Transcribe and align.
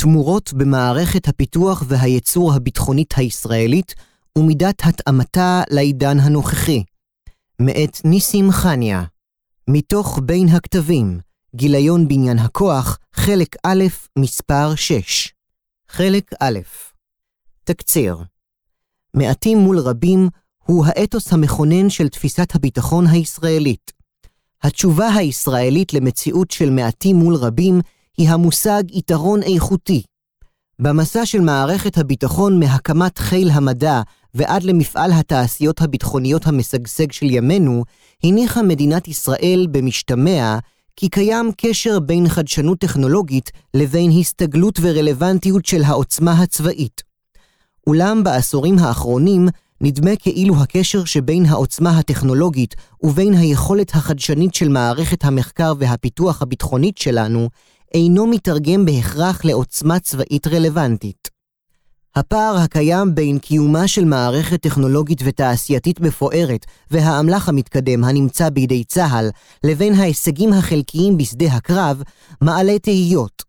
תמורות 0.00 0.52
במערכת 0.52 1.28
הפיתוח 1.28 1.82
והייצור 1.86 2.54
הביטחונית 2.54 3.14
הישראלית 3.16 3.94
ומידת 4.38 4.82
התאמתה 4.84 5.62
לעידן 5.70 6.18
הנוכחי. 6.20 6.82
מאת 7.60 8.04
ניסים 8.04 8.50
חניה. 8.50 9.02
מתוך 9.70 10.20
בין 10.24 10.48
הכתבים, 10.48 11.18
גיליון 11.54 12.08
בניין 12.08 12.38
הכוח, 12.38 12.98
חלק 13.14 13.56
א', 13.64 13.84
מספר 14.18 14.74
6. 14.74 15.32
חלק 15.88 16.30
א' 16.40 16.58
תקציר 17.64 18.16
מעטים 19.14 19.58
מול 19.58 19.78
רבים 19.78 20.28
הוא 20.64 20.86
האתוס 20.86 21.32
המכונן 21.32 21.90
של 21.90 22.08
תפיסת 22.08 22.54
הביטחון 22.54 23.06
הישראלית. 23.06 23.92
התשובה 24.62 25.08
הישראלית 25.08 25.94
למציאות 25.94 26.50
של 26.50 26.70
מעטים 26.70 27.16
מול 27.16 27.34
רבים 27.34 27.80
היא 28.18 28.30
המושג 28.30 28.82
יתרון 28.90 29.42
איכותי. 29.42 30.02
במסע 30.78 31.26
של 31.26 31.40
מערכת 31.40 31.98
הביטחון 31.98 32.60
מהקמת 32.60 33.18
חיל 33.18 33.50
המדע 33.50 34.02
ועד 34.34 34.62
למפעל 34.62 35.12
התעשיות 35.12 35.80
הביטחוניות 35.80 36.46
המשגשג 36.46 37.12
של 37.12 37.26
ימינו, 37.30 37.84
הניחה 38.24 38.62
מדינת 38.62 39.08
ישראל 39.08 39.66
במשתמע 39.70 40.58
כי 40.96 41.08
קיים 41.08 41.50
קשר 41.56 42.00
בין 42.00 42.28
חדשנות 42.28 42.78
טכנולוגית 42.78 43.50
לבין 43.74 44.10
הסתגלות 44.20 44.78
ורלוונטיות 44.82 45.66
של 45.66 45.82
העוצמה 45.82 46.32
הצבאית. 46.32 47.02
אולם 47.86 48.24
בעשורים 48.24 48.78
האחרונים 48.78 49.48
נדמה 49.80 50.16
כאילו 50.16 50.56
הקשר 50.56 51.04
שבין 51.04 51.46
העוצמה 51.46 51.98
הטכנולוגית 51.98 52.74
ובין 53.02 53.34
היכולת 53.34 53.94
החדשנית 53.94 54.54
של 54.54 54.68
מערכת 54.68 55.24
המחקר 55.24 55.72
והפיתוח 55.78 56.42
הביטחונית 56.42 56.98
שלנו 56.98 57.48
אינו 57.94 58.26
מתרגם 58.26 58.84
בהכרח 58.84 59.44
לעוצמה 59.44 59.98
צבאית 59.98 60.46
רלוונטית. 60.46 61.28
הפער 62.16 62.56
הקיים 62.56 63.14
בין 63.14 63.38
קיומה 63.38 63.88
של 63.88 64.04
מערכת 64.04 64.62
טכנולוגית 64.62 65.20
ותעשייתית 65.24 66.00
מפוארת 66.00 66.66
והאמל"ח 66.90 67.48
המתקדם 67.48 68.04
הנמצא 68.04 68.50
בידי 68.50 68.84
צה"ל, 68.84 69.30
לבין 69.64 69.94
ההישגים 69.94 70.52
החלקיים 70.52 71.16
בשדה 71.16 71.46
הקרב, 71.46 72.02
מעלה 72.40 72.78
תהיות. 72.78 73.42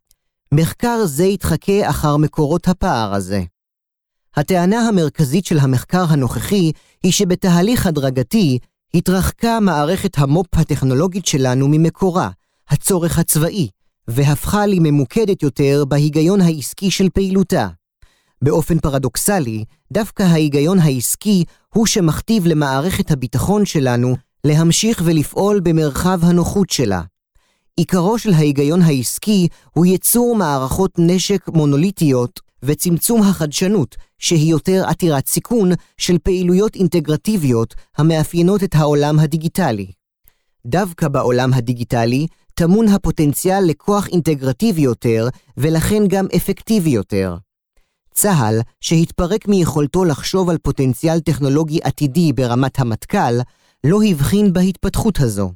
מחקר 0.54 1.06
זה 1.06 1.26
יתחכה 1.26 1.90
אחר 1.90 2.18
מקורות 2.18 2.68
הפער 2.68 3.14
הזה. 3.14 3.44
הטענה 4.36 4.88
המרכזית 4.88 5.46
של 5.46 5.60
המחקר 5.60 6.06
הנוכחי 6.10 6.72
היא 7.04 7.12
שבתהליך 7.12 7.88
הדרגתי 7.88 8.60
התרחקה 8.94 9.60
מערכת 9.60 10.18
המו"פ 10.18 10.58
הטכנולוגית 10.58 11.26
שלנו 11.26 11.68
ממקורה, 11.70 12.30
הצורך 12.70 13.20
הצבאי, 13.20 13.70
והפכה 14.10 14.66
לממוקדת 14.66 15.44
יותר 15.44 15.84
בהיגיון 15.88 16.42
העסקי 16.42 16.92
של 16.92 17.10
פעילותה. 17.10 17.68
באופן 18.42 18.80
פרדוקסלי, 18.80 19.66
דווקא 19.94 20.24
ההיגיון 20.24 20.80
העסקי 20.80 21.44
הוא 21.74 21.86
שמכתיב 21.86 22.48
למערכת 22.48 23.12
הביטחון 23.12 23.66
שלנו 23.66 24.16
להמשיך 24.44 25.02
ולפעול 25.06 25.60
במרחב 25.60 26.20
הנוחות 26.24 26.70
שלה. 26.70 27.02
עיקרו 27.76 28.20
של 28.20 28.34
ההיגיון 28.34 28.82
העסקי 28.82 29.48
הוא 29.74 29.86
יצור 29.86 30.36
מערכות 30.36 30.92
נשק 30.98 31.48
מונוליטיות 31.48 32.40
וצמצום 32.64 33.22
החדשנות, 33.22 33.96
שהיא 34.20 34.52
יותר 34.52 34.84
עתירת 34.88 35.28
סיכון 35.28 35.72
של 35.98 36.18
פעילויות 36.18 36.76
אינטגרטיביות 36.76 37.76
המאפיינות 37.98 38.64
את 38.64 38.76
העולם 38.76 39.20
הדיגיטלי. 39.20 39.92
דווקא 40.66 41.08
בעולם 41.08 41.54
הדיגיטלי 41.54 42.28
טמון 42.60 42.88
הפוטנציאל 42.88 43.64
לכוח 43.66 44.08
אינטגרטיבי 44.08 44.82
יותר, 44.82 45.28
ולכן 45.58 46.04
גם 46.08 46.26
אפקטיבי 46.36 46.90
יותר. 46.90 47.36
צה"ל, 48.12 48.60
שהתפרק 48.82 49.48
מיכולתו 49.48 50.06
לחשוב 50.06 50.50
על 50.50 50.58
פוטנציאל 50.58 51.20
טכנולוגי 51.20 51.80
עתידי 51.84 52.34
ברמת 52.34 52.80
המטכ"ל, 52.80 53.40
לא 53.84 54.00
הבחין 54.10 54.54
בהתפתחות 54.54 55.20
הזו. 55.20 55.52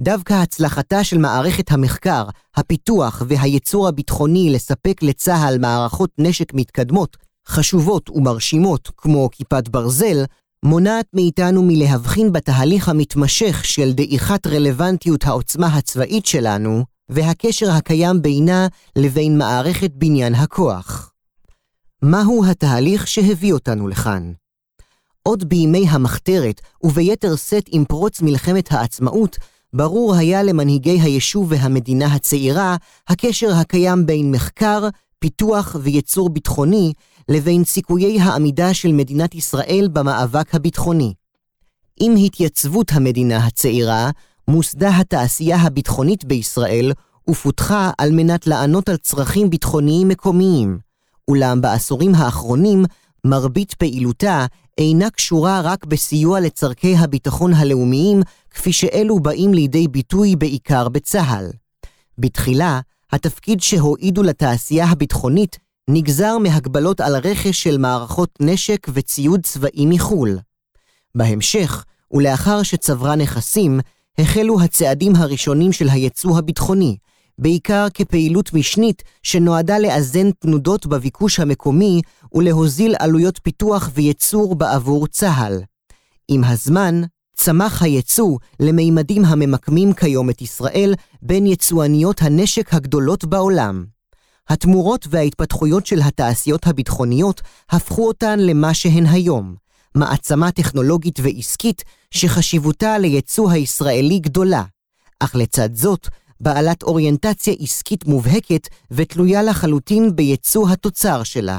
דווקא 0.00 0.34
הצלחתה 0.34 1.04
של 1.04 1.18
מערכת 1.18 1.72
המחקר, 1.72 2.24
הפיתוח 2.56 3.22
והייצור 3.28 3.88
הביטחוני 3.88 4.50
לספק 4.52 5.02
לצה"ל 5.02 5.58
מערכות 5.58 6.10
נשק 6.18 6.54
מתקדמות, 6.54 7.16
חשובות 7.48 8.10
ומרשימות 8.10 8.90
כמו 8.96 9.28
כיפת 9.32 9.68
ברזל, 9.68 10.24
מונעת 10.64 11.06
מאיתנו 11.14 11.62
מלהבחין 11.62 12.32
בתהליך 12.32 12.88
המתמשך 12.88 13.64
של 13.64 13.92
דעיכת 13.92 14.46
רלוונטיות 14.46 15.24
העוצמה 15.24 15.66
הצבאית 15.66 16.26
שלנו, 16.26 16.84
והקשר 17.08 17.70
הקיים 17.70 18.22
בינה 18.22 18.66
לבין 18.96 19.38
מערכת 19.38 19.90
בניין 19.94 20.34
הכוח. 20.34 21.12
מהו 22.02 22.44
התהליך 22.46 23.06
שהביא 23.06 23.52
אותנו 23.52 23.88
לכאן? 23.88 24.32
עוד 25.22 25.48
בימי 25.48 25.86
המחתרת, 25.88 26.60
וביתר 26.82 27.36
שאת 27.36 27.68
עם 27.72 27.84
פרוץ 27.84 28.20
מלחמת 28.22 28.72
העצמאות, 28.72 29.36
ברור 29.72 30.14
היה 30.14 30.42
למנהיגי 30.42 31.00
היישוב 31.00 31.46
והמדינה 31.50 32.06
הצעירה 32.14 32.76
הקשר 33.08 33.54
הקיים 33.54 34.06
בין 34.06 34.30
מחקר, 34.30 34.88
פיתוח 35.18 35.76
ויצור 35.80 36.28
ביטחוני 36.30 36.92
לבין 37.28 37.64
סיכויי 37.64 38.20
העמידה 38.20 38.74
של 38.74 38.92
מדינת 38.92 39.34
ישראל 39.34 39.88
במאבק 39.92 40.54
הביטחוני. 40.54 41.14
עם 42.00 42.14
התייצבות 42.16 42.92
המדינה 42.92 43.46
הצעירה, 43.46 44.10
מוסדה 44.48 44.98
התעשייה 44.98 45.56
הביטחונית 45.56 46.24
בישראל 46.24 46.92
ופותחה 47.30 47.90
על 47.98 48.10
מנת 48.12 48.46
לענות 48.46 48.88
על 48.88 48.96
צרכים 48.96 49.50
ביטחוניים 49.50 50.08
מקומיים, 50.08 50.78
אולם 51.28 51.60
בעשורים 51.60 52.14
האחרונים 52.14 52.84
מרבית 53.24 53.74
פעילותה 53.74 54.46
אינה 54.78 55.10
קשורה 55.10 55.60
רק 55.60 55.84
בסיוע 55.84 56.40
לצורכי 56.40 56.96
הביטחון 56.96 57.54
הלאומיים, 57.54 58.22
כפי 58.50 58.72
שאלו 58.72 59.20
באים 59.20 59.54
לידי 59.54 59.88
ביטוי 59.88 60.36
בעיקר 60.36 60.88
בצה"ל. 60.88 61.50
בתחילה, 62.18 62.80
התפקיד 63.12 63.60
שהועידו 63.60 64.22
לתעשייה 64.22 64.86
הביטחונית 64.86 65.58
נגזר 65.90 66.38
מהגבלות 66.38 67.00
על 67.00 67.16
רכש 67.16 67.62
של 67.62 67.78
מערכות 67.78 68.30
נשק 68.40 68.86
וציוד 68.94 69.40
צבאי 69.42 69.86
מחו"ל. 69.86 70.38
בהמשך, 71.14 71.84
ולאחר 72.12 72.62
שצברה 72.62 73.16
נכסים, 73.16 73.80
החלו 74.18 74.60
הצעדים 74.60 75.16
הראשונים 75.16 75.72
של 75.72 75.88
היצוא 75.88 76.38
הביטחוני, 76.38 76.96
בעיקר 77.38 77.86
כפעילות 77.94 78.54
משנית 78.54 79.02
שנועדה 79.22 79.78
לאזן 79.78 80.30
תנודות 80.30 80.86
בביקוש 80.86 81.40
המקומי 81.40 82.00
ולהוזיל 82.34 82.94
עלויות 82.98 83.40
פיתוח 83.42 83.90
וייצור 83.94 84.54
בעבור 84.54 85.06
צה"ל. 85.06 85.62
עם 86.28 86.44
הזמן, 86.44 87.02
צמח 87.36 87.82
הייצוא 87.82 88.38
למימדים 88.60 89.24
הממקמים 89.24 89.92
כיום 89.92 90.30
את 90.30 90.42
ישראל 90.42 90.94
בין 91.22 91.46
יצואניות 91.46 92.22
הנשק 92.22 92.74
הגדולות 92.74 93.24
בעולם. 93.24 93.93
התמורות 94.48 95.06
וההתפתחויות 95.10 95.86
של 95.86 96.00
התעשיות 96.02 96.66
הביטחוניות 96.66 97.40
הפכו 97.70 98.08
אותן 98.08 98.38
למה 98.38 98.74
שהן 98.74 99.06
היום, 99.06 99.54
מעצמה 99.94 100.52
טכנולוגית 100.52 101.20
ועסקית 101.22 101.82
שחשיבותה 102.10 102.98
ליצוא 102.98 103.50
הישראלי 103.50 104.18
גדולה, 104.18 104.62
אך 105.20 105.34
לצד 105.34 105.74
זאת, 105.74 106.08
בעלת 106.40 106.82
אוריינטציה 106.82 107.54
עסקית 107.60 108.06
מובהקת 108.06 108.68
ותלויה 108.90 109.42
לחלוטין 109.42 110.16
בייצוא 110.16 110.70
התוצר 110.70 111.22
שלה. 111.22 111.58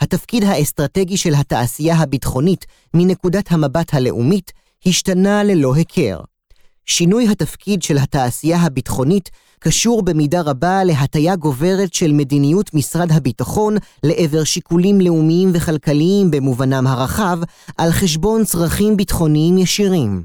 התפקיד 0.00 0.44
האסטרטגי 0.44 1.16
של 1.16 1.34
התעשייה 1.34 1.96
הביטחונית 1.96 2.66
מנקודת 2.94 3.52
המבט 3.52 3.94
הלאומית 3.94 4.52
השתנה 4.86 5.44
ללא 5.44 5.76
הכר. 5.76 6.20
שינוי 6.86 7.28
התפקיד 7.28 7.82
של 7.82 7.98
התעשייה 7.98 8.58
הביטחונית 8.58 9.30
קשור 9.60 10.02
במידה 10.02 10.40
רבה 10.40 10.84
להטיה 10.84 11.36
גוברת 11.36 11.94
של 11.94 12.12
מדיניות 12.12 12.74
משרד 12.74 13.12
הביטחון 13.12 13.76
לעבר 14.02 14.44
שיקולים 14.44 15.00
לאומיים 15.00 15.50
וכלכליים 15.54 16.30
במובנם 16.30 16.86
הרחב, 16.86 17.38
על 17.78 17.90
חשבון 17.90 18.44
צרכים 18.44 18.96
ביטחוניים 18.96 19.58
ישירים. 19.58 20.24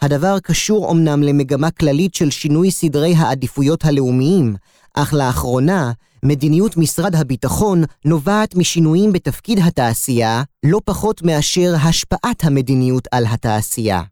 הדבר 0.00 0.38
קשור 0.40 0.92
אמנם 0.92 1.22
למגמה 1.22 1.70
כללית 1.70 2.14
של 2.14 2.30
שינוי 2.30 2.70
סדרי 2.70 3.14
העדיפויות 3.14 3.84
הלאומיים, 3.84 4.56
אך 4.94 5.14
לאחרונה, 5.14 5.92
מדיניות 6.24 6.76
משרד 6.76 7.14
הביטחון 7.14 7.84
נובעת 8.04 8.54
משינויים 8.54 9.12
בתפקיד 9.12 9.58
התעשייה, 9.58 10.42
לא 10.66 10.80
פחות 10.84 11.22
מאשר 11.22 11.74
השפעת 11.82 12.44
המדיניות 12.44 13.08
על 13.12 13.24
התעשייה. 13.26 14.02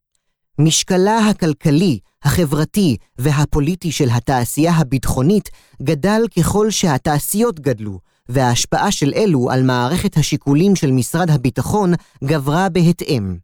משקלה 0.58 1.18
הכלכלי, 1.18 1.98
החברתי 2.22 2.96
והפוליטי 3.18 3.92
של 3.92 4.08
התעשייה 4.10 4.72
הביטחונית 4.72 5.50
גדל 5.82 6.22
ככל 6.38 6.70
שהתעשיות 6.70 7.60
גדלו, 7.60 7.98
וההשפעה 8.28 8.90
של 8.90 9.12
אלו 9.16 9.50
על 9.50 9.62
מערכת 9.62 10.16
השיקולים 10.16 10.76
של 10.76 10.90
משרד 10.90 11.30
הביטחון 11.30 11.92
גברה 12.24 12.68
בהתאם. 12.68 13.36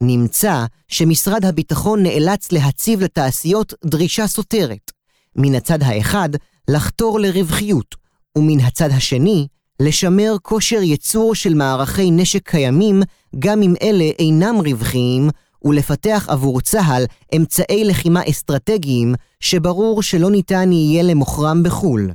נמצא 0.00 0.64
שמשרד 0.88 1.44
הביטחון 1.44 2.02
נאלץ 2.02 2.52
להציב 2.52 3.00
לתעשיות 3.00 3.74
דרישה 3.84 4.26
סותרת. 4.26 4.90
מן 5.36 5.54
הצד 5.54 5.82
האחד, 5.82 6.28
לחתור 6.70 7.20
לרווחיות, 7.20 7.94
ומן 8.38 8.60
הצד 8.60 8.90
השני, 8.90 9.46
לשמר 9.80 10.36
כושר 10.42 10.82
ייצור 10.82 11.34
של 11.34 11.54
מערכי 11.54 12.10
נשק 12.10 12.48
קיימים, 12.50 13.02
גם 13.38 13.62
אם 13.62 13.74
אלה 13.82 14.04
אינם 14.18 14.56
רווחיים, 14.64 15.30
ולפתח 15.64 16.26
עבור 16.28 16.60
צה"ל 16.60 17.04
אמצעי 17.36 17.84
לחימה 17.84 18.20
אסטרטגיים 18.30 19.14
שברור 19.40 20.02
שלא 20.02 20.30
ניתן 20.30 20.72
יהיה 20.72 21.02
למוכרם 21.02 21.62
בחו"ל. 21.62 22.10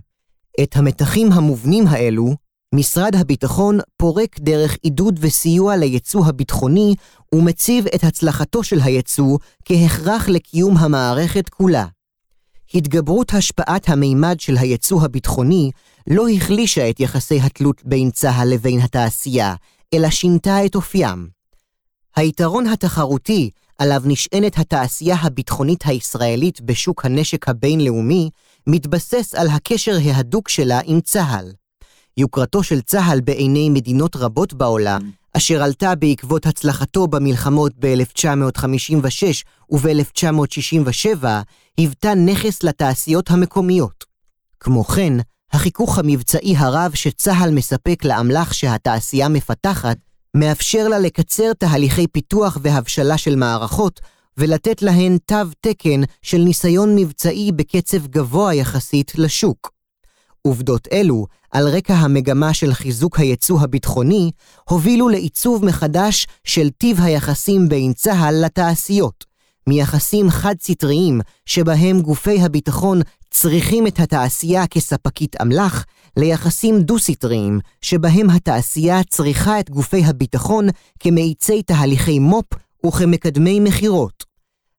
את 0.64 0.76
המתחים 0.78 1.32
המובנים 1.32 1.88
האלו, 1.88 2.36
משרד 2.76 3.16
הביטחון 3.16 3.80
פורק 3.98 4.40
דרך 4.40 4.78
עידוד 4.84 5.20
וסיוע 5.22 5.76
ליצוא 5.76 6.26
הביטחוני 6.26 6.96
ומציב 7.36 7.86
את 7.96 8.04
הצלחתו 8.04 8.64
של 8.64 8.80
היצוא 8.84 9.38
כהכרח 9.66 10.30
לקיום 10.30 10.78
המערכת 10.78 11.50
כולה. 11.50 11.86
התגברות 12.74 13.34
השפעת 13.34 13.90
המימד 13.90 14.40
של 14.40 14.58
היצוא 14.58 15.04
הביטחוני 15.04 15.72
לא 16.10 16.30
החלישה 16.30 16.90
את 16.90 17.00
יחסי 17.00 17.40
התלות 17.40 17.82
בין 17.86 18.12
צה"ל 18.12 18.48
לבין 18.54 18.80
התעשייה, 18.80 19.56
אלא 19.94 20.10
שינתה 20.10 20.66
את 20.66 20.76
אופיים. 20.76 21.39
היתרון 22.16 22.68
התחרותי 22.68 23.50
עליו 23.78 24.02
נשענת 24.06 24.58
התעשייה 24.58 25.16
הביטחונית 25.16 25.84
הישראלית 25.86 26.62
בשוק 26.62 27.06
הנשק 27.06 27.50
הבינלאומי, 27.50 28.30
מתבסס 28.68 29.36
על 29.36 29.48
הקשר 29.48 29.98
ההדוק 30.04 30.50
שלה 30.50 30.80
עם 30.86 31.02
צה"ל. 31.02 31.52
יוקרתו 32.18 32.64
של 32.64 32.82
צה"ל 32.82 33.22
בעיני 33.22 33.70
מדינות 33.70 34.16
רבות 34.16 34.54
בעולם, 34.54 35.12
אשר 35.38 35.64
עלתה 35.64 35.96
בעקבות 35.96 36.46
הצלחתו 36.46 37.08
במלחמות 37.08 37.72
ב-1956 37.80 39.24
וב-1967, 39.72 41.26
היוותה 41.78 42.16
נכס 42.16 42.64
לתעשיות 42.64 43.32
המקומיות. 43.32 44.06
כמו 44.60 44.84
כן, 44.84 45.14
החיכוך 45.52 46.00
המבצעי 46.00 46.56
הרב 46.58 46.92
שצה"ל 46.96 47.52
מספק 47.52 48.06
לאמל"ח 48.06 48.54
שהתעשייה 48.54 49.30
מפתחת, 49.30 49.98
מאפשר 50.36 50.88
לה 50.88 51.00
לקצר 51.00 51.54
תהליכי 51.54 52.08
פיתוח 52.08 52.58
והבשלה 52.62 53.18
של 53.18 53.36
מערכות, 53.36 54.00
ולתת 54.38 54.82
להן 54.82 55.18
תו 55.26 55.36
תקן 55.62 56.02
של 56.22 56.38
ניסיון 56.38 56.96
מבצעי 56.96 57.52
בקצב 57.52 58.08
גבוה 58.08 58.54
יחסית 58.54 59.12
לשוק. 59.16 59.72
עובדות 60.42 60.88
אלו, 60.92 61.26
על 61.52 61.68
רקע 61.68 61.94
המגמה 61.94 62.54
של 62.54 62.74
חיזוק 62.74 63.20
היצוא 63.20 63.62
הביטחוני, 63.62 64.32
הובילו 64.70 65.10
לעיצוב 65.10 65.66
מחדש 65.66 66.28
של 66.44 66.70
טיב 66.70 67.02
היחסים 67.02 67.70
בין 67.70 67.94
צה"ל 67.94 68.46
לתעשיות, 68.46 69.26
מיחסים 69.68 70.30
חד-סטריים 70.30 71.22
שבהם 71.46 72.02
גופי 72.02 72.42
הביטחון 72.42 73.02
צריכים 73.32 73.88
את 73.88 74.00
התעשייה 74.00 74.68
כספקית 74.68 75.42
אמל"ח, 75.42 75.86
ליחסים 76.18 76.82
דו-סטריים, 76.82 77.60
שבהם 77.82 78.30
התעשייה 78.30 79.04
צריכה 79.04 79.60
את 79.60 79.70
גופי 79.70 80.06
הביטחון 80.06 80.68
כמאיצי 81.00 81.64
תהליכי 81.64 82.20
מו"פ 82.20 82.46
וכמקדמי 82.86 83.60
מכירות. 83.60 84.24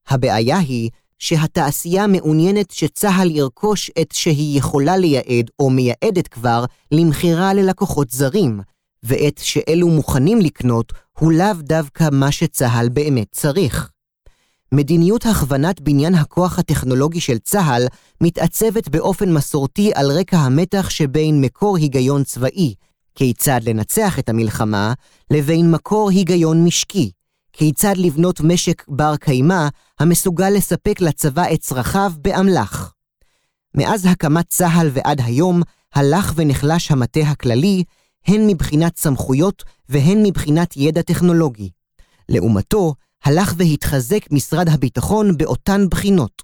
הבעיה 0.08 0.58
היא 0.58 0.91
שהתעשייה 1.19 2.06
מעוניינת 2.06 2.70
שצה"ל 2.70 3.31
ירכוש 3.31 3.91
את 4.00 4.12
שהיא 4.12 4.58
יכולה 4.58 4.96
לייעד 4.96 5.50
או 5.58 5.70
מייעדת 5.70 6.29
כבר 6.29 6.64
למכירה 6.93 7.55
ללקוחות 7.55 8.11
זרים, 8.11 8.61
ואת 9.03 9.38
שאלו 9.38 9.88
מוכנים 9.88 10.41
לקנות 10.41 10.93
הוא 11.19 11.32
לאו 11.32 11.55
דווקא 11.61 12.08
מה 12.12 12.32
שצה"ל 12.32 12.88
באמת 12.88 13.26
צריך. 13.31 13.91
מדיניות 14.75 15.26
הכוונת 15.26 15.81
בניין 15.81 16.14
הכוח 16.14 16.58
הטכנולוגי 16.58 17.20
של 17.20 17.38
צה"ל 17.38 17.87
מתעצבת 18.20 18.88
באופן 18.88 19.32
מסורתי 19.32 19.90
על 19.94 20.11
רקע 20.11 20.38
המתח 20.38 20.90
שבין 20.90 21.40
מקור 21.40 21.76
היגיון 21.76 22.25
צבאי, 22.25 22.75
כיצד 23.14 23.61
לנצח 23.64 24.19
את 24.19 24.28
המלחמה, 24.28 24.93
לבין 25.31 25.70
מקור 25.70 26.11
היגיון 26.11 26.64
משקי, 26.64 27.11
כיצד 27.52 27.94
לבנות 27.96 28.40
משק 28.40 28.84
בר 28.88 29.17
קיימא 29.17 29.69
המסוגל 30.00 30.50
לספק 30.50 31.00
לצבא 31.00 31.44
את 31.52 31.61
צרכיו 31.61 32.12
באמל"ח. 32.17 32.93
מאז 33.75 34.06
הקמת 34.06 34.49
צה"ל 34.49 34.90
ועד 34.93 35.20
היום 35.25 35.62
הלך 35.94 36.32
ונחלש 36.37 36.90
המטה 36.90 37.20
הכללי, 37.20 37.84
הן 38.26 38.46
מבחינת 38.46 38.96
סמכויות 38.96 39.62
והן 39.88 40.22
מבחינת 40.22 40.76
ידע 40.76 41.02
טכנולוגי. 41.02 41.70
לעומתו, 42.28 42.94
הלך 43.25 43.55
והתחזק 43.56 44.32
משרד 44.32 44.69
הביטחון 44.69 45.37
באותן 45.37 45.87
בחינות. 45.90 46.43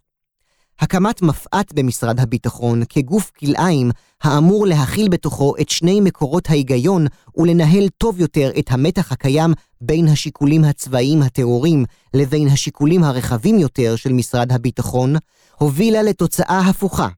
הקמת 0.81 1.23
מפא"ת 1.23 1.73
במשרד 1.73 2.21
הביטחון 2.21 2.83
כגוף 2.89 3.31
כלאיים 3.39 3.91
האמור 4.23 4.67
להכיל 4.67 5.09
בתוכו 5.09 5.55
את 5.61 5.69
שני 5.69 6.01
מקורות 6.01 6.51
ההיגיון 6.51 7.07
ולנהל 7.37 7.89
טוב 7.99 8.21
יותר 8.21 8.51
את 8.59 8.71
המתח 8.71 9.13
הקיים 9.13 9.53
בין 9.81 10.09
השיקולים 10.09 10.65
הצבאיים 10.65 11.23
הטהורים 11.23 11.85
לבין 12.15 12.49
השיקולים 12.49 13.05
הרחבים 13.05 13.59
יותר 13.59 13.97
של 13.97 14.13
משרד 14.13 14.53
הביטחון, 14.53 15.15
הובילה 15.59 16.03
לתוצאה 16.03 16.61
הפוכה, 16.61 17.09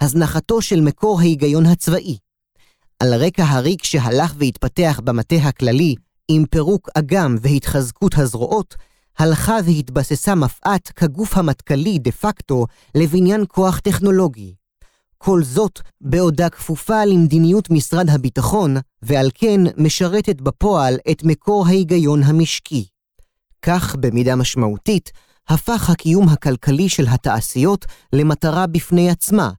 הזנחתו 0.00 0.62
של 0.62 0.80
מקור 0.80 1.20
ההיגיון 1.20 1.66
הצבאי. 1.66 2.16
על 3.00 3.14
רקע 3.14 3.44
הריק 3.44 3.84
שהלך 3.84 4.34
והתפתח 4.38 5.00
במטה 5.04 5.36
הכללי, 5.36 5.94
עם 6.28 6.44
פירוק 6.50 6.88
אג"ם 6.94 7.36
והתחזקות 7.40 8.18
הזרועות, 8.18 8.74
הלכה 9.20 9.56
והתבססה 9.64 10.34
מפא"ת 10.34 10.88
כגוף 10.88 11.36
המטכ"לי 11.36 11.98
דה 11.98 12.12
פקטו 12.12 12.66
לבניין 12.94 13.44
כוח 13.48 13.78
טכנולוגי. 13.78 14.54
כל 15.18 15.42
זאת 15.42 15.80
בעודה 16.00 16.48
כפופה 16.48 17.04
למדיניות 17.04 17.70
משרד 17.70 18.10
הביטחון, 18.10 18.76
ועל 19.02 19.30
כן 19.34 19.60
משרתת 19.76 20.40
בפועל 20.40 20.98
את 21.10 21.24
מקור 21.24 21.66
ההיגיון 21.66 22.22
המשקי. 22.22 22.86
כך, 23.62 23.96
במידה 23.96 24.36
משמעותית, 24.36 25.10
הפך 25.48 25.90
הקיום 25.90 26.28
הכלכלי 26.28 26.88
של 26.88 27.06
התעשיות 27.08 27.84
למטרה 28.12 28.66
בפני 28.66 29.10
עצמה, 29.10 29.50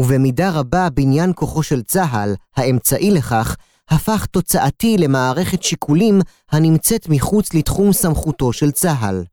ובמידה 0.00 0.50
רבה 0.50 0.90
בניין 0.90 1.32
כוחו 1.34 1.62
של 1.62 1.82
צה"ל, 1.82 2.34
האמצעי 2.56 3.10
לכך, 3.10 3.56
הפך 3.90 4.26
תוצאתי 4.26 4.96
למערכת 4.98 5.62
שיקולים 5.62 6.20
הנמצאת 6.50 7.08
מחוץ 7.08 7.54
לתחום 7.54 7.92
סמכותו 7.92 8.52
של 8.52 8.70
צה"ל. 8.70 9.24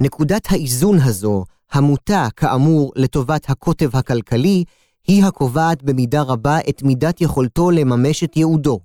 נקודת 0.00 0.46
האיזון 0.50 0.98
הזו, 1.00 1.44
המוטה, 1.72 2.28
כאמור, 2.36 2.92
לטובת 2.96 3.50
הקוטב 3.50 3.96
הכלכלי, 3.96 4.64
היא 5.06 5.24
הקובעת 5.24 5.82
במידה 5.82 6.22
רבה 6.22 6.58
את 6.68 6.82
מידת 6.82 7.20
יכולתו 7.20 7.70
לממש 7.70 8.24
את 8.24 8.36
ייעודו. 8.36 8.80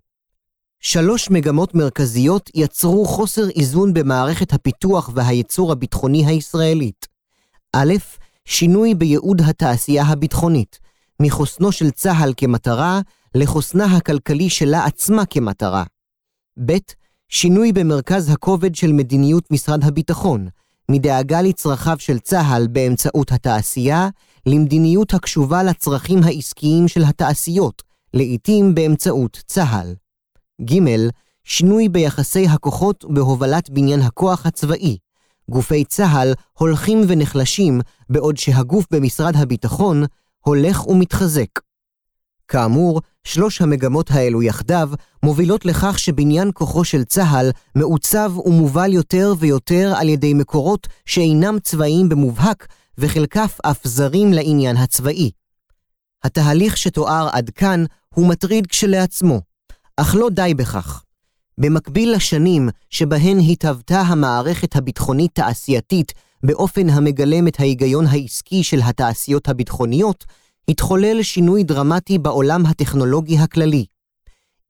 שלוש 0.79 1.29
מגמות 1.29 1.75
מרכזיות 1.75 2.49
יצרו 2.55 3.05
חוסר 3.05 3.49
איזון 3.49 3.93
במערכת 3.93 4.53
הפיתוח 4.53 5.09
והייצור 5.13 5.71
הביטחוני 5.71 6.25
הישראלית. 6.25 7.07
א', 7.73 7.93
שינוי 8.45 8.95
בייעוד 8.95 9.41
התעשייה 9.41 10.03
הביטחונית, 10.03 10.79
מחוסנו 11.19 11.71
של 11.71 11.91
צה"ל 11.91 12.33
כמטרה 12.37 13.01
לחוסנה 13.35 13.85
הכלכלי 13.85 14.49
שלה 14.49 14.85
עצמה 14.85 15.25
כמטרה. 15.25 15.83
ב. 16.65 16.73
שינוי 17.29 17.71
במרכז 17.71 18.29
הכובד 18.29 18.75
של 18.75 18.91
מדיניות 18.91 19.51
משרד 19.51 19.83
הביטחון, 19.83 20.47
מדאגה 20.89 21.41
לצרכיו 21.41 21.95
של 21.99 22.19
צה"ל 22.19 22.67
באמצעות 22.67 23.31
התעשייה, 23.31 24.09
למדיניות 24.45 25.13
הקשובה 25.13 25.63
לצרכים 25.63 26.23
העסקיים 26.23 26.87
של 26.87 27.03
התעשיות, 27.03 27.81
לעתים 28.13 28.75
באמצעות 28.75 29.43
צה"ל. 29.45 29.93
ג. 30.61 30.73
שינוי 31.43 31.89
ביחסי 31.89 32.47
הכוחות 32.47 33.05
בהובלת 33.09 33.69
בניין 33.69 34.01
הכוח 34.01 34.45
הצבאי. 34.45 34.97
גופי 35.49 35.85
צה"ל 35.85 36.33
הולכים 36.53 37.01
ונחלשים, 37.07 37.81
בעוד 38.09 38.37
שהגוף 38.37 38.85
במשרד 38.91 39.35
הביטחון 39.35 40.03
הולך 40.39 40.87
ומתחזק. 40.87 41.59
כאמור, 42.53 43.01
שלוש 43.23 43.61
המגמות 43.61 44.11
האלו 44.11 44.43
יחדיו 44.43 44.89
מובילות 45.23 45.65
לכך 45.65 45.99
שבניין 45.99 46.51
כוחו 46.53 46.83
של 46.83 47.03
צה"ל 47.03 47.51
מעוצב 47.75 48.33
ומובל 48.45 48.93
יותר 48.93 49.33
ויותר 49.39 49.93
על 49.97 50.09
ידי 50.09 50.33
מקורות 50.33 50.87
שאינם 51.05 51.57
צבאיים 51.59 52.09
במובהק, 52.09 52.67
וחלקף 52.97 53.57
אף 53.65 53.79
זרים 53.83 54.33
לעניין 54.33 54.77
הצבאי. 54.77 55.31
התהליך 56.23 56.77
שתואר 56.77 57.29
עד 57.31 57.49
כאן 57.49 57.85
הוא 58.15 58.27
מטריד 58.27 58.67
כשלעצמו, 58.67 59.41
אך 59.97 60.15
לא 60.15 60.29
די 60.29 60.53
בכך. 60.53 61.03
במקביל 61.57 62.13
לשנים 62.15 62.69
שבהן 62.89 63.37
התהוותה 63.49 64.01
המערכת 64.01 64.75
הביטחונית-תעשייתית 64.75 66.13
באופן 66.43 66.89
המגלם 66.89 67.47
את 67.47 67.59
ההיגיון 67.59 68.05
העסקי 68.07 68.63
של 68.63 68.79
התעשיות 68.83 69.49
הביטחוניות, 69.49 70.25
התחולל 70.69 71.23
שינוי 71.23 71.63
דרמטי 71.63 72.17
בעולם 72.17 72.65
הטכנולוגי 72.65 73.37
הכללי. 73.39 73.85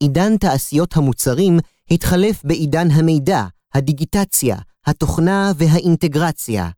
עידן 0.00 0.36
תעשיות 0.36 0.96
המוצרים 0.96 1.58
התחלף 1.90 2.44
בעידן 2.44 2.90
המידע, 2.90 3.44
הדיגיטציה, 3.74 4.56
התוכנה 4.86 5.52
והאינטגרציה. 5.56 6.68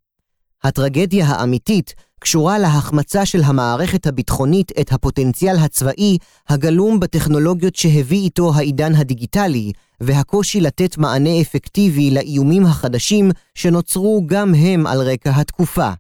הטרגדיה 0.65 1.27
האמיתית 1.27 1.95
קשורה 2.21 2.59
להחמצה 2.59 3.27
של 3.27 3.43
המערכת 3.45 4.07
הביטחונית 4.07 4.73
את 4.81 4.93
הפוטנציאל 4.93 5.57
הצבאי 5.57 6.19
הגלום 6.49 7.01
בטכנולוגיות 7.01 7.77
שהביא 7.77 8.21
איתו 8.21 8.55
העידן 8.55 8.95
הדיגיטלי, 8.95 9.73
והקושי 10.01 10.61
לתת 10.61 10.99
מענה 10.99 11.41
אפקטיבי 11.41 12.11
לאיומים 12.11 12.67
החדשים 12.67 13.31
שנוצרו 13.55 14.23
גם 14.27 14.55
הם 14.55 14.87
על 14.87 15.01
רקע 15.01 15.31
התקופה. 15.31 15.91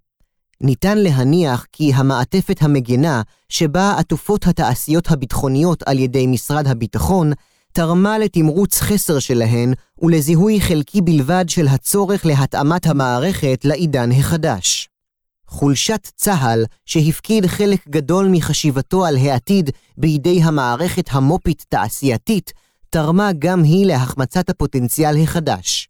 ניתן 0.60 0.98
להניח 0.98 1.66
כי 1.72 1.92
המעטפת 1.94 2.62
המגנה 2.62 3.22
שבה 3.48 3.94
עטופות 3.98 4.46
התעשיות 4.46 5.10
הביטחוניות 5.10 5.82
על 5.82 5.98
ידי 5.98 6.26
משרד 6.26 6.66
הביטחון, 6.66 7.32
תרמה 7.72 8.18
לתמרוץ 8.18 8.80
חסר 8.80 9.18
שלהן 9.18 9.72
ולזיהוי 10.02 10.60
חלקי 10.60 11.00
בלבד 11.00 11.44
של 11.48 11.68
הצורך 11.68 12.26
להתאמת 12.26 12.86
המערכת 12.86 13.64
לעידן 13.64 14.12
החדש. 14.12 14.88
חולשת 15.48 16.08
צה"ל, 16.16 16.64
שהפקיד 16.86 17.46
חלק 17.46 17.88
גדול 17.88 18.28
מחשיבתו 18.28 19.06
על 19.06 19.16
העתיד 19.16 19.70
בידי 19.96 20.42
המערכת 20.42 21.08
המופית-תעשייתית, 21.10 22.52
תרמה 22.90 23.30
גם 23.38 23.62
היא 23.62 23.86
להחמצת 23.86 24.50
הפוטנציאל 24.50 25.22
החדש. 25.22 25.88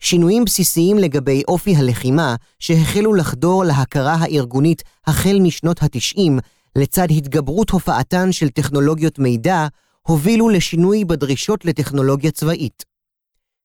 שינויים 0.00 0.44
בסיסיים 0.44 0.98
לגבי 0.98 1.42
אופי 1.48 1.76
הלחימה, 1.76 2.34
שהחלו 2.58 3.14
לחדור 3.14 3.64
להכרה 3.64 4.14
הארגונית 4.14 4.82
החל 5.06 5.38
משנות 5.42 5.82
ה-90, 5.82 6.32
לצד 6.76 7.06
התגברות 7.10 7.70
הופעתן 7.70 8.32
של 8.32 8.48
טכנולוגיות 8.48 9.18
מידע, 9.18 9.66
הובילו 10.02 10.48
לשינוי 10.48 11.04
בדרישות 11.04 11.64
לטכנולוגיה 11.64 12.30
צבאית. 12.30 12.84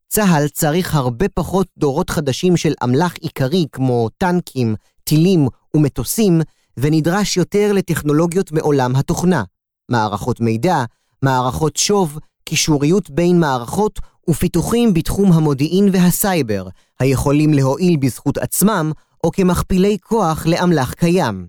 צה"ל 0.08 0.48
צריך 0.48 0.96
הרבה 0.96 1.30
פחות 1.30 1.68
דורות 1.78 2.10
חדשים 2.10 2.58
של 2.58 2.74
אמל"ח 2.84 3.14
עיקרי 3.22 3.66
כמו 3.72 4.10
טנקים, 4.18 4.76
טילים 5.04 5.48
ומטוסים, 5.74 6.42
ונדרש 6.78 7.38
יותר 7.38 7.74
לטכנולוגיות 7.74 8.52
מעולם 8.52 8.96
התוכנה, 8.96 9.44
מערכות 9.90 10.40
מידע, 10.40 10.84
מערכות 11.22 11.78
שוב, 11.78 12.20
קישוריות 12.46 13.10
בין 13.10 13.40
מערכות 13.40 14.00
ופיתוחים 14.30 14.94
בתחום 14.94 15.32
המודיעין 15.32 15.90
והסייבר, 15.92 16.68
היכולים 17.00 17.54
להועיל 17.54 17.98
בזכות 17.98 18.38
עצמם 18.38 18.92
או 19.24 19.32
כמכפילי 19.32 19.98
כוח 20.04 20.46
לאמל"ח 20.46 20.94
קיים. 20.94 21.48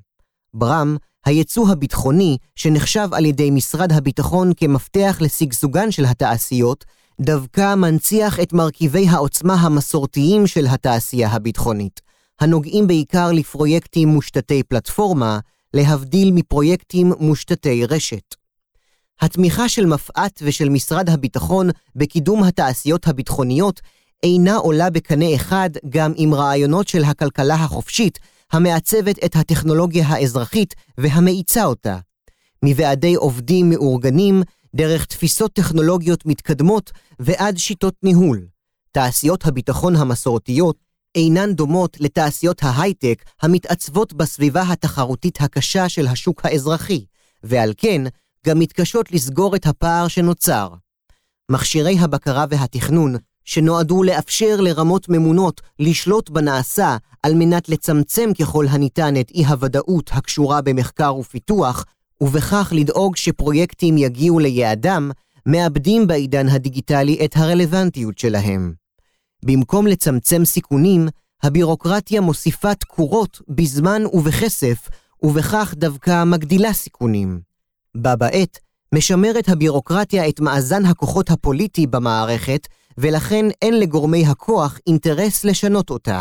ברם, 0.55 0.97
היצוא 1.27 1.69
הביטחוני, 1.69 2.37
שנחשב 2.57 3.09
על 3.13 3.25
ידי 3.25 3.51
משרד 3.51 3.93
הביטחון 3.93 4.53
כמפתח 4.57 5.19
לשגשוגן 5.21 5.91
של 5.91 6.05
התעשיות, 6.05 6.85
דווקא 7.21 7.75
מנציח 7.75 8.41
את 8.41 8.53
מרכיבי 8.53 9.09
העוצמה 9.09 9.55
המסורתיים 9.55 10.47
של 10.47 10.67
התעשייה 10.67 11.29
הביטחונית, 11.29 12.01
הנוגעים 12.41 12.87
בעיקר 12.87 13.33
לפרויקטים 13.33 14.09
מושתתי 14.09 14.63
פלטפורמה, 14.63 15.39
להבדיל 15.75 16.31
מפרויקטים 16.33 17.13
מושתתי 17.21 17.87
רשת. 17.87 18.42
התמיכה 19.23 19.69
של 19.69 19.87
מפא"ת 19.87 20.43
ושל 20.43 20.69
משרד 20.69 21.11
הביטחון 21.11 21.71
בקידום 21.97 22.43
התעשיות 22.43 23.09
הביטחוניות 23.09 23.81
אינה 24.23 24.57
עולה 24.57 24.91
בקנה 24.91 25.35
אחד 25.35 25.71
גם 25.89 26.13
עם 26.17 26.35
רעיונות 26.35 26.89
של 26.89 27.05
הכלכלה 27.05 27.55
החופשית, 27.55 28.19
המעצבת 28.53 29.25
את 29.25 29.37
הטכנולוגיה 29.37 30.07
האזרחית 30.09 30.75
והמאיצה 30.99 31.65
אותה. 31.65 31.99
מוועדי 32.65 33.15
עובדים 33.15 33.71
מאורגנים, 33.71 34.43
דרך 34.75 35.05
תפיסות 35.05 35.53
טכנולוגיות 35.53 36.27
מתקדמות 36.27 36.91
ועד 37.21 37.59
שיטות 37.59 37.95
ניהול. 38.03 38.47
תעשיות 38.93 39.47
הביטחון 39.47 39.97
המסורתיות 39.97 40.77
אינן 41.15 41.53
דומות 41.53 41.97
לתעשיות 42.01 42.63
ההייטק 42.63 43.23
המתעצבות 43.43 44.13
בסביבה 44.13 44.63
התחרותית 44.63 45.41
הקשה 45.41 45.89
של 45.89 46.07
השוק 46.07 46.47
האזרחי, 46.47 47.05
ועל 47.43 47.73
כן 47.77 48.03
גם 48.47 48.59
מתקשות 48.59 49.13
לסגור 49.13 49.57
את 49.57 49.67
הפער 49.67 50.09
שנוצר. 50.09 50.69
מכשירי 51.51 51.99
הבקרה 51.99 52.45
והתכנון, 52.51 53.17
שנועדו 53.45 54.03
לאפשר 54.03 54.61
לרמות 54.61 55.09
ממונות 55.09 55.61
לשלוט 55.79 56.31
בנעשה 56.31 56.97
על 57.23 57.35
מנת 57.35 57.69
לצמצם 57.69 58.31
ככל 58.41 58.67
הניתן 58.71 59.15
את 59.21 59.31
אי-הוודאות 59.31 60.11
הקשורה 60.13 60.61
במחקר 60.61 61.15
ופיתוח, 61.17 61.85
ובכך 62.21 62.73
לדאוג 62.77 63.17
שפרויקטים 63.17 63.99
יגיעו 63.99 64.39
ליעדם, 64.39 65.11
מאבדים 65.47 66.07
בעידן 66.07 66.49
הדיגיטלי 66.49 67.25
את 67.25 67.37
הרלוונטיות 67.37 68.19
שלהם. 68.19 68.75
במקום 69.45 69.87
לצמצם 69.87 70.45
סיכונים, 70.45 71.09
הבירוקרטיה 71.43 72.21
מוסיפה 72.21 72.75
תקורות 72.75 73.41
בזמן 73.49 74.03
ובכסף, 74.13 74.89
ובכך 75.23 75.75
דווקא 75.77 76.25
מגדילה 76.25 76.73
סיכונים. 76.73 77.52
בה 77.95 78.17
בעת, 78.17 78.59
משמרת 78.95 79.49
הבירוקרטיה 79.49 80.29
את 80.29 80.41
מאזן 80.41 80.85
הכוחות 80.85 81.31
הפוליטי 81.31 81.87
במערכת, 81.87 82.69
ולכן 82.99 83.47
אין 83.63 83.79
לגורמי 83.81 84.27
הכוח 84.27 84.79
אינטרס 84.87 85.45
לשנות 85.45 85.91
אותה. 85.91 86.21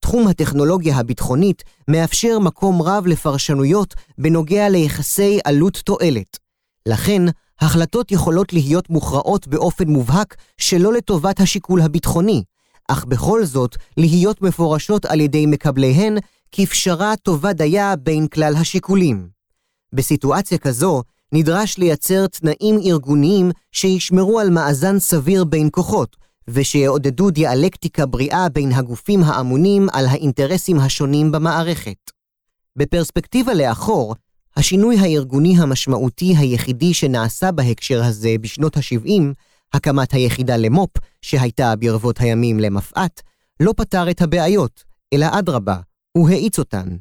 תחום 0.00 0.28
הטכנולוגיה 0.28 0.96
הביטחונית 0.96 1.62
מאפשר 1.88 2.38
מקום 2.38 2.82
רב 2.82 3.06
לפרשנויות 3.06 3.94
בנוגע 4.18 4.68
ליחסי 4.68 5.38
עלות-תועלת. 5.44 6.38
לכן, 6.86 7.22
החלטות 7.60 8.12
יכולות 8.12 8.52
להיות 8.52 8.90
מוכרעות 8.90 9.48
באופן 9.48 9.88
מובהק 9.88 10.34
שלא 10.58 10.92
לטובת 10.92 11.40
השיקול 11.40 11.80
הביטחוני, 11.80 12.42
אך 12.88 13.04
בכל 13.04 13.44
זאת 13.44 13.76
להיות 13.96 14.42
מפורשות 14.42 15.04
על 15.04 15.20
ידי 15.20 15.46
מקבליהן 15.46 16.16
כפשרה 16.52 17.16
טובה 17.22 17.52
דייה 17.52 17.96
בין 17.96 18.28
כלל 18.28 18.54
השיקולים. 18.56 19.28
בסיטואציה 19.94 20.58
כזו, 20.58 21.02
נדרש 21.32 21.78
לייצר 21.78 22.26
תנאים 22.26 22.78
ארגוניים 22.86 23.50
שישמרו 23.72 24.40
על 24.40 24.50
מאזן 24.50 24.98
סביר 24.98 25.44
בין 25.44 25.68
כוחות, 25.72 26.16
ושיעודדו 26.48 27.30
דיאלקטיקה 27.30 28.06
בריאה 28.06 28.48
בין 28.48 28.72
הגופים 28.72 29.22
האמונים 29.22 29.86
על 29.92 30.06
האינטרסים 30.06 30.78
השונים 30.78 31.32
במערכת. 31.32 32.10
בפרספקטיבה 32.76 33.54
לאחור, 33.54 34.14
השינוי 34.56 34.98
הארגוני 34.98 35.54
המשמעותי 35.58 36.36
היחידי 36.36 36.94
שנעשה 36.94 37.52
בהקשר 37.52 38.04
הזה 38.04 38.34
בשנות 38.40 38.76
ה-70, 38.76 39.22
הקמת 39.72 40.12
היחידה 40.12 40.56
למו"פ, 40.56 40.90
שהייתה 41.22 41.76
ברבות 41.76 42.20
הימים 42.20 42.60
למפא"ת, 42.60 43.22
לא 43.60 43.74
פתר 43.76 44.10
את 44.10 44.22
הבעיות, 44.22 44.84
אלא 45.12 45.26
אדרבה, 45.38 45.76
הוא 46.12 46.28
האיץ 46.28 46.58
אותן. 46.58 46.96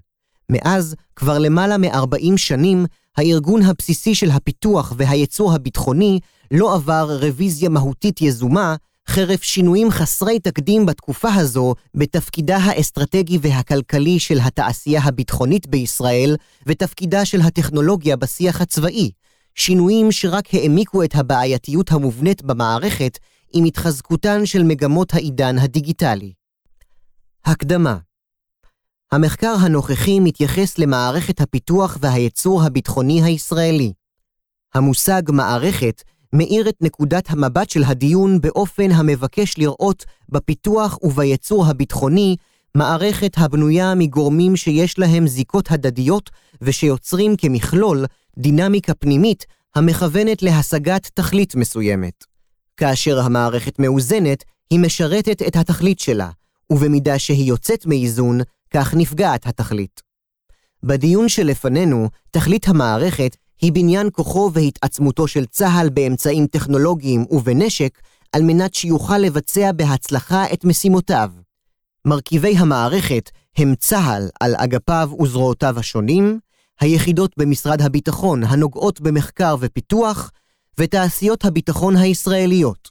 מאז, 0.53 0.95
כבר 1.15 1.39
למעלה 1.39 1.77
מ-40 1.77 2.37
שנים, 2.37 2.85
הארגון 3.17 3.61
הבסיסי 3.61 4.15
של 4.15 4.31
הפיתוח 4.31 4.93
והייצור 4.97 5.53
הביטחוני 5.53 6.19
לא 6.51 6.75
עבר 6.75 7.17
רוויזיה 7.21 7.69
מהותית 7.69 8.21
יזומה, 8.21 8.75
חרף 9.09 9.43
שינויים 9.43 9.91
חסרי 9.91 10.39
תקדים 10.39 10.85
בתקופה 10.85 11.33
הזו 11.33 11.75
בתפקידה 11.95 12.57
האסטרטגי 12.57 13.37
והכלכלי 13.41 14.19
של 14.19 14.39
התעשייה 14.43 15.01
הביטחונית 15.03 15.67
בישראל 15.67 16.35
ותפקידה 16.65 17.25
של 17.25 17.41
הטכנולוגיה 17.41 18.15
בשיח 18.15 18.61
הצבאי, 18.61 19.11
שינויים 19.55 20.11
שרק 20.11 20.53
העמיקו 20.53 21.03
את 21.03 21.15
הבעייתיות 21.15 21.91
המובנית 21.91 22.43
במערכת 22.43 23.17
עם 23.53 23.65
התחזקותן 23.65 24.45
של 24.45 24.63
מגמות 24.63 25.13
העידן 25.13 25.57
הדיגיטלי. 25.57 26.33
הקדמה 27.45 27.97
המחקר 29.13 29.55
הנוכחי 29.59 30.19
מתייחס 30.19 30.77
למערכת 30.77 31.41
הפיתוח 31.41 31.97
והייצור 32.01 32.63
הביטחוני 32.63 33.23
הישראלי. 33.23 33.93
המושג 34.73 35.21
מערכת 35.29 36.03
מאיר 36.33 36.69
את 36.69 36.75
נקודת 36.81 37.29
המבט 37.29 37.69
של 37.69 37.83
הדיון 37.83 38.41
באופן 38.41 38.91
המבקש 38.91 39.57
לראות 39.57 40.05
בפיתוח 40.29 40.97
ובייצור 41.03 41.65
הביטחוני 41.65 42.35
מערכת 42.75 43.31
הבנויה 43.37 43.95
מגורמים 43.95 44.55
שיש 44.55 44.99
להם 44.99 45.27
זיקות 45.27 45.71
הדדיות 45.71 46.29
ושיוצרים 46.61 47.35
כמכלול 47.35 48.05
דינמיקה 48.37 48.93
פנימית 48.93 49.45
המכוונת 49.75 50.43
להשגת 50.43 51.09
תכלית 51.13 51.55
מסוימת. 51.55 52.23
כאשר 52.77 53.19
המערכת 53.19 53.79
מאוזנת, 53.79 54.43
היא 54.69 54.79
משרתת 54.79 55.41
את 55.47 55.55
התכלית 55.55 55.99
שלה, 55.99 56.29
ובמידה 56.69 57.19
שהיא 57.19 57.49
יוצאת 57.49 57.85
מאיזון, 57.85 58.39
כך 58.73 58.93
נפגעת 58.93 59.47
התכלית. 59.47 60.01
בדיון 60.83 61.29
שלפנינו, 61.29 62.09
תכלית 62.31 62.67
המערכת 62.67 63.37
היא 63.61 63.71
בניין 63.71 64.09
כוחו 64.11 64.51
והתעצמותו 64.53 65.27
של 65.27 65.45
צה"ל 65.45 65.89
באמצעים 65.89 66.47
טכנולוגיים 66.47 67.25
ובנשק, 67.29 68.01
על 68.31 68.41
מנת 68.41 68.73
שיוכל 68.73 69.17
לבצע 69.17 69.71
בהצלחה 69.71 70.53
את 70.53 70.65
משימותיו. 70.65 71.29
מרכיבי 72.05 72.57
המערכת 72.57 73.29
הם 73.57 73.75
צה"ל 73.75 74.29
על 74.39 74.55
אגפיו 74.57 75.09
וזרועותיו 75.21 75.79
השונים, 75.79 76.39
היחידות 76.79 77.31
במשרד 77.37 77.81
הביטחון 77.81 78.43
הנוגעות 78.43 79.01
במחקר 79.01 79.55
ופיתוח, 79.59 80.31
ותעשיות 80.77 81.45
הביטחון 81.45 81.95
הישראליות. 81.95 82.89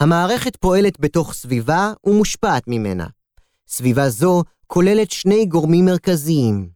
המערכת 0.00 0.56
פועלת 0.56 1.00
בתוך 1.00 1.32
סביבה 1.32 1.92
ומושפעת 2.04 2.62
ממנה. 2.66 3.06
סביבה 3.68 4.08
זו 4.08 4.42
כוללת 4.66 5.10
שני 5.10 5.46
גורמים 5.46 5.84
מרכזיים. 5.84 6.68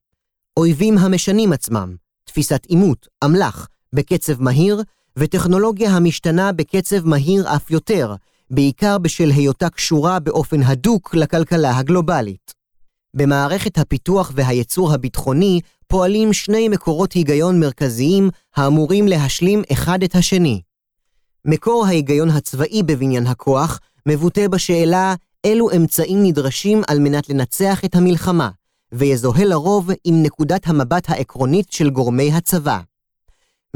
אויבים 0.57 0.99
המשנים 0.99 1.53
עצמם, 1.53 1.97
תפיסת 2.25 2.67
עימות, 2.67 3.09
אמל"ח, 3.25 3.69
בקצב 3.93 4.43
מהיר, 4.43 4.83
וטכנולוגיה 5.17 5.91
המשתנה 5.91 6.53
בקצב 6.53 7.07
מהיר 7.07 7.57
אף 7.57 7.71
יותר, 7.71 8.15
בעיקר 8.51 8.99
בשל 8.99 9.31
היותה 9.31 9.71
קשורה 9.71 10.19
באופן 10.21 10.63
הדוק 10.63 11.15
לכלכלה 11.15 11.79
הגלובלית. 11.79 12.55
במערכת 13.15 13.79
הפיתוח 13.79 14.33
והייצור 14.35 14.93
הביטחוני 14.93 15.61
פועלים 15.87 16.33
שני 16.33 16.69
מקורות 16.69 17.13
היגיון 17.13 17.61
מרכזיים 17.61 18.31
האמורים 18.57 19.09
להשלים 19.09 19.63
אחד 19.73 20.03
את 20.03 20.15
השני. 20.15 20.61
מקור 21.45 21.87
ההיגיון 21.87 22.31
הצבאי 22.31 22.83
בבניין 22.83 23.27
הכוח 23.27 23.81
מבוטא 24.07 24.49
בשאלה 24.49 25.15
אילו 25.45 25.71
אמצעים 25.77 26.23
נדרשים 26.23 26.83
על 26.89 26.99
מנת 26.99 27.29
לנצח 27.29 27.85
את 27.85 27.95
המלחמה, 27.95 28.51
ויזוהה 28.93 29.45
לרוב 29.45 29.91
עם 30.05 30.23
נקודת 30.23 30.63
המבט 30.67 31.11
העקרונית 31.11 31.73
של 31.73 31.91
גורמי 31.91 32.33
הצבא. 32.33 32.81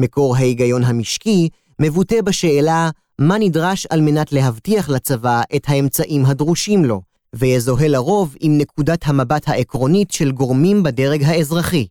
מקור 0.00 0.36
ההיגיון 0.36 0.84
המשקי 0.84 1.48
מבוטא 1.80 2.20
בשאלה 2.20 2.90
מה 3.18 3.38
נדרש 3.38 3.86
על 3.86 4.00
מנת 4.00 4.32
להבטיח 4.32 4.88
לצבא 4.88 5.42
את 5.56 5.62
האמצעים 5.68 6.26
הדרושים 6.26 6.84
לו, 6.84 7.02
ויזוהה 7.32 7.88
לרוב 7.88 8.34
עם 8.40 8.58
נקודת 8.58 9.00
המבט 9.04 9.48
העקרונית 9.48 10.10
של 10.10 10.32
גורמים 10.32 10.82
בדרג 10.82 11.22
האזרחי. 11.22 11.86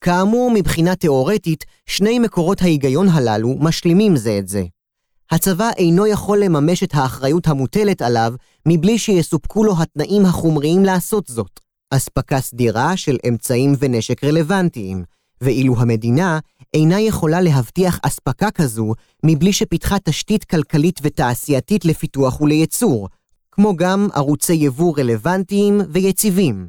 כאמור, 0.00 0.50
מבחינה 0.54 0.96
תאורטית, 0.96 1.64
שני 1.86 2.18
מקורות 2.18 2.62
ההיגיון 2.62 3.08
הללו 3.08 3.56
משלימים 3.60 4.16
זה 4.16 4.38
את 4.38 4.48
זה. 4.48 4.64
הצבא 5.30 5.70
אינו 5.76 6.06
יכול 6.06 6.38
לממש 6.38 6.82
את 6.82 6.94
האחריות 6.94 7.46
המוטלת 7.46 8.02
עליו 8.02 8.34
מבלי 8.68 8.98
שיסופקו 8.98 9.64
לו 9.64 9.74
התנאים 9.78 10.26
החומריים 10.26 10.84
לעשות 10.84 11.26
זאת, 11.26 11.60
אספקה 11.90 12.40
סדירה 12.40 12.96
של 12.96 13.16
אמצעים 13.28 13.74
ונשק 13.78 14.24
רלוונטיים, 14.24 15.04
ואילו 15.40 15.74
המדינה 15.78 16.38
אינה 16.74 17.00
יכולה 17.00 17.40
להבטיח 17.40 17.98
אספקה 18.02 18.50
כזו 18.50 18.94
מבלי 19.24 19.52
שפיתחה 19.52 19.98
תשתית 19.98 20.44
כלכלית 20.44 21.00
ותעשייתית 21.02 21.84
לפיתוח 21.84 22.40
ולייצור, 22.40 23.08
כמו 23.50 23.76
גם 23.76 24.08
ערוצי 24.14 24.52
יבוא 24.52 24.98
רלוונטיים 24.98 25.80
ויציבים. 25.90 26.68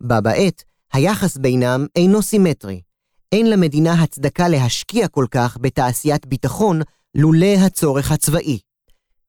בה 0.00 0.20
בעת, 0.20 0.64
היחס 0.92 1.36
בינם 1.36 1.86
אינו 1.96 2.22
סימטרי. 2.22 2.80
אין 3.32 3.50
למדינה 3.50 4.02
הצדקה 4.02 4.48
להשקיע 4.48 5.08
כל 5.08 5.26
כך 5.30 5.56
בתעשיית 5.60 6.26
ביטחון 6.26 6.80
לולא 7.18 7.54
הצורך 7.66 8.12
הצבאי. 8.12 8.58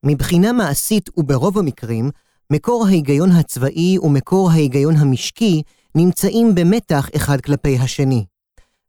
מבחינה 0.05 0.51
מעשית 0.51 1.09
וברוב 1.17 1.57
המקרים, 1.57 2.09
מקור 2.53 2.87
ההיגיון 2.87 3.31
הצבאי 3.31 3.97
ומקור 3.99 4.51
ההיגיון 4.51 4.95
המשקי 4.95 5.61
נמצאים 5.95 6.55
במתח 6.55 7.09
אחד 7.15 7.41
כלפי 7.41 7.77
השני. 7.77 8.25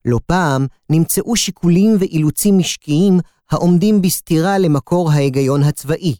לא 0.04 0.20
פעם 0.26 0.66
נמצאו 0.90 1.36
שיקולים 1.36 1.96
ואילוצים 2.00 2.58
משקיים 2.58 3.18
העומדים 3.50 4.02
בסתירה 4.02 4.58
למקור 4.58 5.10
ההיגיון 5.10 5.62
הצבאי, 5.62 6.14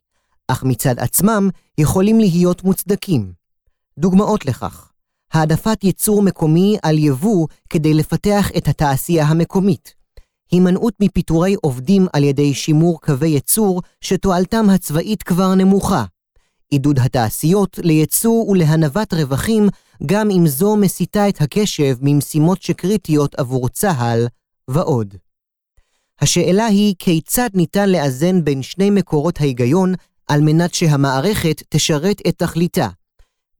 אך 0.48 0.64
מצד 0.64 0.98
עצמם 0.98 1.48
יכולים 1.78 2.18
להיות 2.18 2.64
מוצדקים. 2.64 3.32
דוגמאות 3.98 4.46
לכך 4.46 4.92
העדפת 5.32 5.84
ייצור 5.84 6.22
מקומי 6.22 6.76
על 6.82 6.98
יבוא 6.98 7.46
כדי 7.70 7.94
לפתח 7.94 8.50
את 8.56 8.68
התעשייה 8.68 9.24
המקומית, 9.24 9.94
הימנעות 10.50 10.94
מפיטורי 11.00 11.54
עובדים 11.62 12.06
על 12.12 12.24
ידי 12.24 12.54
שימור 12.54 13.00
קווי 13.00 13.28
ייצור 13.28 13.82
שתועלתם 14.00 14.70
הצבאית 14.70 15.22
כבר 15.22 15.54
נמוכה, 15.54 16.04
עידוד 16.70 16.98
התעשיות 16.98 17.78
לייצוא 17.82 18.44
ולהנבת 18.48 19.14
רווחים 19.14 19.68
גם 20.06 20.30
אם 20.30 20.46
זו 20.46 20.76
מסיטה 20.76 21.28
את 21.28 21.40
הקשב 21.40 21.96
ממשימות 22.00 22.62
שקריטיות 22.62 23.34
עבור 23.34 23.68
צה"ל, 23.68 24.26
ועוד. 24.68 25.14
השאלה 26.20 26.66
היא 26.66 26.94
כיצד 26.98 27.48
ניתן 27.54 27.88
לאזן 27.88 28.44
בין 28.44 28.62
שני 28.62 28.90
מקורות 28.90 29.40
ההיגיון 29.40 29.94
על 30.28 30.40
מנת 30.40 30.74
שהמערכת 30.74 31.62
תשרת 31.68 32.20
את 32.28 32.34
תכליתה. 32.38 32.88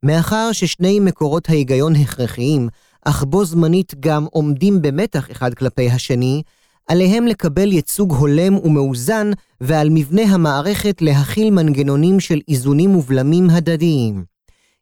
מאחר 0.02 0.52
ששני 0.52 1.00
מקורות 1.00 1.48
ההיגיון 1.48 1.96
הכרחיים, 1.96 2.68
אך 3.04 3.24
בו 3.24 3.44
זמנית 3.44 3.94
גם 4.00 4.26
עומדים 4.30 4.82
במתח 4.82 5.30
אחד 5.30 5.54
כלפי 5.54 5.90
השני, 5.90 6.42
עליהם 6.88 7.27
לקבל 7.27 7.72
ייצוג 7.72 8.12
הולם 8.12 8.57
ומאוזן, 8.57 9.31
ועל 9.61 9.88
מבנה 9.90 10.22
המערכת 10.22 11.03
להכיל 11.03 11.51
מנגנונים 11.51 12.20
של 12.20 12.40
איזונים 12.48 12.96
ובלמים 12.96 13.51
הדדיים. 13.51 14.24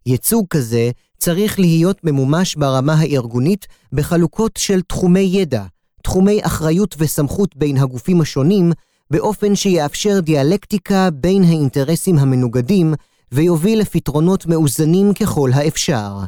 ייצוג 0.06 0.46
כזה 0.50 0.90
צריך 1.18 1.58
להיות 1.58 2.04
ממומש 2.04 2.56
ברמה 2.56 2.94
הארגונית 2.94 3.66
בחלוקות 3.92 4.56
של 4.58 4.80
תחומי 4.80 5.20
ידע, 5.20 5.64
תחומי 6.02 6.40
אחריות 6.42 6.94
וסמכות 6.98 7.56
בין 7.56 7.76
הגופים 7.76 8.20
השונים, 8.20 8.72
באופן 9.10 9.54
שיאפשר 9.54 10.20
דיאלקטיקה 10.20 11.08
בין 11.10 11.44
האינטרסים 11.44 12.18
המנוגדים, 12.18 12.94
ויוביל 13.32 13.80
לפתרונות 13.80 14.46
מאוזנים 14.46 15.14
ככל 15.14 15.50
האפשר. 15.54 16.18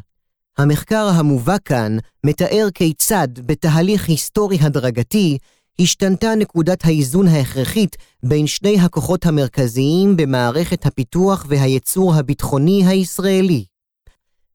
המחקר 0.59 1.09
המובא 1.15 1.57
כאן 1.65 1.97
מתאר 2.25 2.69
כיצד 2.75 3.29
בתהליך 3.47 4.09
היסטורי 4.09 4.59
הדרגתי 4.61 5.39
השתנתה 5.81 6.35
נקודת 6.35 6.85
האיזון 6.85 7.29
ההכרחית 7.29 7.97
בין 8.23 8.47
שני 8.47 8.81
הכוחות 8.81 9.27
המרכזיים 9.27 10.17
במערכת 10.17 10.87
הפיתוח 10.87 11.47
והייצור 11.49 12.15
הביטחוני 12.15 12.87
הישראלי. 12.87 13.65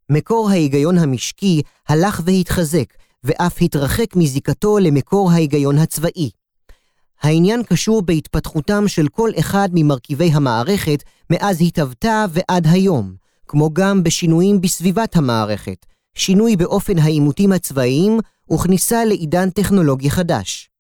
מקור 0.10 0.50
ההיגיון 0.50 0.98
המשקי 0.98 1.62
הלך 1.88 2.22
והתחזק, 2.26 2.94
ואף 3.24 3.62
התרחק 3.62 4.16
מזיקתו 4.16 4.80
למקור 4.80 5.32
ההיגיון 5.32 5.78
הצבאי. 5.78 6.30
העניין 7.22 7.64
קשור 7.64 8.02
בהתפתחותם 8.02 8.88
של 8.88 9.08
כל 9.08 9.32
אחד 9.40 9.70
ממרכיבי 9.74 10.30
המערכת 10.34 11.04
מאז 11.30 11.62
התהוותה 11.62 12.26
ועד 12.30 12.68
היום, 12.68 13.16
כמו 13.48 13.74
גם 13.74 14.04
בשינויים 14.04 14.62
בסביבת 14.62 15.16
המערכת, 15.16 15.86
שינוי 16.16 16.56
באופן 16.56 17.00
העימותים 17.00 17.52
הצבאיים 17.52 18.20
וכניסה 18.54 19.06
לעידן 19.06 19.50
טכנולוגי 19.50 20.10
חדש. 20.10 20.73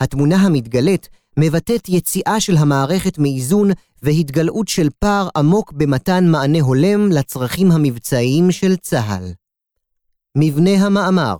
התמונה 0.00 0.36
המתגלית 0.36 1.08
מבטאת 1.38 1.88
יציאה 1.88 2.40
של 2.40 2.56
המערכת 2.56 3.18
מאיזון 3.18 3.70
והתגלעות 4.02 4.68
של 4.68 4.88
פער 4.98 5.28
עמוק 5.36 5.72
במתן 5.72 6.24
מענה 6.28 6.60
הולם 6.60 7.12
לצרכים 7.12 7.70
המבצעיים 7.70 8.52
של 8.52 8.76
צה"ל. 8.76 9.32
מבנה 10.36 10.70
המאמר 10.70 11.36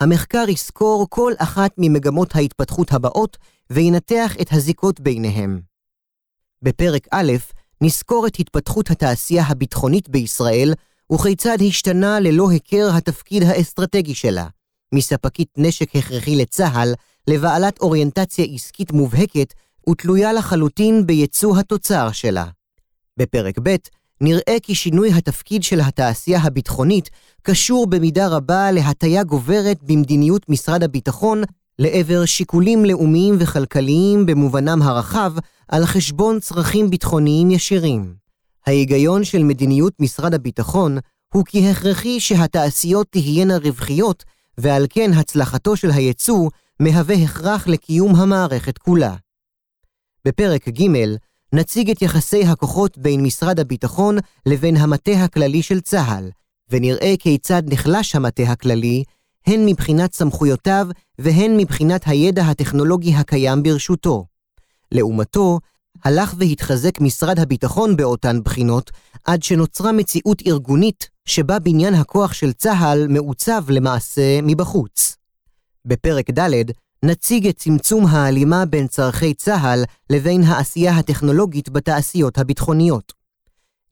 המחקר 0.00 0.44
יסקור 0.48 1.06
כל 1.10 1.32
אחת 1.38 1.70
ממגמות 1.78 2.36
ההתפתחות 2.36 2.92
הבאות 2.92 3.36
וינתח 3.70 4.36
את 4.40 4.52
הזיקות 4.52 5.00
ביניהם. 5.00 5.60
בפרק 6.62 7.06
א' 7.10 7.32
נסקור 7.80 8.26
את 8.26 8.36
התפתחות 8.38 8.90
התעשייה 8.90 9.44
הביטחונית 9.44 10.08
בישראל 10.08 10.74
וכיצד 11.12 11.58
השתנה 11.68 12.20
ללא 12.20 12.50
היכר 12.50 12.88
התפקיד 12.96 13.42
האסטרטגי 13.42 14.14
שלה, 14.14 14.46
מספקית 14.94 15.48
נשק 15.56 15.96
הכרחי 15.96 16.36
לצה"ל 16.36 16.94
לבעלת 17.30 17.80
אוריינטציה 17.80 18.44
עסקית 18.54 18.92
מובהקת 18.92 19.54
ותלויה 19.90 20.32
לחלוטין 20.32 21.06
בייצוא 21.06 21.58
התוצר 21.58 22.12
שלה. 22.12 22.44
בפרק 23.16 23.58
ב' 23.62 23.76
נראה 24.20 24.56
כי 24.62 24.74
שינוי 24.74 25.12
התפקיד 25.12 25.62
של 25.62 25.80
התעשייה 25.80 26.40
הביטחונית 26.40 27.10
קשור 27.42 27.86
במידה 27.86 28.28
רבה 28.28 28.70
להטיה 28.72 29.24
גוברת 29.24 29.82
במדיניות 29.82 30.48
משרד 30.48 30.82
הביטחון 30.82 31.42
לעבר 31.78 32.24
שיקולים 32.24 32.84
לאומיים 32.84 33.36
וכלכליים 33.38 34.26
במובנם 34.26 34.82
הרחב 34.82 35.32
על 35.68 35.86
חשבון 35.86 36.40
צרכים 36.40 36.90
ביטחוניים 36.90 37.50
ישירים. 37.50 38.14
ההיגיון 38.66 39.24
של 39.24 39.42
מדיניות 39.42 39.92
משרד 40.00 40.34
הביטחון 40.34 40.98
הוא 41.34 41.44
כי 41.44 41.70
הכרחי 41.70 42.20
שהתעשיות 42.20 43.06
תהיינה 43.10 43.56
רווחיות, 43.56 44.24
ועל 44.58 44.86
כן 44.90 45.10
הצלחתו 45.12 45.76
של 45.76 45.90
הייצוא 45.90 46.50
מהווה 46.80 47.14
הכרח 47.14 47.66
לקיום 47.66 48.16
המערכת 48.16 48.78
כולה. 48.78 49.14
בפרק 50.24 50.68
ג' 50.68 50.86
נציג 51.52 51.90
את 51.90 52.02
יחסי 52.02 52.44
הכוחות 52.44 52.98
בין 52.98 53.22
משרד 53.22 53.60
הביטחון 53.60 54.18
לבין 54.46 54.76
המטה 54.76 55.24
הכללי 55.24 55.62
של 55.62 55.80
צה"ל, 55.80 56.30
ונראה 56.70 57.14
כיצד 57.18 57.62
נחלש 57.66 58.14
המטה 58.14 58.42
הכללי, 58.42 59.04
הן 59.46 59.66
מבחינת 59.66 60.14
סמכויותיו 60.14 60.86
והן 61.18 61.56
מבחינת 61.56 62.02
הידע 62.06 62.42
הטכנולוגי 62.42 63.14
הקיים 63.14 63.62
ברשותו. 63.62 64.26
לעומתו, 64.92 65.60
הלך 66.04 66.34
והתחזק 66.38 67.00
משרד 67.00 67.38
הביטחון 67.38 67.96
באותן 67.96 68.42
בחינות, 68.42 68.90
עד 69.24 69.42
שנוצרה 69.42 69.92
מציאות 69.92 70.42
ארגונית 70.46 71.08
שבה 71.24 71.58
בניין 71.58 71.94
הכוח 71.94 72.32
של 72.32 72.52
צה"ל 72.52 73.06
מעוצב 73.08 73.64
למעשה 73.68 74.40
מבחוץ. 74.42 75.16
בפרק 75.86 76.30
ד' 76.30 76.50
נציג 77.02 77.46
את 77.46 77.56
צמצום 77.56 78.06
ההלימה 78.06 78.64
בין 78.64 78.86
צורכי 78.86 79.34
צה"ל 79.34 79.84
לבין 80.10 80.42
העשייה 80.42 80.96
הטכנולוגית 80.96 81.68
בתעשיות 81.68 82.38
הביטחוניות. 82.38 83.12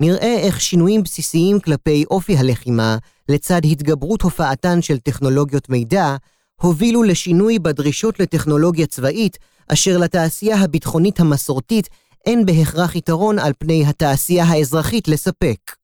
נראה 0.01 0.37
איך 0.39 0.61
שינויים 0.61 1.03
בסיסיים 1.03 1.61
כלפי 1.61 2.05
אופי 2.11 2.37
הלחימה, 2.37 2.97
לצד 3.29 3.61
התגברות 3.65 4.23
הופעתן 4.23 4.83
של 4.83 4.99
טכנולוגיות 4.99 5.69
מידע, 5.69 6.17
הובילו 6.61 7.03
לשינוי 7.03 7.59
בדרישות 7.59 8.21
לטכנולוגיה 8.21 8.87
צבאית, 8.87 9.39
אשר 9.69 9.99
לתעשייה 9.99 10.57
הביטחונית 10.57 11.21
המסורתית 11.21 11.89
אין 12.27 12.47
בהכרח 12.47 12.97
יתרון 12.97 13.39
על 13.39 13.53
פני 13.59 13.87
התעשייה 13.87 14.45
האזרחית 14.45 15.09
לספק. 15.09 15.84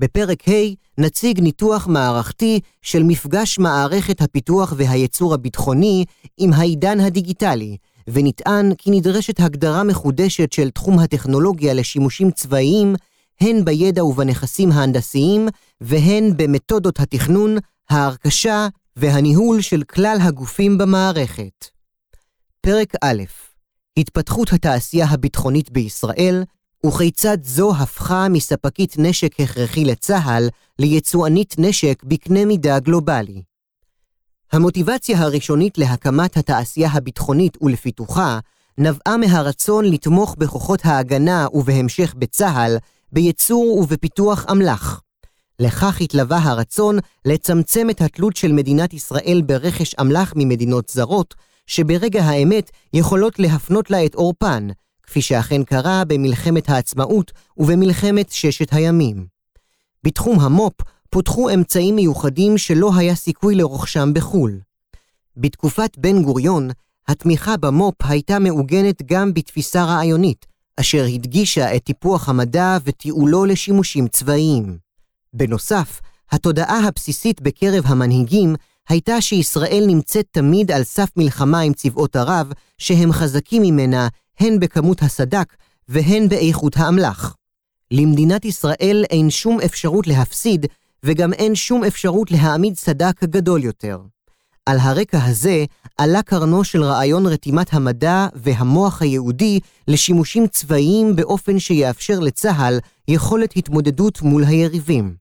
בפרק 0.00 0.48
ה' 0.48 0.52
נציג 0.98 1.40
ניתוח 1.40 1.86
מערכתי 1.86 2.60
של 2.82 3.02
מפגש 3.02 3.58
מערכת 3.58 4.20
הפיתוח 4.20 4.74
והייצור 4.76 5.34
הביטחוני 5.34 6.04
עם 6.36 6.52
העידן 6.52 7.00
הדיגיטלי, 7.00 7.76
ונטען 8.08 8.74
כי 8.74 8.90
נדרשת 8.90 9.40
הגדרה 9.40 9.84
מחודשת 9.84 10.52
של 10.52 10.70
תחום 10.70 10.98
הטכנולוגיה 10.98 11.74
לשימושים 11.74 12.30
צבאיים, 12.30 12.94
הן 13.40 13.64
בידע 13.64 14.04
ובנכסים 14.04 14.72
ההנדסיים, 14.72 15.48
והן 15.80 16.36
במתודות 16.36 17.00
התכנון, 17.00 17.56
ההרכשה 17.90 18.68
והניהול 18.96 19.60
של 19.60 19.82
כלל 19.82 20.18
הגופים 20.20 20.78
במערכת. 20.78 21.66
פרק 22.60 22.92
א' 23.02 23.22
התפתחות 23.96 24.52
התעשייה 24.52 25.06
הביטחונית 25.06 25.70
בישראל, 25.70 26.42
וכיצד 26.86 27.38
זו 27.42 27.72
הפכה 27.76 28.28
מספקית 28.28 28.94
נשק 28.98 29.40
הכרחי 29.40 29.84
לצה"ל 29.84 30.48
ליצואנית 30.78 31.54
נשק 31.58 32.02
בקנה 32.04 32.44
מידה 32.44 32.78
גלובלי. 32.78 33.42
המוטיבציה 34.52 35.18
הראשונית 35.18 35.78
להקמת 35.78 36.36
התעשייה 36.36 36.90
הביטחונית 36.92 37.62
ולפיתוחה 37.62 38.38
נבעה 38.78 39.16
מהרצון 39.16 39.84
לתמוך 39.84 40.34
בכוחות 40.38 40.80
ההגנה 40.84 41.46
ובהמשך 41.52 42.14
בצה"ל 42.18 42.76
בייצור 43.12 43.78
ובפיתוח 43.82 44.46
אמל"ח. 44.50 45.00
לכך 45.58 46.00
התלווה 46.00 46.38
הרצון 46.38 46.98
לצמצם 47.24 47.90
את 47.90 48.00
התלות 48.00 48.36
של 48.36 48.52
מדינת 48.52 48.94
ישראל 48.94 49.42
ברכש 49.46 49.94
אמל"ח 49.94 50.32
ממדינות 50.36 50.88
זרות, 50.88 51.34
שברגע 51.66 52.22
האמת 52.22 52.70
יכולות 52.92 53.38
להפנות 53.38 53.90
לה 53.90 54.04
את 54.04 54.14
עורפן, 54.14 54.68
כפי 55.10 55.22
שאכן 55.22 55.62
קרה 55.64 56.04
במלחמת 56.04 56.70
העצמאות 56.70 57.32
ובמלחמת 57.56 58.30
ששת 58.30 58.72
הימים. 58.72 59.26
בתחום 60.04 60.40
המו"פ 60.40 60.72
פותחו 61.10 61.50
אמצעים 61.54 61.96
מיוחדים 61.96 62.58
שלא 62.58 62.90
היה 62.96 63.14
סיכוי 63.14 63.54
לרוכשם 63.54 64.10
בחו"ל. 64.14 64.60
בתקופת 65.36 65.98
בן 65.98 66.22
גוריון, 66.22 66.70
התמיכה 67.08 67.56
במו"פ 67.56 67.94
הייתה 68.04 68.38
מעוגנת 68.38 69.02
גם 69.06 69.34
בתפיסה 69.34 69.84
רעיונית, 69.84 70.46
אשר 70.76 71.04
הדגישה 71.14 71.76
את 71.76 71.84
טיפוח 71.84 72.28
המדע 72.28 72.78
ותיעולו 72.84 73.44
לשימושים 73.44 74.08
צבאיים. 74.08 74.78
בנוסף, 75.34 76.00
התודעה 76.30 76.86
הבסיסית 76.86 77.40
בקרב 77.40 77.84
המנהיגים 77.86 78.54
הייתה 78.88 79.20
שישראל 79.20 79.84
נמצאת 79.86 80.26
תמיד 80.30 80.70
על 80.70 80.84
סף 80.84 81.08
מלחמה 81.16 81.60
עם 81.60 81.72
צבאות 81.72 82.16
ערב, 82.16 82.52
שהם 82.78 83.12
חזקים 83.12 83.62
ממנה 83.62 84.08
הן 84.40 84.60
בכמות 84.60 85.02
הסדק 85.02 85.54
והן 85.88 86.28
באיכות 86.28 86.76
האמל"ח. 86.76 87.36
למדינת 87.90 88.44
ישראל 88.44 89.04
אין 89.10 89.30
שום 89.30 89.60
אפשרות 89.64 90.06
להפסיד, 90.06 90.66
וגם 91.02 91.32
אין 91.32 91.54
שום 91.54 91.84
אפשרות 91.84 92.30
להעמיד 92.30 92.76
סדק 92.76 93.24
גדול 93.24 93.64
יותר. 93.64 93.98
על 94.66 94.78
הרקע 94.78 95.24
הזה 95.24 95.64
עלה 95.98 96.22
קרנו 96.22 96.64
של 96.64 96.82
רעיון 96.82 97.26
רתימת 97.26 97.74
המדע 97.74 98.26
והמוח 98.34 99.02
היהודי 99.02 99.60
לשימושים 99.88 100.46
צבאיים 100.46 101.16
באופן 101.16 101.58
שיאפשר 101.58 102.18
לצה"ל 102.18 102.78
יכולת 103.08 103.56
התמודדות 103.56 104.22
מול 104.22 104.44
היריבים. 104.44 105.14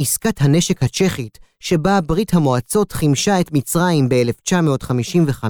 עסקת 0.00 0.40
הנשק 0.40 0.82
הצ'כית, 0.82 1.38
שבה 1.60 2.00
ברית 2.00 2.34
המועצות 2.34 2.92
חימשה 2.92 3.40
את 3.40 3.52
מצרים 3.52 4.08
ב-1955, 4.08 5.44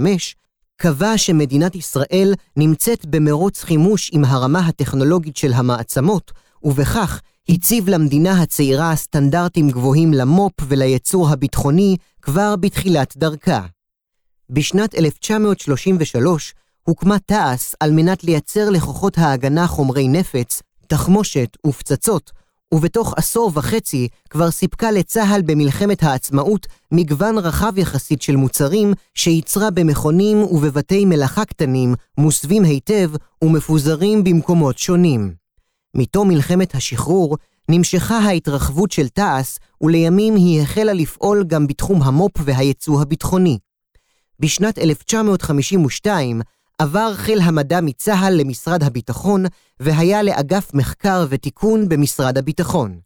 קבע 0.76 1.18
שמדינת 1.18 1.74
ישראל 1.74 2.34
נמצאת 2.56 3.06
במרוץ 3.06 3.62
חימוש 3.62 4.10
עם 4.12 4.24
הרמה 4.24 4.66
הטכנולוגית 4.66 5.36
של 5.36 5.52
המעצמות, 5.52 6.32
ובכך 6.62 7.20
הציב 7.48 7.88
למדינה 7.88 8.42
הצעירה 8.42 8.96
סטנדרטים 8.96 9.70
גבוהים 9.70 10.14
למו"פ 10.14 10.52
ולייצור 10.68 11.28
הביטחוני 11.28 11.96
כבר 12.22 12.56
בתחילת 12.56 13.16
דרכה. 13.16 13.66
בשנת 14.50 14.94
1933 14.94 16.54
הוקמה 16.82 17.18
תעש 17.18 17.74
על 17.80 17.90
מנת 17.92 18.24
לייצר 18.24 18.70
לכוחות 18.70 19.18
ההגנה 19.18 19.66
חומרי 19.66 20.08
נפץ, 20.08 20.62
תחמושת 20.86 21.56
ופצצות, 21.66 22.32
ובתוך 22.74 23.14
עשור 23.16 23.50
וחצי 23.54 24.08
כבר 24.30 24.50
סיפקה 24.50 24.90
לצה"ל 24.90 25.42
במלחמת 25.42 26.02
העצמאות 26.02 26.66
מגוון 26.92 27.38
רחב 27.38 27.78
יחסית 27.78 28.22
של 28.22 28.36
מוצרים 28.36 28.92
שייצרה 29.14 29.70
במכונים 29.70 30.36
ובבתי 30.42 31.04
מלאכה 31.04 31.44
קטנים, 31.44 31.94
מוסווים 32.18 32.64
היטב 32.64 33.10
ומפוזרים 33.44 34.24
במקומות 34.24 34.78
שונים. 34.78 35.34
מתום 35.94 36.28
מלחמת 36.28 36.74
השחרור 36.74 37.36
נמשכה 37.70 38.18
ההתרחבות 38.18 38.92
של 38.92 39.08
תעש, 39.08 39.56
ולימים 39.80 40.34
היא 40.34 40.62
החלה 40.62 40.92
לפעול 40.92 41.44
גם 41.46 41.66
בתחום 41.66 42.02
המו"פ 42.02 42.32
והייצוא 42.44 43.02
הביטחוני. 43.02 43.58
בשנת 44.40 44.78
1952 44.78 46.40
עבר 46.78 47.14
חיל 47.14 47.40
המדע 47.40 47.80
מצה"ל 47.80 48.34
למשרד 48.34 48.82
הביטחון, 48.82 49.44
והיה 49.80 50.22
לאגף 50.22 50.74
מחקר 50.74 51.26
ותיקון 51.28 51.88
במשרד 51.88 52.38
הביטחון. 52.38 53.00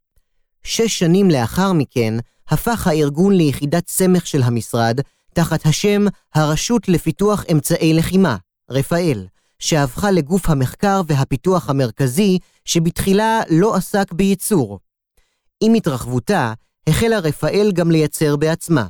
שש 0.62 0.98
שנים 0.98 1.30
לאחר 1.30 1.72
מכן, 1.72 2.14
הפך 2.48 2.86
הארגון 2.86 3.34
ליחידת 3.34 3.88
סמך 3.88 4.26
של 4.26 4.42
המשרד, 4.42 5.00
תחת 5.34 5.66
השם 5.66 6.04
הרשות 6.34 6.88
לפיתוח 6.88 7.44
אמצעי 7.52 7.94
לחימה, 7.94 8.36
רפאל, 8.70 9.26
שהפכה 9.58 10.10
לגוף 10.10 10.50
המחקר 10.50 11.00
והפיתוח 11.06 11.70
המרכזי, 11.70 12.38
שבתחילה 12.64 13.40
לא 13.50 13.74
עסק 13.74 14.12
בייצור. 14.12 14.78
עם 15.60 15.74
התרחבותה, 15.74 16.52
החלה 16.86 17.18
רפאל 17.18 17.72
גם 17.74 17.90
לייצר 17.90 18.36
בעצמה. 18.36 18.86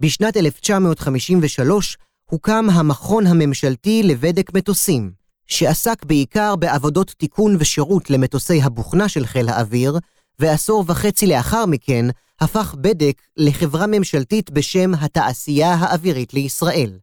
בשנת 0.00 0.36
1953 0.36 1.98
הוקם 2.30 2.66
המכון 2.72 3.26
הממשלתי 3.26 4.02
לבדק 4.02 4.54
מטוסים, 4.54 5.12
שעסק 5.46 6.04
בעיקר 6.04 6.56
בעבודות 6.56 7.14
תיקון 7.18 7.56
ושירות 7.58 8.10
למטוסי 8.10 8.62
הבוכנה 8.62 9.08
של 9.08 9.26
חיל 9.26 9.48
האוויר, 9.48 9.98
ועשור 10.38 10.84
וחצי 10.86 11.26
לאחר 11.26 11.66
מכן 11.66 12.06
הפך 12.40 12.74
בדק 12.80 13.22
לחברה 13.36 13.86
ממשלתית 13.86 14.50
בשם 14.50 14.94
התעשייה 14.94 15.74
האווירית 15.74 16.34
לישראל. 16.34 16.98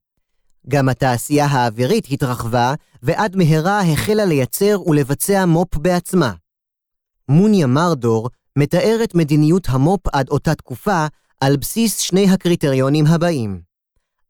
גם 0.69 0.89
התעשייה 0.89 1.45
האווירית 1.45 2.07
התרחבה, 2.11 2.73
ועד 3.03 3.35
מהרה 3.35 3.81
החלה 3.81 4.25
לייצר 4.25 4.81
ולבצע 4.85 5.45
מו"פ 5.45 5.77
בעצמה. 5.77 6.33
מוניה 7.29 7.67
מרדור 7.67 8.29
מתארת 8.55 9.15
מדיניות 9.15 9.67
המו"פ 9.69 10.07
עד 10.13 10.29
אותה 10.29 10.55
תקופה 10.55 11.05
על 11.41 11.57
בסיס 11.57 11.99
שני 11.99 12.29
הקריטריונים 12.29 13.07
הבאים. 13.07 13.61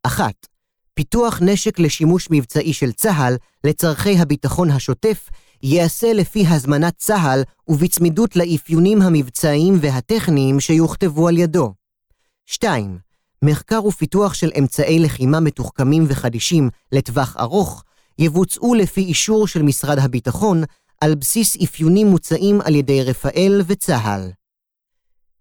אחת, 0.03 0.47
פיתוח 0.95 1.41
נשק 1.41 1.79
לשימוש 1.79 2.27
מבצעי 2.31 2.73
של 2.73 2.91
צה"ל 2.91 3.37
לצורכי 3.63 4.17
הביטחון 4.17 4.71
השוטף 4.71 5.29
ייעשה 5.63 6.13
לפי 6.13 6.47
הזמנת 6.47 6.97
צה"ל 6.97 7.43
ובצמידות 7.67 8.35
לאפיונים 8.35 9.01
המבצעיים 9.01 9.77
והטכניים 9.81 10.59
שיוכתבו 10.59 11.27
על 11.27 11.37
ידו. 11.37 11.73
2. 12.45 12.97
מחקר 13.41 13.85
ופיתוח 13.85 14.33
של 14.33 14.51
אמצעי 14.59 14.99
לחימה 14.99 15.39
מתוחכמים 15.39 16.05
וחדישים 16.07 16.69
לטווח 16.91 17.37
ארוך 17.39 17.83
יבוצעו 18.19 18.75
לפי 18.75 19.01
אישור 19.01 19.47
של 19.47 19.61
משרד 19.61 19.99
הביטחון 19.99 20.63
על 21.01 21.15
בסיס 21.15 21.57
אפיונים 21.63 22.07
מוצעים 22.07 22.61
על 22.61 22.75
ידי 22.75 23.03
רפאל 23.03 23.61
וצה"ל. 23.67 24.31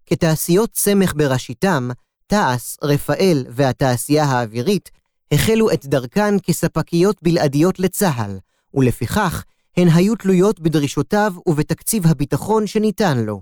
כתעשיות 0.05 0.75
סמך 0.75 1.13
בראשיתם, 1.15 1.89
תעש, 2.27 2.75
רפאל 2.83 3.45
והתעשייה 3.49 4.23
האווירית 4.23 4.89
החלו 5.31 5.71
את 5.71 5.85
דרכן 5.85 6.35
כספקיות 6.43 7.17
בלעדיות 7.21 7.79
לצה"ל, 7.79 8.37
ולפיכך 8.73 9.43
הן 9.77 9.87
היו 9.87 10.15
תלויות 10.15 10.59
בדרישותיו 10.59 11.33
ובתקציב 11.45 12.07
הביטחון 12.07 12.67
שניתן 12.67 13.17
לו. 13.17 13.41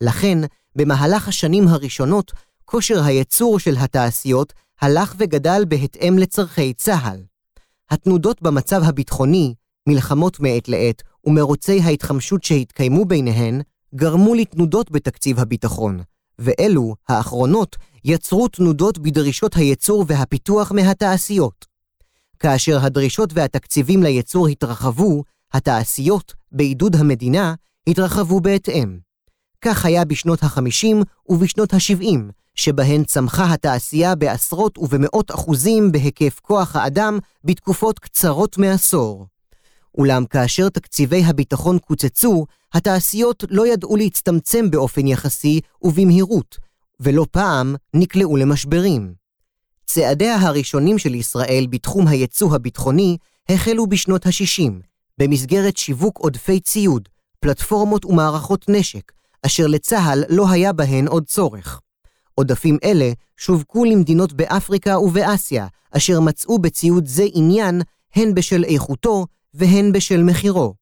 לכן, 0.00 0.38
במהלך 0.76 1.28
השנים 1.28 1.68
הראשונות, 1.68 2.32
כושר 2.64 3.04
הייצור 3.04 3.58
של 3.58 3.76
התעשיות 3.78 4.52
הלך 4.80 5.14
וגדל 5.18 5.64
בהתאם 5.68 6.18
לצורכי 6.18 6.74
צה"ל. 6.74 7.22
התנודות 7.90 8.42
במצב 8.42 8.82
הביטחוני, 8.84 9.54
מלחמות 9.88 10.40
מעת 10.40 10.68
לעת 10.68 11.02
ומרוצי 11.24 11.80
ההתחמשות 11.80 12.44
שהתקיימו 12.44 13.04
ביניהן, 13.04 13.60
גרמו 13.94 14.34
לתנודות 14.34 14.90
בתקציב 14.90 15.40
הביטחון, 15.40 16.00
ואלו, 16.42 16.94
האחרונות, 17.08 17.76
יצרו 18.04 18.48
תנודות 18.48 18.98
בדרישות 18.98 19.56
הייצור 19.56 20.04
והפיתוח 20.08 20.72
מהתעשיות. 20.72 21.66
כאשר 22.38 22.84
הדרישות 22.84 23.30
והתקציבים 23.34 24.02
לייצור 24.02 24.48
התרחבו, 24.48 25.22
התעשיות, 25.52 26.34
בעידוד 26.52 26.96
המדינה, 26.96 27.54
התרחבו 27.86 28.40
בהתאם. 28.40 28.98
כך 29.60 29.84
היה 29.84 30.04
בשנות 30.04 30.42
ה-50 30.42 30.96
ובשנות 31.28 31.74
ה-70, 31.74 32.18
שבהן 32.54 33.04
צמחה 33.04 33.52
התעשייה 33.52 34.14
בעשרות 34.14 34.78
ובמאות 34.78 35.30
אחוזים 35.30 35.92
בהיקף 35.92 36.40
כוח 36.42 36.76
האדם 36.76 37.18
בתקופות 37.44 37.98
קצרות 37.98 38.58
מעשור. 38.58 39.26
אולם 39.98 40.26
כאשר 40.26 40.68
תקציבי 40.68 41.24
הביטחון 41.24 41.78
קוצצו, 41.78 42.46
התעשיות 42.74 43.44
לא 43.50 43.66
ידעו 43.66 43.96
להצטמצם 43.96 44.70
באופן 44.70 45.06
יחסי 45.06 45.60
ובמהירות, 45.82 46.56
ולא 47.00 47.26
פעם 47.30 47.74
נקלעו 47.94 48.36
למשברים. 48.36 49.14
צעדיה 49.86 50.36
הראשונים 50.36 50.98
של 50.98 51.14
ישראל 51.14 51.66
בתחום 51.70 52.08
היצוא 52.08 52.54
הביטחוני 52.54 53.16
החלו 53.48 53.86
בשנות 53.86 54.26
ה-60, 54.26 54.72
במסגרת 55.18 55.76
שיווק 55.76 56.18
עודפי 56.18 56.60
ציוד, 56.60 57.08
פלטפורמות 57.40 58.04
ומערכות 58.04 58.64
נשק, 58.68 59.12
אשר 59.46 59.66
לצה"ל 59.66 60.24
לא 60.28 60.50
היה 60.50 60.72
בהן 60.72 61.08
עוד 61.08 61.26
צורך. 61.26 61.80
עודפים 62.34 62.78
אלה 62.84 63.12
שווקו 63.36 63.84
למדינות 63.84 64.32
באפריקה 64.32 64.98
ובאסיה, 64.98 65.66
אשר 65.90 66.20
מצאו 66.20 66.58
בציוד 66.58 67.06
זה 67.06 67.24
עניין 67.32 67.82
הן 68.14 68.34
בשל 68.34 68.64
איכותו 68.64 69.26
והן 69.54 69.92
בשל 69.92 70.22
מחירו. 70.22 70.74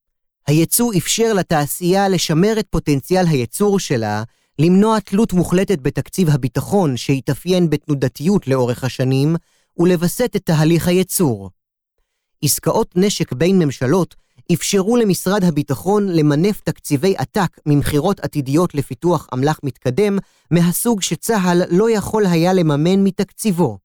הייצוא 0.47 0.93
אפשר 0.99 1.33
לתעשייה 1.33 2.09
לשמר 2.09 2.55
את 2.59 2.67
פוטנציאל 2.71 3.27
הייצור 3.27 3.79
שלה, 3.79 4.23
למנוע 4.59 5.01
תלות 5.01 5.33
מוחלטת 5.33 5.79
בתקציב 5.83 6.31
הביטחון 6.31 6.97
שהתאפיין 6.97 7.71
בתנודתיות 7.71 8.47
לאורך 8.47 8.85
השנים, 8.85 9.37
ולווסת 9.79 10.37
את 10.37 10.43
תהליך 10.45 10.89
הייצור. 10.89 11.51
עסקאות 12.45 12.93
נשק 12.97 13.33
בין 13.33 13.59
ממשלות 13.59 14.15
אפשרו 14.53 14.97
למשרד 14.97 15.45
הביטחון 15.45 16.09
למנף 16.09 16.61
תקציבי 16.61 17.15
עתק 17.19 17.59
ממכירות 17.67 18.21
עתידיות 18.21 18.75
לפיתוח 18.75 19.29
אמל"ח 19.35 19.61
מתקדם, 19.63 20.19
מהסוג 20.51 21.03
שצה"ל 21.03 21.63
לא 21.71 21.91
יכול 21.91 22.27
היה 22.27 22.53
לממן 22.53 23.05
מתקציבו. 23.05 23.79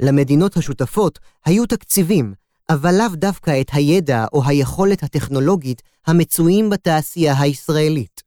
למדינות 0.00 0.56
השותפות 0.56 1.18
היו 1.44 1.66
תקציבים, 1.66 2.34
אבל 2.70 2.94
לאו 2.98 3.08
דווקא 3.14 3.60
את 3.60 3.70
הידע 3.72 4.24
או 4.32 4.42
היכולת 4.46 5.02
הטכנולוגית 5.02 5.82
המצויים 6.06 6.70
בתעשייה 6.70 7.40
הישראלית. 7.40 8.22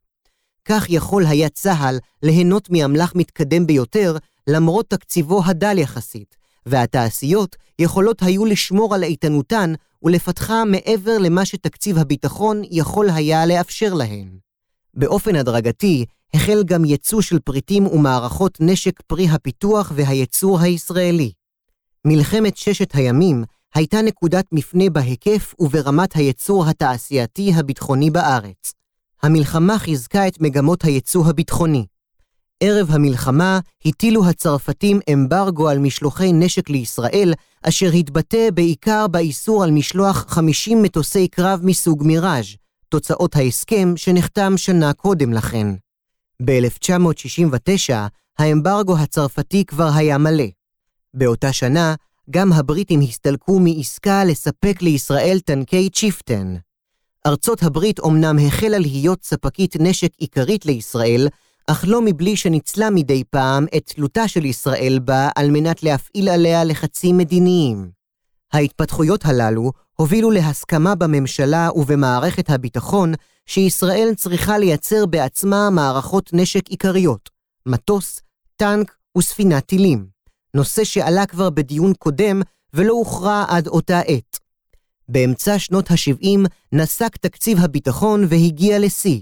כך 0.64 0.90
יכול 0.90 1.26
היה 1.26 1.48
צה"ל 1.48 1.98
ליהנות 2.22 2.70
מאמל"ח 2.70 3.12
מתקדם 3.14 3.66
ביותר, 3.66 4.16
למרות 4.46 4.90
תקציבו 4.90 5.42
הדל 5.44 5.78
יחסית, 5.78 6.36
והתעשיות 6.66 7.56
יכולות 7.78 8.22
היו 8.22 8.44
לשמור 8.44 8.94
על 8.94 9.02
איתנותן 9.02 9.72
ולפתחה 10.02 10.64
מעבר 10.64 11.18
למה 11.18 11.44
שתקציב 11.44 11.98
הביטחון 11.98 12.62
יכול 12.70 13.10
היה 13.10 13.46
לאפשר 13.46 13.94
להן. 13.94 14.38
באופן 14.94 15.36
הדרגתי, 15.36 16.04
החל 16.34 16.62
גם 16.66 16.84
ייצוא 16.84 17.22
של 17.22 17.38
פריטים 17.38 17.86
ומערכות 17.86 18.58
נשק 18.60 19.00
פרי 19.06 19.28
הפיתוח 19.28 19.92
והייצור 19.94 20.60
הישראלי. 20.60 21.32
מלחמת 22.04 22.56
ששת 22.56 22.94
הימים 22.94 23.44
הייתה 23.74 24.02
נקודת 24.02 24.44
מפנה 24.52 24.90
בהיקף 24.90 25.54
וברמת 25.58 26.16
הייצור 26.16 26.68
התעשייתי 26.68 27.52
הביטחוני 27.54 28.10
בארץ. 28.10 28.72
המלחמה 29.22 29.78
חיזקה 29.78 30.28
את 30.28 30.40
מגמות 30.40 30.84
הייצוא 30.84 31.26
הביטחוני. 31.26 31.86
ערב 32.62 32.90
המלחמה 32.90 33.60
הטילו 33.84 34.26
הצרפתים 34.26 35.00
אמברגו 35.12 35.68
על 35.68 35.78
משלוחי 35.78 36.32
נשק 36.32 36.70
לישראל, 36.70 37.32
אשר 37.62 37.90
התבטא 37.92 38.50
בעיקר 38.54 39.06
באיסור 39.06 39.64
על 39.64 39.70
משלוח 39.70 40.24
50 40.28 40.82
מטוסי 40.82 41.28
קרב 41.28 41.60
מסוג 41.62 42.02
מיראז', 42.06 42.46
תוצאות 42.88 43.36
ההסכם 43.36 43.92
שנחתם 43.96 44.56
שנה 44.56 44.92
קודם 44.92 45.32
לכן. 45.32 45.66
ב-1969 46.44 47.92
האמברגו 48.38 48.98
הצרפתי 48.98 49.64
כבר 49.64 49.90
היה 49.94 50.18
מלא. 50.18 50.44
באותה 51.14 51.52
שנה 51.52 51.94
גם 52.30 52.52
הבריטים 52.52 53.00
הסתלקו 53.00 53.58
מעסקה 53.58 54.24
לספק 54.24 54.82
לישראל 54.82 55.38
טנקי 55.44 55.90
צ'יפטן. 55.90 56.54
ארצות 57.26 57.62
הברית 57.62 57.98
אומנם 57.98 58.36
החלה 58.46 58.78
להיות 58.78 59.24
ספקית 59.24 59.76
נשק 59.80 60.10
עיקרית 60.18 60.66
לישראל, 60.66 61.28
אך 61.66 61.84
לא 61.88 62.02
מבלי 62.04 62.36
שניצלה 62.36 62.90
מדי 62.90 63.24
פעם 63.30 63.66
את 63.76 63.86
תלותה 63.86 64.28
של 64.28 64.44
ישראל 64.44 64.98
בה 65.04 65.28
על 65.36 65.50
מנת 65.50 65.82
להפעיל 65.82 66.28
עליה 66.28 66.64
לחצים 66.64 67.18
מדיניים. 67.18 67.90
ההתפתחויות 68.52 69.24
הללו 69.24 69.72
הובילו 69.96 70.30
להסכמה 70.30 70.94
בממשלה 70.94 71.68
ובמערכת 71.74 72.50
הביטחון 72.50 73.12
שישראל 73.46 74.12
צריכה 74.16 74.58
לייצר 74.58 75.06
בעצמה 75.06 75.70
מערכות 75.70 76.30
נשק 76.32 76.68
עיקריות, 76.68 77.30
מטוס, 77.66 78.20
טנק 78.56 78.94
וספינת 79.18 79.66
טילים, 79.66 80.06
נושא 80.54 80.84
שעלה 80.84 81.26
כבר 81.26 81.50
בדיון 81.50 81.92
קודם 81.98 82.42
ולא 82.74 82.92
הוכרע 82.92 83.44
עד 83.48 83.66
אותה 83.66 84.00
עת. 84.00 84.38
באמצע 85.08 85.58
שנות 85.58 85.90
ה-70 85.90 86.48
נסק 86.72 87.16
תקציב 87.16 87.58
הביטחון 87.60 88.24
והגיע 88.28 88.78
לשיא. 88.78 89.20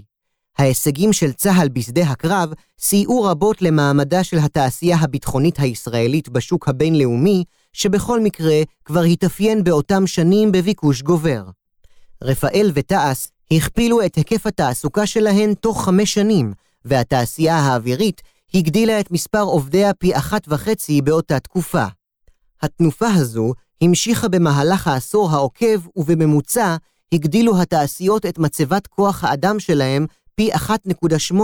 ההישגים 0.57 1.13
של 1.13 1.31
צה"ל 1.33 1.67
בשדה 1.69 2.03
הקרב 2.03 2.53
סייעו 2.79 3.23
רבות 3.23 3.61
למעמדה 3.61 4.23
של 4.23 4.37
התעשייה 4.37 4.97
הביטחונית 4.97 5.59
הישראלית 5.59 6.29
בשוק 6.29 6.69
הבינלאומי, 6.69 7.43
שבכל 7.73 8.21
מקרה 8.21 8.61
כבר 8.85 9.01
התאפיין 9.01 9.63
באותם 9.63 10.07
שנים 10.07 10.51
בביקוש 10.51 11.01
גובר. 11.01 11.43
רפאל 12.23 12.71
ותעש 12.73 13.27
הכפילו 13.51 14.05
את 14.05 14.15
היקף 14.15 14.45
התעסוקה 14.45 15.05
שלהן 15.05 15.53
תוך 15.53 15.85
חמש 15.85 16.13
שנים, 16.13 16.53
והתעשייה 16.85 17.55
האווירית 17.55 18.21
הגדילה 18.53 18.99
את 18.99 19.11
מספר 19.11 19.41
עובדיה 19.41 19.93
פי 19.93 20.17
אחת 20.17 20.41
וחצי 20.47 21.01
באותה 21.01 21.39
תקופה. 21.39 21.85
התנופה 22.61 23.07
הזו 23.07 23.53
המשיכה 23.81 24.27
במהלך 24.27 24.87
העשור 24.87 25.31
העוקב, 25.31 25.87
ובממוצע 25.95 26.75
הגדילו 27.11 27.61
התעשיות 27.61 28.25
את 28.25 28.39
מצבת 28.39 28.87
כוח 28.87 29.23
האדם 29.23 29.59
שלהם 29.59 30.05
פי 30.35 30.53
1.8 30.53 31.35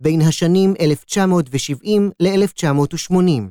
בין 0.00 0.20
השנים 0.20 0.74
1970 0.80 2.10
ל-1980. 2.20 3.42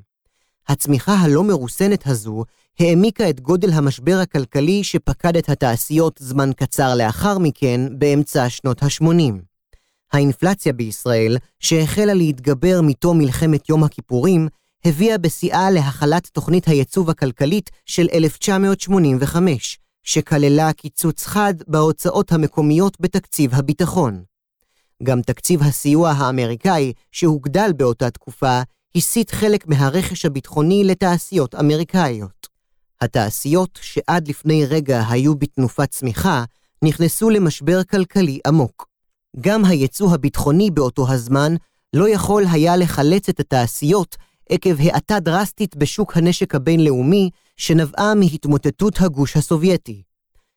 הצמיחה 0.67 1.13
הלא 1.13 1.43
מרוסנת 1.43 2.07
הזו 2.07 2.43
העמיקה 2.79 3.29
את 3.29 3.39
גודל 3.39 3.73
המשבר 3.73 4.19
הכלכלי 4.21 4.83
שפקד 4.83 5.37
את 5.37 5.49
התעשיות 5.49 6.19
זמן 6.19 6.49
קצר 6.53 6.95
לאחר 6.95 7.37
מכן, 7.37 7.81
באמצע 7.99 8.49
שנות 8.49 8.83
ה-80. 8.83 9.33
האינפלציה 10.13 10.73
בישראל, 10.73 11.37
שהחלה 11.59 12.13
להתגבר 12.13 12.81
מתום 12.83 13.17
מלחמת 13.17 13.69
יום 13.69 13.83
הכיפורים, 13.83 14.47
הביאה 14.85 15.17
בשיאה 15.17 15.71
להחלת 15.71 16.27
תוכנית 16.27 16.67
הייצוב 16.67 17.09
הכלכלית 17.09 17.69
של 17.85 18.07
1985, 18.13 19.79
שכללה 20.03 20.73
קיצוץ 20.73 21.25
חד 21.25 21.53
בהוצאות 21.67 22.31
המקומיות 22.31 22.97
בתקציב 22.99 23.53
הביטחון. 23.53 24.23
גם 25.03 25.21
תקציב 25.21 25.63
הסיוע 25.63 26.11
האמריקאי, 26.11 26.93
שהוגדל 27.11 27.71
באותה 27.77 28.09
תקופה, 28.09 28.61
הסיט 28.95 29.31
חלק 29.31 29.67
מהרכש 29.67 30.25
הביטחוני 30.25 30.83
לתעשיות 30.83 31.55
אמריקאיות. 31.55 32.47
התעשיות, 33.01 33.79
שעד 33.81 34.27
לפני 34.27 34.65
רגע 34.65 35.03
היו 35.09 35.35
בתנופת 35.35 35.89
צמיחה, 35.89 36.43
נכנסו 36.83 37.29
למשבר 37.29 37.83
כלכלי 37.83 38.39
עמוק. 38.47 38.87
גם 39.39 39.65
הייצוא 39.65 40.13
הביטחוני 40.13 40.71
באותו 40.71 41.11
הזמן 41.11 41.55
לא 41.93 42.09
יכול 42.09 42.43
היה 42.51 42.77
לחלץ 42.77 43.29
את 43.29 43.39
התעשיות 43.39 44.15
עקב 44.49 44.75
האטה 44.79 45.19
דרסטית 45.19 45.75
בשוק 45.75 46.17
הנשק 46.17 46.55
הבינלאומי 46.55 47.29
שנבעה 47.57 48.15
מהתמוטטות 48.15 49.01
הגוש 49.01 49.37
הסובייטי. 49.37 50.01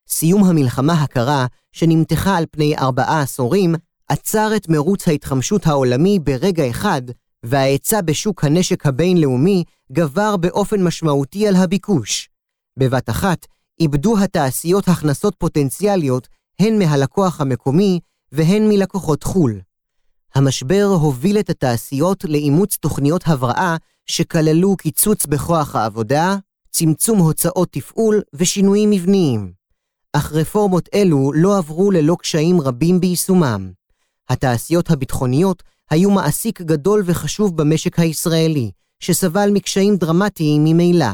סיום 0.09 0.45
המלחמה 0.45 0.93
הקרה, 0.93 1.47
שנמתחה 1.73 2.37
על 2.37 2.45
פני 2.51 2.77
ארבעה 2.77 3.23
עשורים, 3.23 3.75
עצר 4.09 4.51
את 4.57 4.69
מרוץ 4.69 5.09
ההתחמשות 5.09 5.67
העולמי 5.67 6.19
ברגע 6.19 6.71
אחד, 6.71 7.03
וההיצע 7.43 8.01
בשוק 8.01 8.45
הנשק 8.45 8.87
הבינלאומי 8.87 9.65
גבר 9.93 10.37
באופן 10.37 10.83
משמעותי 10.83 11.49
על 11.49 11.57
הביקוש. 11.57 12.29
בבת 12.79 13.11
אחת, 13.11 13.47
איבדו 13.81 14.19
התעשיות 14.19 14.89
הכנסות 14.89 15.35
פוטנציאליות 15.39 16.29
הן 16.61 16.79
מהלקוח 16.79 17.41
המקומי 17.41 18.01
והן 18.33 18.69
מלקוחות 18.69 19.23
חו"ל. 19.23 19.61
המשבר 20.35 20.85
הוביל 21.01 21.39
את 21.39 21.51
התעשיות 21.51 22.25
לאימוץ 22.25 22.77
תוכניות 22.77 23.23
הבראה 23.27 23.77
שכללו 24.07 24.77
קיצוץ 24.77 25.27
בכוח 25.27 25.77
העבודה, 25.77 26.37
צמצום 26.71 27.19
הוצאות 27.19 27.69
תפעול 27.73 28.23
ושינויים 28.35 28.91
מבניים. 28.91 29.53
אך 30.13 30.33
רפורמות 30.33 30.89
אלו 30.95 31.33
לא 31.35 31.59
עברו 31.59 31.91
ללא 31.91 32.17
קשיים 32.21 32.61
רבים 32.61 33.01
ביישומם. 33.01 33.73
התעשיות 34.29 34.91
הביטחוניות 34.91 35.63
היו 35.91 36.11
מעסיק 36.11 36.61
גדול 36.61 37.03
וחשוב 37.07 37.57
במשק 37.57 37.99
הישראלי, 37.99 38.71
שסבל 39.01 39.51
מקשיים 39.53 39.97
דרמטיים 39.97 40.65
ממילא. 40.65 41.07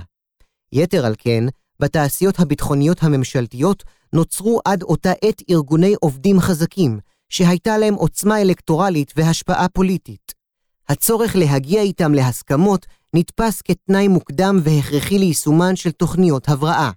יתר 0.72 1.07
על 1.07 1.14
כן, 1.18 1.44
בתעשיות 1.80 2.40
הביטחוניות 2.40 3.02
הממשלתיות 3.02 3.84
נוצרו 4.12 4.60
עד 4.64 4.82
אותה 4.82 5.12
עת 5.24 5.42
ארגוני 5.50 5.94
עובדים 6.00 6.40
חזקים, 6.40 6.98
שהייתה 7.28 7.78
להם 7.78 7.94
עוצמה 7.94 8.40
אלקטורלית 8.40 9.12
והשפעה 9.16 9.68
פוליטית. 9.68 10.34
הצורך 10.88 11.36
להגיע 11.36 11.82
איתם 11.82 12.14
להסכמות 12.14 12.86
נתפס 13.14 13.62
כתנאי 13.62 14.08
מוקדם 14.08 14.60
והכרחי 14.62 15.18
ליישומן 15.18 15.76
של 15.76 15.90
תוכניות 15.90 16.48
הבראה. 16.48 16.90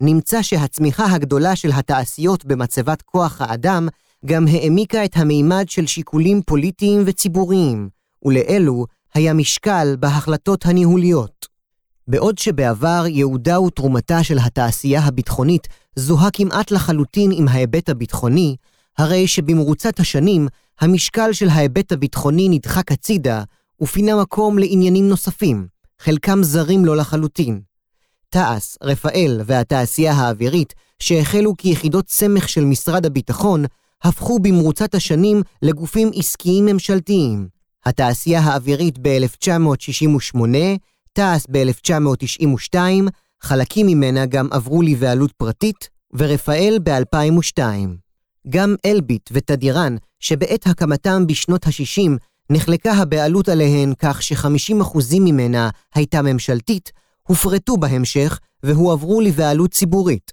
נמצא 0.00 0.42
שהצמיחה 0.42 1.06
הגדולה 1.06 1.56
של 1.56 1.70
התעשיות 1.72 2.44
במצבת 2.44 3.02
כוח 3.02 3.40
האדם 3.40 3.88
גם 4.26 4.46
העמיקה 4.48 5.04
את 5.04 5.16
המימד 5.16 5.64
של 5.68 5.86
שיקולים 5.86 6.42
פוליטיים 6.42 7.02
וציבוריים, 7.06 7.88
ולאלו 8.24 8.86
היה 9.14 9.34
משקל 9.34 9.96
בהחלטות 10.00 10.66
הניהוליות. 10.66 11.39
בעוד 12.10 12.38
שבעבר 12.38 13.04
ייעודה 13.06 13.60
ותרומתה 13.60 14.24
של 14.24 14.38
התעשייה 14.38 15.00
הביטחונית 15.00 15.68
זוהה 15.96 16.30
כמעט 16.30 16.70
לחלוטין 16.70 17.30
עם 17.34 17.48
ההיבט 17.48 17.88
הביטחוני, 17.88 18.56
הרי 18.98 19.26
שבמרוצת 19.26 20.00
השנים 20.00 20.48
המשקל 20.80 21.32
של 21.32 21.48
ההיבט 21.48 21.92
הביטחוני 21.92 22.48
נדחק 22.48 22.92
הצידה 22.92 23.42
ופינה 23.82 24.20
מקום 24.20 24.58
לעניינים 24.58 25.08
נוספים, 25.08 25.66
חלקם 25.98 26.42
זרים 26.42 26.84
לו 26.84 26.94
לחלוטין. 26.94 27.60
תעש, 28.28 28.76
רפאל 28.82 29.40
והתעשייה 29.46 30.12
האווירית, 30.12 30.74
שהחלו 30.98 31.56
כיחידות 31.56 32.08
סמך 32.08 32.48
של 32.48 32.64
משרד 32.64 33.06
הביטחון, 33.06 33.64
הפכו 34.02 34.38
במרוצת 34.38 34.94
השנים 34.94 35.42
לגופים 35.62 36.10
עסקיים 36.14 36.66
ממשלתיים. 36.66 37.48
התעשייה 37.86 38.40
האווירית 38.40 38.98
ב-1968, 39.02 40.38
תעש 41.12 41.44
ב-1992, 41.50 42.76
חלקים 43.42 43.86
ממנה 43.86 44.26
גם 44.26 44.48
עברו 44.50 44.82
לבעלות 44.82 45.32
פרטית, 45.32 45.88
ורפאל 46.14 46.78
ב-2002. 46.82 47.60
גם 48.48 48.74
אלביט 48.86 49.30
ותדירן, 49.32 49.96
שבעת 50.20 50.66
הקמתם 50.66 51.26
בשנות 51.26 51.66
ה-60 51.66 52.10
נחלקה 52.50 52.92
הבעלות 52.92 53.48
עליהן 53.48 53.92
כך 53.98 54.22
ש-50% 54.22 54.98
ממנה 55.20 55.70
הייתה 55.94 56.22
ממשלתית, 56.22 56.92
הופרטו 57.22 57.76
בהמשך 57.76 58.40
והועברו 58.62 59.20
לבעלות 59.20 59.70
ציבורית. 59.70 60.32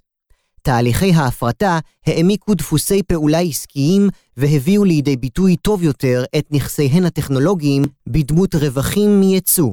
תהליכי 0.62 1.12
ההפרטה 1.12 1.78
העמיקו 2.06 2.54
דפוסי 2.54 3.02
פעולה 3.02 3.38
עסקיים 3.38 4.08
והביאו 4.36 4.84
לידי 4.84 5.16
ביטוי 5.16 5.56
טוב 5.56 5.82
יותר 5.82 6.24
את 6.38 6.46
נכסיהן 6.50 7.04
הטכנולוגיים 7.04 7.82
בדמות 8.08 8.54
רווחים 8.54 9.20
מייצוא. 9.20 9.72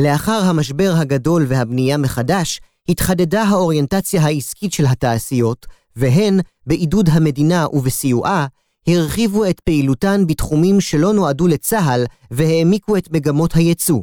לאחר 0.00 0.40
המשבר 0.44 0.94
הגדול 0.96 1.44
והבנייה 1.48 1.96
מחדש, 1.96 2.60
התחדדה 2.88 3.42
האוריינטציה 3.42 4.22
העסקית 4.22 4.72
של 4.72 4.86
התעשיות, 4.86 5.66
והן, 5.96 6.40
בעידוד 6.66 7.08
המדינה 7.12 7.66
ובסיועה, 7.72 8.46
הרחיבו 8.86 9.44
את 9.44 9.60
פעילותן 9.60 10.26
בתחומים 10.26 10.80
שלא 10.80 11.12
נועדו 11.12 11.46
לצה"ל 11.46 12.04
והעמיקו 12.30 12.96
את 12.96 13.10
מגמות 13.12 13.54
הייצוא. 13.54 14.02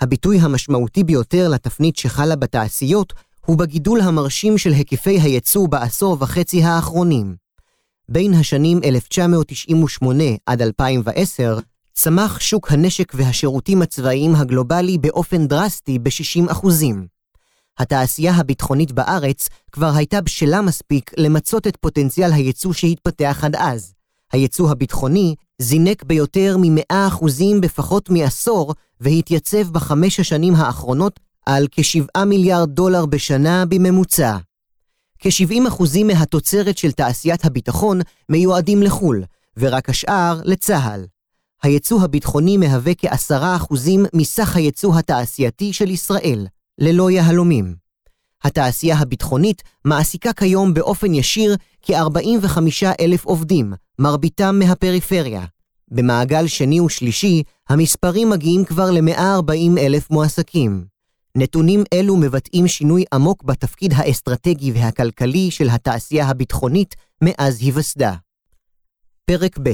הביטוי 0.00 0.38
המשמעותי 0.38 1.04
ביותר 1.04 1.48
לתפנית 1.48 1.96
שחלה 1.96 2.36
בתעשיות 2.36 3.12
הוא 3.46 3.58
בגידול 3.58 4.00
המרשים 4.00 4.58
של 4.58 4.72
היקפי 4.72 5.20
הייצוא 5.20 5.68
בעשור 5.68 6.16
וחצי 6.20 6.62
האחרונים. 6.62 7.36
בין 8.08 8.34
השנים 8.34 8.80
1998 8.84 10.24
עד 10.46 10.62
2010, 10.62 11.58
צמח 12.00 12.40
שוק 12.40 12.72
הנשק 12.72 13.12
והשירותים 13.14 13.82
הצבאיים 13.82 14.34
הגלובלי 14.34 14.98
באופן 14.98 15.46
דרסטי 15.46 15.98
ב-60%. 15.98 16.66
התעשייה 17.78 18.34
הביטחונית 18.34 18.92
בארץ 18.92 19.48
כבר 19.72 19.90
הייתה 19.94 20.20
בשלה 20.20 20.62
מספיק 20.62 21.10
למצות 21.16 21.66
את 21.66 21.76
פוטנציאל 21.76 22.32
הייצוא 22.32 22.72
שהתפתח 22.72 23.40
עד 23.42 23.56
אז. 23.56 23.94
הייצוא 24.32 24.70
הביטחוני 24.70 25.34
זינק 25.58 26.02
ביותר 26.02 26.56
מ-100% 26.56 27.24
בפחות 27.62 28.10
מעשור 28.10 28.74
והתייצב 29.00 29.70
בחמש 29.72 30.20
השנים 30.20 30.54
האחרונות 30.54 31.20
על 31.46 31.66
כ-7 31.70 32.24
מיליארד 32.24 32.70
דולר 32.70 33.06
בשנה 33.06 33.64
בממוצע. 33.66 34.36
כ-70% 35.18 36.04
מהתוצרת 36.04 36.78
של 36.78 36.92
תעשיית 36.92 37.44
הביטחון 37.44 38.00
מיועדים 38.28 38.82
לחו"ל, 38.82 39.24
ורק 39.56 39.88
השאר 39.88 40.40
לצה"ל. 40.44 41.17
היצוא 41.62 42.02
הביטחוני 42.02 42.56
מהווה 42.56 42.94
כ-10% 42.94 43.74
מסך 44.14 44.56
היצוא 44.56 44.98
התעשייתי 44.98 45.72
של 45.72 45.90
ישראל, 45.90 46.46
ללא 46.78 47.10
יהלומים. 47.10 47.74
התעשייה 48.44 48.98
הביטחונית 48.98 49.62
מעסיקה 49.84 50.32
כיום 50.32 50.74
באופן 50.74 51.14
ישיר 51.14 51.56
כ-45 51.82 52.58
אלף 53.00 53.24
עובדים, 53.24 53.72
מרביתם 53.98 54.58
מהפריפריה. 54.58 55.44
במעגל 55.90 56.46
שני 56.46 56.80
ושלישי, 56.80 57.42
המספרים 57.68 58.30
מגיעים 58.30 58.64
כבר 58.64 58.90
ל-140 58.90 59.78
אלף 59.80 60.10
מועסקים. 60.10 60.84
נתונים 61.36 61.84
אלו 61.92 62.16
מבטאים 62.16 62.68
שינוי 62.68 63.04
עמוק 63.14 63.44
בתפקיד 63.44 63.92
האסטרטגי 63.96 64.72
והכלכלי 64.72 65.50
של 65.50 65.68
התעשייה 65.70 66.26
הביטחונית 66.26 66.94
מאז 67.22 67.60
היווסדה. 67.60 68.14
פרק 69.24 69.58
ב' 69.62 69.72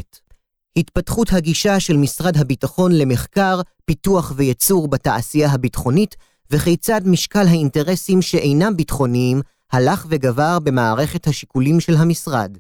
התפתחות 0.76 1.32
הגישה 1.32 1.80
של 1.80 1.96
משרד 1.96 2.36
הביטחון 2.36 2.92
למחקר, 2.92 3.60
פיתוח 3.84 4.32
וייצור 4.36 4.88
בתעשייה 4.88 5.50
הביטחונית, 5.50 6.16
וכיצד 6.50 7.00
משקל 7.04 7.46
האינטרסים 7.46 8.22
שאינם 8.22 8.76
ביטחוניים 8.76 9.40
הלך 9.72 10.06
וגבר 10.08 10.58
במערכת 10.58 11.26
השיקולים 11.26 11.80
של 11.80 11.96
המשרד. 11.96 12.58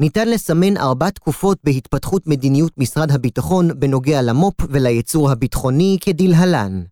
ניתן 0.00 0.28
לסמן 0.28 0.76
ארבע 0.76 1.10
תקופות 1.10 1.58
בהתפתחות 1.64 2.26
מדיניות 2.26 2.78
משרד 2.78 3.10
הביטחון 3.10 3.80
בנוגע 3.80 4.22
למו"פ 4.22 4.54
ולייצור 4.68 5.30
הביטחוני 5.30 5.98
כדלהלן. 6.00 6.82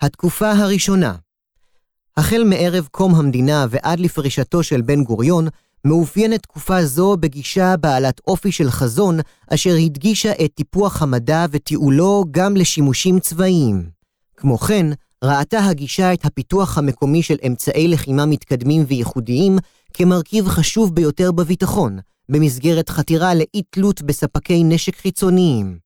התקופה 0.00 0.52
הראשונה 0.52 1.14
החל 2.16 2.44
מערב 2.44 2.88
קום 2.90 3.14
המדינה 3.14 3.66
ועד 3.70 4.00
לפרישתו 4.00 4.62
של 4.62 4.82
בן 4.82 5.04
גוריון, 5.04 5.48
מאופיינת 5.84 6.42
תקופה 6.42 6.84
זו 6.84 7.16
בגישה 7.20 7.76
בעלת 7.76 8.20
אופי 8.26 8.52
של 8.52 8.70
חזון, 8.70 9.18
אשר 9.48 9.74
הדגישה 9.84 10.32
את 10.44 10.50
טיפוח 10.54 11.02
המדע 11.02 11.46
ותיעולו 11.50 12.24
גם 12.30 12.56
לשימושים 12.56 13.20
צבאיים. 13.20 13.88
כמו 14.36 14.58
כן, 14.58 14.86
ראתה 15.24 15.64
הגישה 15.64 16.12
את 16.12 16.24
הפיתוח 16.24 16.78
המקומי 16.78 17.22
של 17.22 17.36
אמצעי 17.46 17.88
לחימה 17.88 18.26
מתקדמים 18.26 18.84
וייחודיים 18.88 19.58
כמרכיב 19.94 20.48
חשוב 20.48 20.94
ביותר 20.94 21.32
בביטחון, 21.32 21.98
במסגרת 22.28 22.88
חתירה 22.88 23.34
לאי 23.34 23.62
תלות 23.70 24.02
בספקי 24.02 24.64
נשק 24.64 24.96
חיצוניים. 24.96 25.78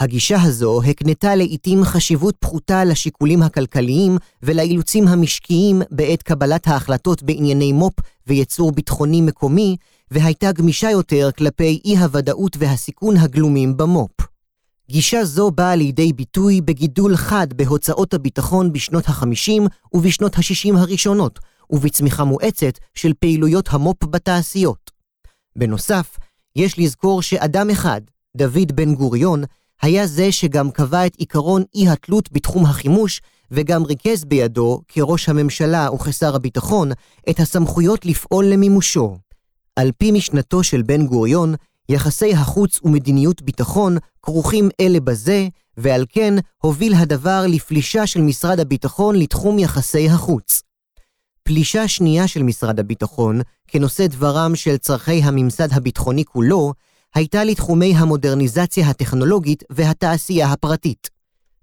הגישה 0.00 0.42
הזו 0.42 0.80
הקנתה 0.82 1.34
לעתים 1.34 1.84
חשיבות 1.84 2.34
פחותה 2.38 2.84
לשיקולים 2.84 3.42
הכלכליים 3.42 4.16
ולאילוצים 4.42 5.08
המשקיים 5.08 5.82
בעת 5.90 6.22
קבלת 6.22 6.68
ההחלטות 6.68 7.22
בענייני 7.22 7.72
מו"פ 7.72 7.94
ויצור 8.28 8.72
ביטחוני 8.72 9.20
מקומי, 9.20 9.76
והייתה 10.10 10.52
גמישה 10.52 10.90
יותר 10.90 11.30
כלפי 11.38 11.80
אי-הוודאות 11.84 12.56
והסיכון 12.58 13.16
הגלומים 13.16 13.76
במו"פ. 13.76 14.26
גישה 14.90 15.24
זו 15.24 15.50
באה 15.50 15.76
לידי 15.76 16.12
ביטוי 16.12 16.60
בגידול 16.60 17.16
חד 17.16 17.46
בהוצאות 17.52 18.14
הביטחון 18.14 18.72
בשנות 18.72 19.08
ה-50 19.08 19.62
ובשנות 19.92 20.38
ה-60 20.38 20.78
הראשונות, 20.78 21.38
ובצמיחה 21.70 22.24
מואצת 22.24 22.78
של 22.94 23.12
פעילויות 23.20 23.68
המו"פ 23.70 24.04
בתעשיות. 24.04 24.90
בנוסף, 25.56 26.16
יש 26.56 26.78
לזכור 26.78 27.22
שאדם 27.22 27.70
אחד, 27.70 28.00
דוד 28.36 28.72
בן 28.74 28.94
גוריון, 28.94 29.44
היה 29.82 30.06
זה 30.06 30.32
שגם 30.32 30.70
קבע 30.70 31.06
את 31.06 31.14
עיקרון 31.16 31.62
אי-התלות 31.74 32.32
בתחום 32.32 32.64
החימוש, 32.66 33.20
וגם 33.50 33.84
ריכז 33.84 34.24
בידו, 34.24 34.80
כראש 34.88 35.28
הממשלה 35.28 35.88
וכשר 35.94 36.34
הביטחון, 36.34 36.90
את 37.30 37.40
הסמכויות 37.40 38.06
לפעול 38.06 38.46
למימושו. 38.46 39.16
על 39.76 39.90
פי 39.98 40.10
משנתו 40.10 40.62
של 40.62 40.82
בן 40.82 41.06
גוריון, 41.06 41.54
יחסי 41.88 42.34
החוץ 42.34 42.80
ומדיניות 42.82 43.42
ביטחון 43.42 43.96
כרוכים 44.22 44.68
אלה 44.80 45.00
בזה, 45.00 45.48
ועל 45.76 46.04
כן 46.08 46.34
הוביל 46.62 46.94
הדבר 46.94 47.44
לפלישה 47.48 48.06
של 48.06 48.20
משרד 48.20 48.60
הביטחון 48.60 49.16
לתחום 49.16 49.58
יחסי 49.58 50.08
החוץ. 50.08 50.62
פלישה 51.42 51.88
שנייה 51.88 52.28
של 52.28 52.42
משרד 52.42 52.80
הביטחון, 52.80 53.40
כנושא 53.68 54.06
דברם 54.06 54.56
של 54.56 54.76
צורכי 54.76 55.22
הממסד 55.22 55.72
הביטחוני 55.72 56.24
כולו, 56.24 56.72
הייתה 57.14 57.44
לתחומי 57.44 57.94
המודרניזציה 57.96 58.88
הטכנולוגית 58.88 59.64
והתעשייה 59.70 60.52
הפרטית. 60.52 61.17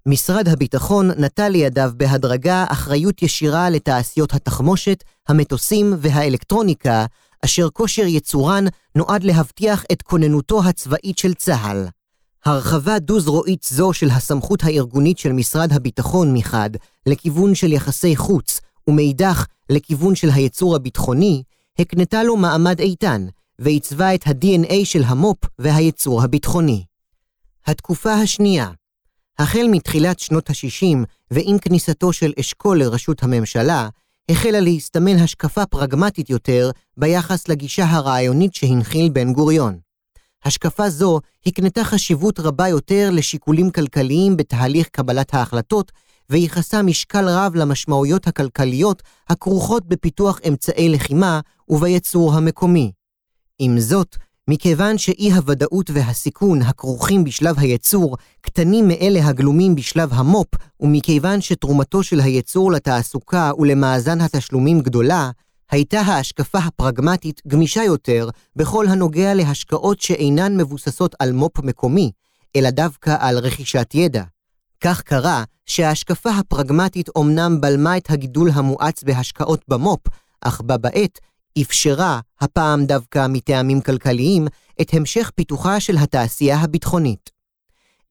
משרד 0.08 0.48
הביטחון 0.48 1.10
נטל 1.10 1.48
לידיו 1.48 1.90
בהדרגה 1.96 2.64
אחריות 2.68 3.22
ישירה 3.22 3.70
לתעשיות 3.70 4.34
התחמושת, 4.34 5.04
המטוסים 5.28 5.94
והאלקטרוניקה, 5.98 7.06
אשר 7.44 7.70
כושר 7.70 8.06
יצורן 8.06 8.64
נועד 8.94 9.24
להבטיח 9.24 9.84
את 9.92 10.02
כוננותו 10.02 10.64
הצבאית 10.64 11.18
של 11.18 11.34
צה"ל. 11.34 11.86
הרחבה 12.44 12.98
דו-זרועית 12.98 13.62
זו 13.70 13.92
של 13.92 14.10
הסמכות 14.10 14.64
הארגונית 14.64 15.18
של 15.18 15.32
משרד 15.32 15.72
הביטחון 15.72 16.34
מחד, 16.34 16.70
לכיוון 17.06 17.54
של 17.54 17.72
יחסי 17.72 18.16
חוץ, 18.16 18.60
ומאידך 18.88 19.46
לכיוון 19.70 20.14
של 20.14 20.28
היצור 20.30 20.76
הביטחוני, 20.76 21.42
הקנתה 21.78 22.22
לו 22.22 22.36
מעמד 22.36 22.80
איתן, 22.80 23.26
ועיצבה 23.58 24.14
את 24.14 24.26
ה-DNA 24.26 24.84
של 24.84 25.02
המו"פ 25.04 25.38
והייצור 25.58 26.22
הביטחוני. 26.22 26.84
התקופה 27.66 28.12
השנייה 28.12 28.70
החל 29.38 29.66
מתחילת 29.70 30.18
שנות 30.18 30.50
ה-60 30.50 30.96
ועם 31.30 31.58
כניסתו 31.58 32.12
של 32.12 32.32
אשכול 32.40 32.78
לראשות 32.78 33.22
הממשלה, 33.22 33.88
החלה 34.30 34.60
להסתמן 34.60 35.18
השקפה 35.18 35.66
פרגמטית 35.66 36.30
יותר 36.30 36.70
ביחס 36.96 37.48
לגישה 37.48 37.84
הרעיונית 37.84 38.54
שהנחיל 38.54 39.08
בן 39.08 39.32
גוריון. 39.32 39.78
השקפה 40.44 40.90
זו 40.90 41.20
הקנתה 41.46 41.84
חשיבות 41.84 42.40
רבה 42.40 42.68
יותר 42.68 43.10
לשיקולים 43.12 43.70
כלכליים 43.70 44.36
בתהליך 44.36 44.88
קבלת 44.88 45.34
ההחלטות, 45.34 45.92
וייחסה 46.30 46.82
משקל 46.82 47.28
רב 47.28 47.54
למשמעויות 47.54 48.26
הכלכליות 48.26 49.02
הכרוכות 49.28 49.86
בפיתוח 49.86 50.40
אמצעי 50.48 50.88
לחימה 50.88 51.40
ובייצור 51.68 52.34
המקומי. 52.34 52.92
עם 53.58 53.80
זאת, 53.80 54.16
מכיוון 54.50 54.98
שאי 54.98 55.32
הוודאות 55.32 55.90
והסיכון 55.90 56.62
הכרוכים 56.62 57.24
בשלב 57.24 57.58
הייצור 57.58 58.16
קטנים 58.40 58.88
מאלה 58.88 59.26
הגלומים 59.26 59.74
בשלב 59.74 60.12
המו"פ, 60.12 60.48
ומכיוון 60.80 61.40
שתרומתו 61.40 62.02
של 62.02 62.20
הייצור 62.20 62.72
לתעסוקה 62.72 63.50
ולמאזן 63.58 64.20
התשלומים 64.20 64.80
גדולה, 64.80 65.30
הייתה 65.70 66.00
ההשקפה 66.00 66.58
הפרגמטית 66.58 67.42
גמישה 67.48 67.84
יותר 67.84 68.28
בכל 68.56 68.86
הנוגע 68.88 69.34
להשקעות 69.34 70.00
שאינן 70.00 70.56
מבוססות 70.56 71.14
על 71.18 71.32
מו"פ 71.32 71.58
מקומי, 71.58 72.10
אלא 72.56 72.70
דווקא 72.70 73.16
על 73.20 73.38
רכישת 73.38 73.94
ידע. 73.94 74.22
כך 74.80 75.02
קרה 75.02 75.44
שההשקפה 75.66 76.30
הפרגמטית 76.30 77.08
אומנם 77.08 77.60
בלמה 77.60 77.96
את 77.96 78.10
הגידול 78.10 78.50
המואץ 78.54 79.02
בהשקעות 79.02 79.64
במו"פ, 79.68 80.00
אך 80.40 80.60
בה 80.60 80.76
בעת 80.76 81.18
אפשרה, 81.62 82.20
הפעם 82.40 82.86
דווקא 82.86 83.26
מטעמים 83.28 83.80
כלכליים, 83.80 84.46
את 84.80 84.94
המשך 84.94 85.30
פיתוחה 85.34 85.80
של 85.80 85.96
התעשייה 85.98 86.56
הביטחונית. 86.56 87.30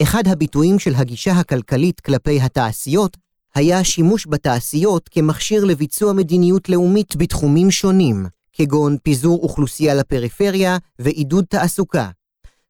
אחד 0.02 0.28
הביטויים 0.28 0.80
של 0.80 0.96
הגישה 0.96 1.32
הכלכלית 1.32 2.00
כלפי 2.00 2.42
התעשיות 2.42 3.18
היה 3.56 3.84
שימוש 3.84 4.28
בתעשיות 4.30 5.10
כמכשיר 5.10 5.66
לביצוע 5.66 6.14
מדיניות 6.14 6.70
לאומית 6.70 7.16
בתחומים 7.16 7.72
שונים, 7.72 8.26
כגון 8.54 8.98
פיזור 9.04 9.44
אוכלוסייה 9.44 9.94
לפריפריה 9.94 10.78
ועידוד 11.00 11.46
תעסוקה. 11.50 12.10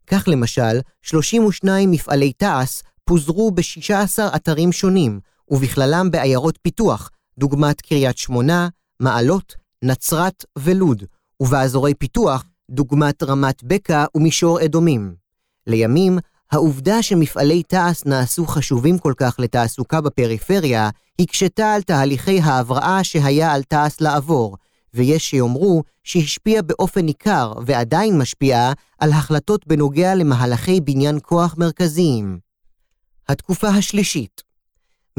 כך 0.07 0.27
למשל, 0.27 0.79
32 1.01 1.91
מפעלי 1.91 2.33
תעש 2.33 2.81
פוזרו 3.05 3.51
ב-16 3.51 4.35
אתרים 4.35 4.71
שונים, 4.71 5.19
ובכללם 5.47 6.11
בעיירות 6.11 6.59
פיתוח, 6.61 7.09
דוגמת 7.37 7.81
קריית 7.81 8.17
שמונה, 8.17 8.67
מעלות, 8.99 9.55
נצרת 9.83 10.45
ולוד, 10.57 11.03
ובאזורי 11.39 11.93
פיתוח, 11.93 12.45
דוגמת 12.71 13.23
רמת 13.23 13.63
בקע 13.63 14.05
ומישור 14.15 14.65
אדומים. 14.65 15.15
לימים, 15.67 16.17
העובדה 16.51 17.03
שמפעלי 17.03 17.63
תעש 17.63 18.05
נעשו 18.05 18.45
חשובים 18.45 18.97
כל 18.97 19.13
כך 19.17 19.35
לתעסוקה 19.39 20.01
בפריפריה, 20.01 20.89
הקשתה 21.19 21.73
על 21.73 21.81
תהליכי 21.81 22.39
ההבראה 22.39 23.03
שהיה 23.03 23.53
על 23.53 23.63
תעש 23.63 24.01
לעבור, 24.01 24.57
ויש 24.93 25.29
שיאמרו 25.29 25.83
שהשפיעה 26.03 26.61
באופן 26.61 27.05
ניכר 27.05 27.53
ועדיין 27.65 28.17
משפיעה 28.17 28.73
על 28.99 29.11
החלטות 29.11 29.67
בנוגע 29.67 30.15
למהלכי 30.15 30.81
בניין 30.81 31.19
כוח 31.21 31.55
מרכזיים. 31.57 32.39
התקופה 33.29 33.67
השלישית 33.67 34.41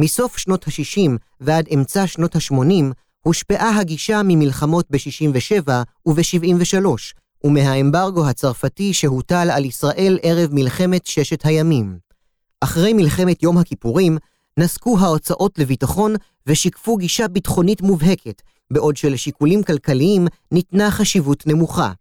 מסוף 0.01 0.39
שנות 0.39 0.69
ה-60 0.69 1.11
ועד 1.41 1.69
אמצע 1.75 2.07
שנות 2.07 2.37
ה-80 2.37 2.93
הושפעה 3.27 3.81
הגישה 3.81 4.21
ממלחמות 4.25 4.87
ב-67 4.91 5.71
וב-73, 6.07 6.87
ומהאמברגו 7.45 8.29
הצרפתי 8.29 8.95
שהוטל 8.95 9.49
על 9.53 9.65
ישראל 9.65 10.19
ערב 10.23 10.51
מלחמת 10.53 11.07
ששת 11.07 11.47
הימים. 11.47 11.99
אחרי 12.61 12.93
מלחמת 12.93 13.43
יום 13.43 13.59
הכיפורים, 13.59 14.19
נסקו 14.59 14.99
ההוצאות 14.99 15.59
לביטחון 15.59 16.15
ושיקפו 16.47 16.97
גישה 16.97 17.29
ביטחונית 17.29 17.83
מובהקת, 17.83 18.43
בעוד 18.71 18.97
שלשיקולים 18.97 19.63
כלכליים 19.63 20.27
ניתנה 20.53 20.91
חשיבות 20.91 21.47
נמוכה. 21.47 21.93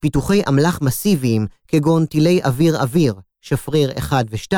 פיתוחי 0.00 0.42
אמל"ח 0.48 0.78
מסיביים, 0.82 1.46
כגון 1.68 2.06
טילי 2.06 2.40
אוויר-אוויר, 2.44 3.14
שפריר 3.40 3.98
1 3.98 4.26
ו-2, 4.30 4.54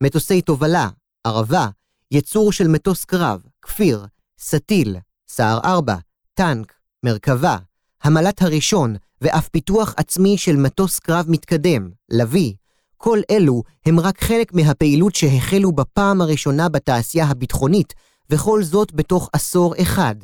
מטוסי 0.00 0.40
תובלה, 0.40 0.88
ערבה, 1.24 1.68
יצור 2.10 2.52
של 2.52 2.68
מטוס 2.68 3.04
קרב, 3.04 3.42
כפיר, 3.62 4.06
סטיל, 4.40 4.96
סער 5.34 5.58
4, 5.64 5.96
טנק, 6.34 6.72
מרכבה, 7.02 7.56
המל"ט 8.02 8.42
הראשון 8.42 8.96
ואף 9.20 9.48
פיתוח 9.48 9.94
עצמי 9.96 10.38
של 10.38 10.56
מטוס 10.56 10.98
קרב 10.98 11.24
מתקדם, 11.28 11.90
לביא, 12.10 12.54
כל 12.96 13.18
אלו 13.30 13.62
הם 13.86 14.00
רק 14.00 14.24
חלק 14.24 14.54
מהפעילות 14.54 15.14
שהחלו 15.14 15.72
בפעם 15.72 16.20
הראשונה 16.20 16.68
בתעשייה 16.68 17.26
הביטחונית, 17.26 17.94
וכל 18.30 18.62
זאת 18.62 18.92
בתוך 18.94 19.30
עשור 19.32 19.74
אחד. 19.82 20.14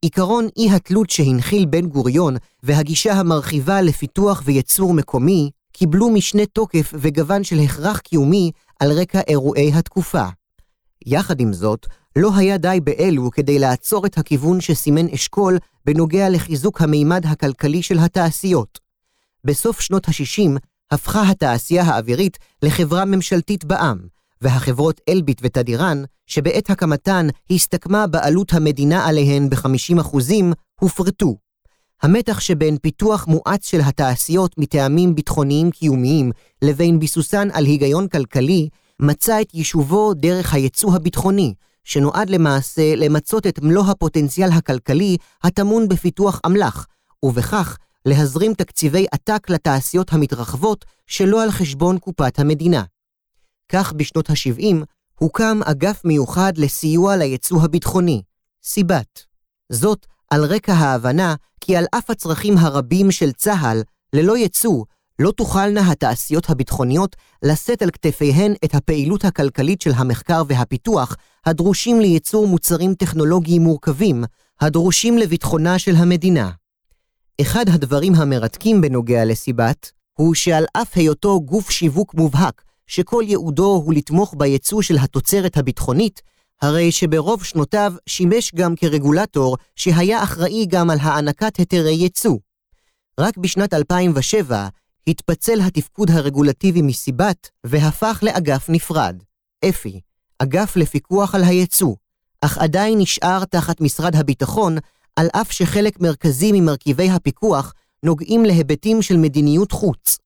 עיקרון 0.00 0.48
אי 0.56 0.70
התלות 0.70 1.10
שהנחיל 1.10 1.66
בן 1.66 1.86
גוריון 1.86 2.36
והגישה 2.62 3.12
המרחיבה 3.12 3.82
לפיתוח 3.82 4.42
וייצור 4.44 4.94
מקומי 4.94 5.50
קיבלו 5.72 6.10
משנה 6.10 6.46
תוקף 6.46 6.92
וגוון 6.94 7.44
של 7.44 7.58
הכרח 7.58 7.98
קיומי 7.98 8.50
על 8.80 8.92
רקע 8.92 9.20
אירועי 9.28 9.72
התקופה. 9.72 10.24
יחד 11.06 11.40
עם 11.40 11.52
זאת, 11.52 11.86
לא 12.20 12.30
היה 12.36 12.58
די 12.58 12.78
באלו 12.84 13.30
כדי 13.30 13.58
לעצור 13.58 14.06
את 14.06 14.18
הכיוון 14.18 14.60
שסימן 14.60 15.06
אשכול 15.08 15.58
בנוגע 15.84 16.28
לחיזוק 16.28 16.80
המימד 16.82 17.26
הכלכלי 17.26 17.82
של 17.82 17.98
התעשיות. 17.98 18.78
בסוף 19.44 19.80
שנות 19.80 20.08
ה-60 20.08 20.58
הפכה 20.90 21.30
התעשייה 21.30 21.82
האווירית 21.82 22.38
לחברה 22.62 23.04
ממשלתית 23.04 23.64
בע"מ, 23.64 23.98
והחברות 24.40 25.00
אלביט 25.08 25.40
ותדירן, 25.44 26.02
שבעת 26.26 26.70
הקמתן 26.70 27.26
הסתכמה 27.50 28.06
בעלות 28.06 28.52
המדינה 28.52 29.06
עליהן 29.06 29.48
ב-50%, 29.50 30.16
הופרטו. 30.80 31.36
המתח 32.02 32.40
שבין 32.40 32.76
פיתוח 32.82 33.26
מואץ 33.26 33.68
של 33.68 33.80
התעשיות 33.80 34.58
מטעמים 34.58 35.14
ביטחוניים 35.14 35.70
קיומיים 35.70 36.32
לבין 36.62 36.98
ביסוסן 36.98 37.48
על 37.52 37.64
היגיון 37.64 38.08
כלכלי, 38.08 38.68
מצא 39.00 39.40
את 39.40 39.54
יישובו 39.54 40.14
דרך 40.14 40.54
היצוא 40.54 40.94
הביטחוני, 40.94 41.54
שנועד 41.84 42.30
למעשה 42.30 42.94
למצות 42.96 43.46
את 43.46 43.58
מלוא 43.62 43.84
הפוטנציאל 43.86 44.50
הכלכלי 44.52 45.16
הטמון 45.42 45.88
בפיתוח 45.88 46.40
אמל"ח, 46.46 46.86
ובכך 47.22 47.76
להזרים 48.06 48.54
תקציבי 48.54 49.06
עתק 49.12 49.50
לתעשיות 49.50 50.12
המתרחבות 50.12 50.84
שלא 51.06 51.42
על 51.42 51.50
חשבון 51.50 51.98
קופת 51.98 52.38
המדינה. 52.38 52.82
כך 53.68 53.92
בשנות 53.92 54.30
ה-70 54.30 54.84
הוקם 55.18 55.60
אגף 55.64 56.04
מיוחד 56.04 56.52
לסיוע 56.56 57.16
ליצוא 57.16 57.62
הביטחוני, 57.62 58.22
סיבת. 58.62 59.24
זאת 59.72 60.06
על 60.30 60.44
רקע 60.44 60.72
ההבנה 60.72 61.34
כי 61.60 61.76
על 61.76 61.84
אף 61.94 62.10
הצרכים 62.10 62.58
הרבים 62.58 63.10
של 63.10 63.32
צה"ל, 63.32 63.82
ללא 64.12 64.38
יצוא, 64.38 64.84
לא 65.18 65.30
תוכלנה 65.30 65.90
התעשיות 65.90 66.50
הביטחוניות 66.50 67.16
לשאת 67.42 67.82
על 67.82 67.90
כתפיהן 67.90 68.54
את 68.64 68.74
הפעילות 68.74 69.24
הכלכלית 69.24 69.80
של 69.80 69.90
המחקר 69.96 70.42
והפיתוח 70.48 71.16
הדרושים 71.46 72.00
לייצור 72.00 72.46
מוצרים 72.46 72.94
טכנולוגיים 72.94 73.62
מורכבים, 73.62 74.24
הדרושים 74.60 75.18
לביטחונה 75.18 75.78
של 75.78 75.96
המדינה. 75.96 76.50
אחד 77.40 77.68
הדברים 77.68 78.14
המרתקים 78.14 78.80
בנוגע 78.80 79.24
לסיבת, 79.24 79.90
הוא 80.14 80.34
שעל 80.34 80.64
אף 80.72 80.96
היותו 80.96 81.40
גוף 81.40 81.70
שיווק 81.70 82.14
מובהק, 82.14 82.62
שכל 82.86 83.22
ייעודו 83.26 83.82
הוא 83.84 83.94
לתמוך 83.94 84.34
בייצוא 84.38 84.82
של 84.82 84.98
התוצרת 84.98 85.56
הביטחונית, 85.56 86.22
הרי 86.62 86.92
שברוב 86.92 87.44
שנותיו 87.44 87.92
שימש 88.06 88.52
גם 88.54 88.76
כרגולטור 88.76 89.56
שהיה 89.76 90.22
אחראי 90.22 90.66
גם 90.68 90.90
על 90.90 90.98
הענקת 91.00 91.56
היתרי 91.56 91.92
ייצוא. 91.92 92.36
רק 93.20 93.36
בשנת 93.36 93.74
2007 93.74 94.68
התפצל 95.08 95.60
התפקוד 95.60 96.10
הרגולטיבי 96.10 96.82
מסיבת 96.82 97.48
והפך 97.64 98.18
לאגף 98.22 98.66
נפרד, 98.68 99.22
אפי, 99.68 100.00
אגף 100.38 100.76
לפיקוח 100.76 101.34
על 101.34 101.44
הייצוא, 101.44 101.94
אך 102.40 102.58
עדיין 102.58 102.98
נשאר 102.98 103.44
תחת 103.44 103.80
משרד 103.80 104.16
הביטחון, 104.16 104.76
על 105.16 105.28
אף 105.32 105.52
שחלק 105.52 106.00
מרכזי 106.00 106.52
ממרכיבי 106.52 107.10
הפיקוח 107.10 107.74
נוגעים 108.02 108.44
להיבטים 108.44 109.02
של 109.02 109.16
מדיניות 109.16 109.72
חוץ. 109.72 110.18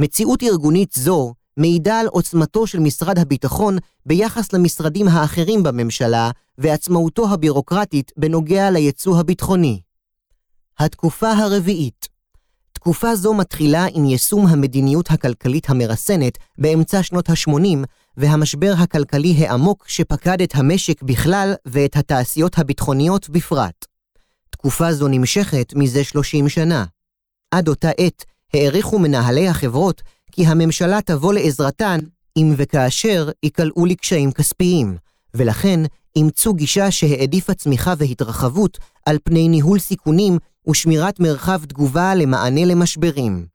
מציאות 0.00 0.42
ארגונית 0.42 0.92
זו 0.92 1.34
מעידה 1.56 2.00
על 2.00 2.06
עוצמתו 2.06 2.66
של 2.66 2.78
משרד 2.78 3.18
הביטחון 3.18 3.78
ביחס 4.06 4.52
למשרדים 4.52 5.08
האחרים 5.08 5.62
בממשלה 5.62 6.30
ועצמאותו 6.58 7.28
הבירוקרטית 7.32 8.12
בנוגע 8.16 8.70
ליצוא 8.70 9.18
הביטחוני. 9.18 9.80
התקופה 10.78 11.30
הרביעית 11.32 12.08
תקופה 12.74 13.16
זו 13.16 13.34
מתחילה 13.34 13.86
עם 13.94 14.04
יישום 14.04 14.46
המדיניות 14.46 15.10
הכלכלית 15.10 15.70
המרסנת 15.70 16.38
באמצע 16.58 17.02
שנות 17.02 17.30
ה-80 17.30 17.78
והמשבר 18.16 18.74
הכלכלי 18.78 19.34
העמוק 19.38 19.84
שפקד 19.88 20.42
את 20.42 20.54
המשק 20.54 21.02
בכלל 21.02 21.54
ואת 21.66 21.96
התעשיות 21.96 22.58
הביטחוניות 22.58 23.30
בפרט. 23.30 23.84
תקופה 24.50 24.92
זו 24.92 25.08
נמשכת 25.08 25.72
מזה 25.76 26.04
30 26.04 26.48
שנה. 26.48 26.84
עד 27.50 27.68
אותה 27.68 27.90
עת 27.98 28.24
העריכו 28.54 28.98
מנהלי 28.98 29.48
החברות 29.48 30.02
כי 30.32 30.46
הממשלה 30.46 31.00
תבוא 31.02 31.34
לעזרתן 31.34 31.98
אם 32.36 32.54
וכאשר 32.56 33.30
ייקלעו 33.42 33.86
לקשיים 33.86 34.32
כספיים, 34.32 34.96
ולכן 35.34 35.80
אימצו 36.16 36.54
גישה 36.54 36.90
שהעדיפה 36.90 37.54
צמיחה 37.54 37.94
והתרחבות 37.98 38.78
על 39.06 39.18
פני 39.24 39.48
ניהול 39.48 39.78
סיכונים 39.78 40.38
ושמירת 40.68 41.20
מרחב 41.20 41.64
תגובה 41.64 42.14
למענה 42.14 42.64
למשברים. 42.64 43.46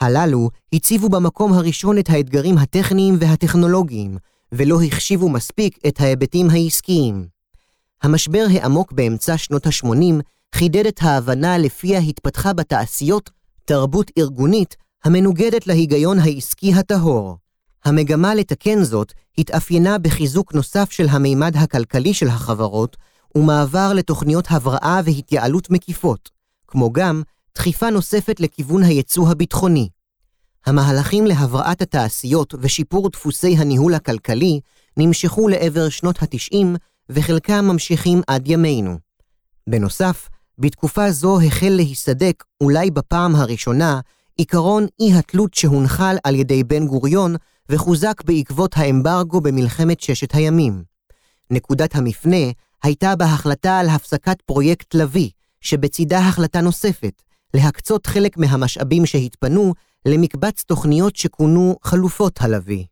הללו 0.00 0.50
הציבו 0.72 1.08
במקום 1.08 1.52
הראשון 1.52 1.98
את 1.98 2.10
האתגרים 2.10 2.58
הטכניים 2.58 3.16
והטכנולוגיים, 3.20 4.18
ולא 4.52 4.82
החשיבו 4.82 5.28
מספיק 5.28 5.78
את 5.86 6.00
ההיבטים 6.00 6.50
העסקיים. 6.50 7.26
המשבר 8.02 8.46
העמוק 8.50 8.92
באמצע 8.92 9.38
שנות 9.38 9.66
ה-80 9.66 10.22
חידד 10.54 10.86
את 10.86 10.98
ההבנה 11.02 11.58
לפיה 11.58 11.98
התפתחה 11.98 12.52
בתעשיות 12.52 13.30
תרבות 13.64 14.10
ארגונית 14.18 14.76
המנוגדת 15.04 15.66
להיגיון 15.66 16.18
העסקי 16.18 16.74
הטהור. 16.74 17.36
המגמה 17.84 18.34
לתקן 18.34 18.84
זאת 18.84 19.12
התאפיינה 19.38 19.98
בחיזוק 19.98 20.54
נוסף 20.54 20.90
של 20.90 21.06
המימד 21.08 21.56
הכלכלי 21.56 22.14
של 22.14 22.28
החברות 22.28 22.96
ומעבר 23.34 23.92
לתוכניות 23.94 24.44
הבראה 24.50 25.00
והתייעלות 25.04 25.70
מקיפות, 25.70 26.30
כמו 26.68 26.92
גם 26.92 27.22
דחיפה 27.54 27.90
נוספת 27.90 28.40
לכיוון 28.40 28.82
היצוא 28.82 29.28
הביטחוני. 29.30 29.88
המהלכים 30.66 31.26
להבראת 31.26 31.82
התעשיות 31.82 32.54
ושיפור 32.60 33.10
דפוסי 33.10 33.56
הניהול 33.56 33.94
הכלכלי 33.94 34.60
נמשכו 34.96 35.48
לעבר 35.48 35.88
שנות 35.88 36.22
ה-90 36.22 36.66
וחלקם 37.10 37.64
ממשיכים 37.64 38.20
עד 38.26 38.48
ימינו. 38.48 38.98
בנוסף, 39.68 40.28
בתקופה 40.58 41.10
זו 41.10 41.40
החל 41.40 41.68
להיסדק, 41.68 42.44
אולי 42.60 42.90
בפעם 42.90 43.36
הראשונה, 43.36 44.00
עיקרון 44.36 44.86
אי-התלות 45.00 45.54
שהונחל 45.54 46.16
על 46.24 46.34
ידי 46.34 46.64
בן 46.64 46.86
גוריון 46.86 47.36
וחוזק 47.68 48.22
בעקבות 48.24 48.76
האמברגו 48.76 49.40
במלחמת 49.40 50.00
ששת 50.00 50.34
הימים. 50.34 50.82
נקודת 51.50 51.94
המפנה 51.94 52.50
הייתה 52.82 53.16
בהחלטה 53.16 53.78
על 53.78 53.88
הפסקת 53.88 54.42
פרויקט 54.42 54.94
לביא, 54.94 55.30
שבצידה 55.68 56.18
החלטה 56.18 56.60
נוספת, 56.60 57.22
להקצות 57.54 58.06
חלק 58.06 58.36
מהמשאבים 58.36 59.06
שהתפנו 59.06 59.74
למקבץ 60.06 60.62
תוכניות 60.62 61.16
שכונו 61.16 61.76
חלופות 61.82 62.40
הלוי. 62.40 62.86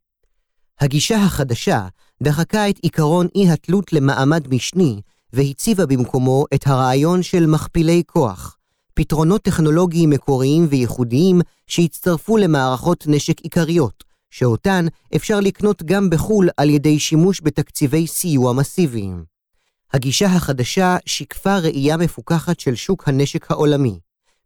הגישה 0.80 1.16
החדשה 1.16 1.86
דחקה 2.22 2.68
את 2.68 2.78
עיקרון 2.82 3.26
אי-התלות 3.34 3.92
למעמד 3.92 4.48
משני, 4.54 5.00
והציבה 5.32 5.86
במקומו 5.86 6.44
את 6.54 6.66
הרעיון 6.66 7.22
של 7.22 7.46
מכפילי 7.46 8.02
כוח, 8.06 8.56
פתרונות 8.94 9.42
טכנולוגיים 9.42 10.10
מקוריים 10.10 10.66
וייחודיים 10.70 11.40
שהצטרפו 11.66 12.36
למערכות 12.36 13.04
נשק 13.06 13.40
עיקריות, 13.40 14.04
שאותן 14.30 14.86
אפשר 15.16 15.40
לקנות 15.40 15.82
גם 15.82 16.10
בחו"ל 16.10 16.48
על 16.56 16.70
ידי 16.70 16.98
שימוש 16.98 17.40
בתקציבי 17.44 18.06
סיוע 18.06 18.52
מסיביים. 18.52 19.35
הגישה 19.92 20.26
החדשה 20.26 20.96
שיקפה 21.06 21.58
ראייה 21.58 21.96
מפוכחת 21.96 22.60
של 22.60 22.74
שוק 22.74 23.08
הנשק 23.08 23.50
העולמי. 23.50 23.98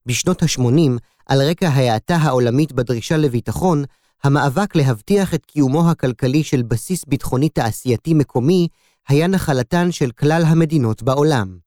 בשנות 0.07 0.43
ה-80, 0.43 0.91
על 1.27 1.43
רקע 1.43 1.69
ההאטה 1.69 2.17
העולמית 2.17 2.73
בדרישה 2.73 3.17
לביטחון, 3.17 3.85
המאבק 4.25 4.77
להבטיח 4.77 5.35
את 5.35 5.47
קיומו 5.47 5.91
הכלכלי 5.91 6.43
של 6.43 6.63
בסיס 6.63 7.05
ביטחוני 7.05 7.49
תעשייתי 7.49 8.15
מקומי 8.15 8.69
היה 9.09 9.27
נחלתן 9.27 9.93
של 9.93 10.11
כלל 10.11 10.43
המדינות 10.47 11.03
בעולם. 11.03 11.59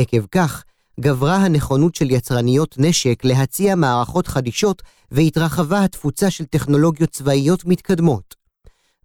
עקב 0.00 0.26
כך, 0.26 0.64
גברה 1.00 1.36
הנכונות 1.36 1.94
של 1.94 2.10
יצרניות 2.10 2.74
נשק 2.78 3.24
להציע 3.24 3.74
מערכות 3.74 4.26
חדישות 4.26 4.82
והתרחבה 5.10 5.84
התפוצה 5.84 6.30
של 6.30 6.44
טכנולוגיות 6.44 7.10
צבאיות 7.10 7.64
מתקדמות. 7.64 8.34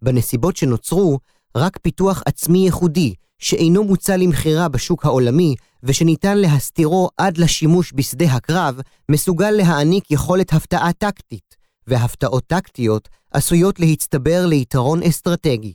בנסיבות 0.02 0.58
שנוצרו, 0.58 1.20
רק 1.56 1.78
פיתוח 1.82 2.24
עצמי 2.26 2.60
ייחודי, 2.60 3.14
שאינו 3.44 3.84
מוצע 3.84 4.18
למכירה 4.18 4.68
בשוק 4.68 5.06
העולמי 5.06 5.56
ושניתן 5.84 6.38
להסתירו 6.38 7.10
עד 7.18 7.38
לשימוש 7.38 7.94
בשדה 7.96 8.26
הקרב, 8.26 8.80
מסוגל 9.12 9.52
להעניק 9.52 10.12
יכולת 10.12 10.54
הפתעה 10.54 10.94
טקטית, 10.94 11.56
והפתעות 11.88 12.44
טקטיות 12.48 13.10
עשויות 13.32 13.80
להצטבר 13.80 14.46
ליתרון 14.46 15.04
אסטרטגי. 15.04 15.74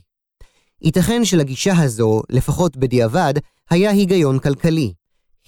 ייתכן 0.81 1.25
שלגישה 1.25 1.73
הזו, 1.77 2.21
לפחות 2.29 2.77
בדיעבד, 2.77 3.33
היה 3.69 3.91
היגיון 3.91 4.39
כלכלי. 4.39 4.93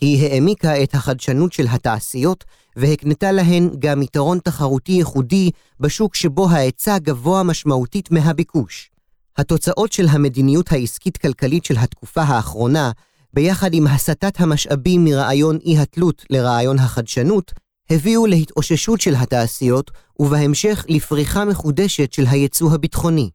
היא 0.02 0.28
העמיקה 0.28 0.84
את 0.84 0.96
החדשנות 0.96 1.54
של 1.54 1.66
התעשיות 1.70 2.44
והקנתה 2.76 3.32
להן 3.32 3.70
גם 3.80 4.02
יתרון 4.02 4.40
תחרותי 4.40 4.92
ייחודי 4.92 5.52
בשוק 5.80 6.16
שבו 6.16 6.50
ההיצע 6.50 6.98
גבוה 6.98 7.44
משמעותית 7.44 8.12
מהביקוש. 8.12 8.91
התוצאות 9.38 9.92
של 9.92 10.08
המדיניות 10.10 10.72
העסקית-כלכלית 10.72 11.66
של 11.66 11.78
התקופה 11.78 12.22
האחרונה, 12.22 12.92
ביחד 13.34 13.74
עם 13.74 13.88
הסטת 13.88 14.42
המשאבים 14.42 15.06
מרעיון 15.06 15.58
אי-התלות 15.66 16.26
לרעיון 16.30 16.80
החדשנות, 16.80 17.52
הביאו 17.90 18.26
להתאוששות 18.26 19.02
של 19.02 19.16
התעשיות, 19.16 19.92
ובהמשך 20.20 20.86
לפריחה 20.90 21.46
מחודשת 21.46 22.14
של 22.14 22.26
היצוא 22.30 22.74
הביטחוני. 22.74 23.30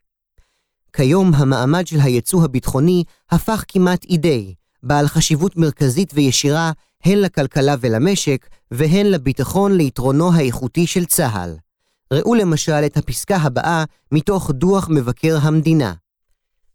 כיום 0.93 1.35
המעמד 1.35 1.87
של 1.87 2.01
היצוא 2.01 2.45
הביטחוני 2.45 3.05
הפך 3.31 3.65
כמעט 3.69 4.05
אידיי, 4.05 4.55
בעל 4.83 5.09
חשיבות 5.09 5.57
מרכזית 5.57 6.11
וישירה 6.15 6.73
הן 7.05 7.19
לכלכלה 7.19 7.75
ולמשק, 7.81 8.47
והן 8.71 9.07
לביטחון 9.07 9.77
ליתרונו 9.77 10.33
האיכותי 10.35 10.87
של 10.87 11.05
צה"ל. 11.05 11.57
ראו 12.13 12.35
למשל 12.35 12.83
את 12.87 12.97
הפסקה 12.97 13.37
הבאה 13.37 13.85
מתוך 14.13 14.51
דוח 14.51 14.89
מבקר 14.89 15.39
המדינה. 15.43 15.93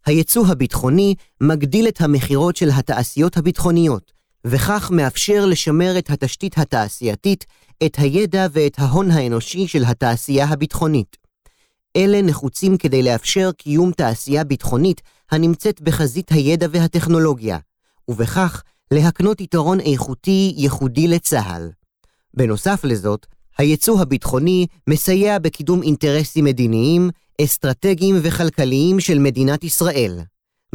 היצוא 0.05 0.47
הביטחוני 0.47 1.15
מגדיל 1.41 1.87
את 1.87 2.01
המכירות 2.01 2.55
של 2.55 2.69
התעשיות 2.73 3.37
הביטחוניות, 3.37 4.11
וכך 4.45 4.91
מאפשר 4.91 5.45
לשמר 5.45 5.97
את 5.97 6.09
התשתית 6.09 6.57
התעשייתית, 6.57 7.45
את 7.85 7.95
הידע 7.97 8.47
ואת 8.51 8.79
ההון 8.79 9.11
האנושי 9.11 9.67
של 9.67 9.83
התעשייה 9.85 10.45
הביטחונית. 10.45 11.17
אלה 11.95 12.21
נחוצים 12.21 12.77
כדי 12.77 13.03
לאפשר 13.03 13.51
קיום 13.51 13.91
תעשייה 13.91 14.43
ביטחונית 14.43 15.01
הנמצאת 15.31 15.81
בחזית 15.81 16.31
הידע 16.31 16.67
והטכנולוגיה, 16.71 17.57
ובכך 18.07 18.63
להקנות 18.91 19.41
יתרון 19.41 19.79
איכותי 19.79 20.53
ייחודי 20.57 21.07
לצה"ל. 21.07 21.69
בנוסף 22.33 22.83
לזאת, 22.83 23.25
היצוא 23.57 24.01
הביטחוני 24.01 24.67
מסייע 24.89 25.39
בקידום 25.39 25.83
אינטרסים 25.83 26.45
מדיניים, 26.45 27.09
אסטרטגיים 27.41 28.15
וכלכליים 28.21 28.99
של 28.99 29.19
מדינת 29.19 29.63
ישראל. 29.63 30.19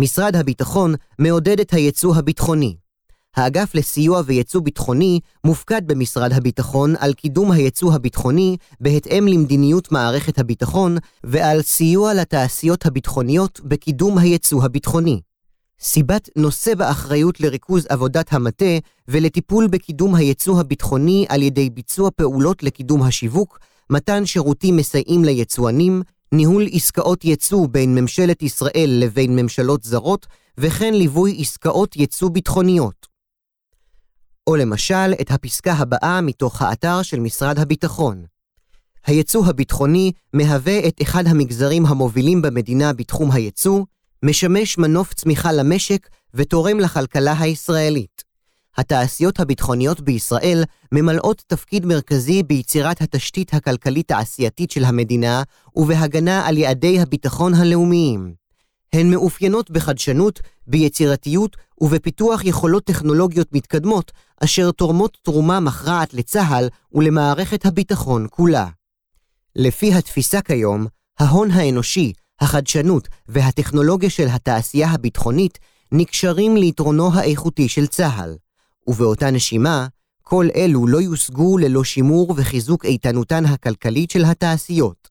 משרד 0.00 0.36
הביטחון 0.36 0.94
מעודד 1.18 1.60
את 1.60 1.72
היצוא 1.72 2.16
הביטחוני. 2.16 2.76
האגף 3.36 3.74
לסיוע 3.74 4.22
ויצוא 4.26 4.60
ביטחוני 4.60 5.20
מופקד 5.44 5.82
במשרד 5.86 6.32
הביטחון 6.32 6.94
על 6.98 7.12
קידום 7.12 7.52
היצוא 7.52 7.94
הביטחוני 7.94 8.56
בהתאם 8.80 9.28
למדיניות 9.28 9.92
מערכת 9.92 10.38
הביטחון 10.38 10.96
ועל 11.24 11.62
סיוע 11.62 12.14
לתעשיות 12.14 12.86
הביטחוניות 12.86 13.60
בקידום 13.64 14.18
היצוא 14.18 14.64
הביטחוני. 14.64 15.20
סיבת 15.80 16.28
נושא 16.36 16.74
באחריות 16.74 17.40
לריכוז 17.40 17.86
עבודת 17.88 18.32
המטה 18.32 18.78
ולטיפול 19.08 19.66
בקידום 19.66 20.14
היצוא 20.14 20.60
הביטחוני 20.60 21.26
על 21.28 21.42
ידי 21.42 21.70
ביצוע 21.70 22.10
פעולות 22.16 22.62
לקידום 22.62 23.02
השיווק, 23.02 23.58
מתן 23.90 24.26
שירותים 24.26 24.76
מסייעים 24.76 25.24
ליצואנים, 25.24 26.02
ניהול 26.32 26.66
עסקאות 26.72 27.24
יצוא 27.24 27.66
בין 27.70 27.94
ממשלת 27.94 28.42
ישראל 28.42 28.90
לבין 29.00 29.36
ממשלות 29.36 29.84
זרות, 29.84 30.26
וכן 30.58 30.94
ליווי 30.94 31.36
עסקאות 31.40 31.96
יצוא 31.96 32.30
ביטחוניות. 32.30 33.06
או 34.46 34.56
למשל, 34.56 35.12
את 35.20 35.30
הפסקה 35.30 35.72
הבאה 35.72 36.20
מתוך 36.20 36.62
האתר 36.62 37.02
של 37.02 37.20
משרד 37.20 37.58
הביטחון. 37.58 38.24
היצוא 39.06 39.46
הביטחוני 39.46 40.12
מהווה 40.32 40.88
את 40.88 41.02
אחד 41.02 41.26
המגזרים 41.26 41.86
המובילים 41.86 42.42
במדינה 42.42 42.92
בתחום 42.92 43.30
היצוא, 43.30 43.84
משמש 44.26 44.78
מנוף 44.78 45.14
צמיחה 45.14 45.52
למשק 45.52 46.08
ותורם 46.34 46.80
לכלכלה 46.80 47.34
הישראלית. 47.38 48.24
התעשיות 48.76 49.40
הביטחוניות 49.40 50.00
בישראל 50.00 50.64
ממלאות 50.92 51.42
תפקיד 51.46 51.86
מרכזי 51.86 52.42
ביצירת 52.42 53.00
התשתית 53.00 53.54
הכלכלית-תעשייתית 53.54 54.70
של 54.70 54.84
המדינה 54.84 55.42
ובהגנה 55.76 56.46
על 56.46 56.58
יעדי 56.58 57.00
הביטחון 57.00 57.54
הלאומיים. 57.54 58.34
הן 58.92 59.10
מאופיינות 59.10 59.70
בחדשנות, 59.70 60.40
ביצירתיות 60.66 61.56
ובפיתוח 61.80 62.44
יכולות 62.44 62.84
טכנולוגיות 62.84 63.52
מתקדמות, 63.52 64.12
אשר 64.44 64.70
תורמות 64.70 65.18
תרומה 65.22 65.60
מכרעת 65.60 66.14
לצה"ל 66.14 66.68
ולמערכת 66.92 67.66
הביטחון 67.66 68.26
כולה. 68.30 68.66
לפי 69.56 69.94
התפיסה 69.94 70.40
כיום, 70.40 70.86
ההון 71.18 71.50
האנושי, 71.50 72.12
החדשנות 72.40 73.08
והטכנולוגיה 73.28 74.10
של 74.10 74.26
התעשייה 74.28 74.90
הביטחונית 74.90 75.58
נקשרים 75.92 76.56
ליתרונו 76.56 77.14
האיכותי 77.14 77.68
של 77.68 77.86
צה"ל, 77.86 78.36
ובאותה 78.86 79.30
נשימה, 79.30 79.86
כל 80.22 80.48
אלו 80.56 80.86
לא 80.86 81.00
יושגו 81.00 81.58
ללא 81.58 81.84
שימור 81.84 82.34
וחיזוק 82.36 82.84
איתנותן 82.84 83.46
הכלכלית 83.46 84.10
של 84.10 84.24
התעשיות. 84.24 85.08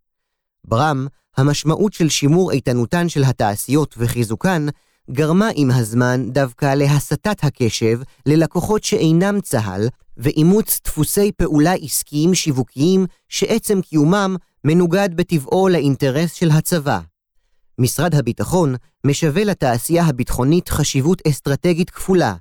ברם, 0.63 1.07
המשמעות 1.37 1.93
של 1.93 2.09
שימור 2.09 2.51
איתנותן 2.51 3.09
של 3.09 3.23
התעשיות 3.23 3.95
וחיזוקן 3.97 4.67
גרמה 5.11 5.49
עם 5.55 5.71
הזמן 5.71 6.29
דווקא 6.31 6.73
להסטת 6.75 7.43
הקשב 7.43 7.99
ללקוחות 8.25 8.83
שאינם 8.83 9.41
צה"ל, 9.41 9.87
ואימוץ 10.17 10.79
דפוסי 10.85 11.31
פעולה 11.31 11.73
עסקיים 11.73 12.35
שיווקיים 12.35 13.05
שעצם 13.29 13.81
קיומם 13.81 14.35
מנוגד 14.63 15.09
בטבעו 15.15 15.69
לאינטרס 15.69 16.33
של 16.33 16.51
הצבא. 16.51 16.99
משרד 17.79 18.15
הביטחון 18.15 18.75
משווה 19.05 19.43
לתעשייה 19.43 20.03
הביטחונית 20.03 20.69
חשיבות 20.69 21.21
אסטרטגית 21.27 21.89
כפולה, 21.89 22.35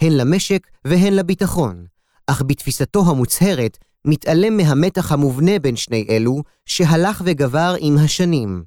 הן 0.00 0.12
למשק 0.12 0.66
והן 0.84 1.12
לביטחון, 1.12 1.84
אך 2.26 2.42
בתפיסתו 2.46 3.10
המוצהרת 3.10 3.78
מתעלם 4.04 4.56
מהמתח 4.56 5.12
המובנה 5.12 5.58
בין 5.58 5.76
שני 5.76 6.06
אלו, 6.10 6.42
שהלך 6.66 7.22
וגבר 7.24 7.74
עם 7.78 7.98
השנים. 7.98 8.62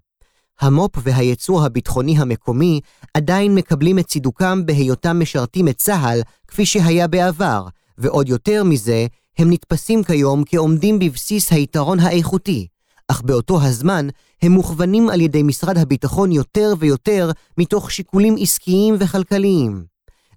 המו"פ 0.59 0.91
והייצור 1.03 1.65
הביטחוני 1.65 2.17
המקומי 2.17 2.79
עדיין 3.13 3.55
מקבלים 3.55 3.99
את 3.99 4.07
צידוקם 4.07 4.65
בהיותם 4.65 5.19
משרתים 5.19 5.67
את 5.67 5.77
צה"ל, 5.77 6.21
כפי 6.47 6.65
שהיה 6.65 7.07
בעבר, 7.07 7.67
ועוד 7.97 8.29
יותר 8.29 8.63
מזה, 8.63 9.05
הם 9.37 9.51
נתפסים 9.51 10.03
כיום 10.03 10.43
כעומדים 10.45 10.99
בבסיס 10.99 11.51
היתרון 11.51 11.99
האיכותי, 11.99 12.67
אך 13.07 13.21
באותו 13.21 13.61
הזמן 13.61 14.07
הם 14.43 14.51
מוכוונים 14.51 15.09
על 15.09 15.21
ידי 15.21 15.43
משרד 15.43 15.77
הביטחון 15.77 16.31
יותר 16.31 16.73
ויותר 16.79 17.31
מתוך 17.57 17.91
שיקולים 17.91 18.35
עסקיים 18.39 18.95
וכלכליים. 18.99 19.85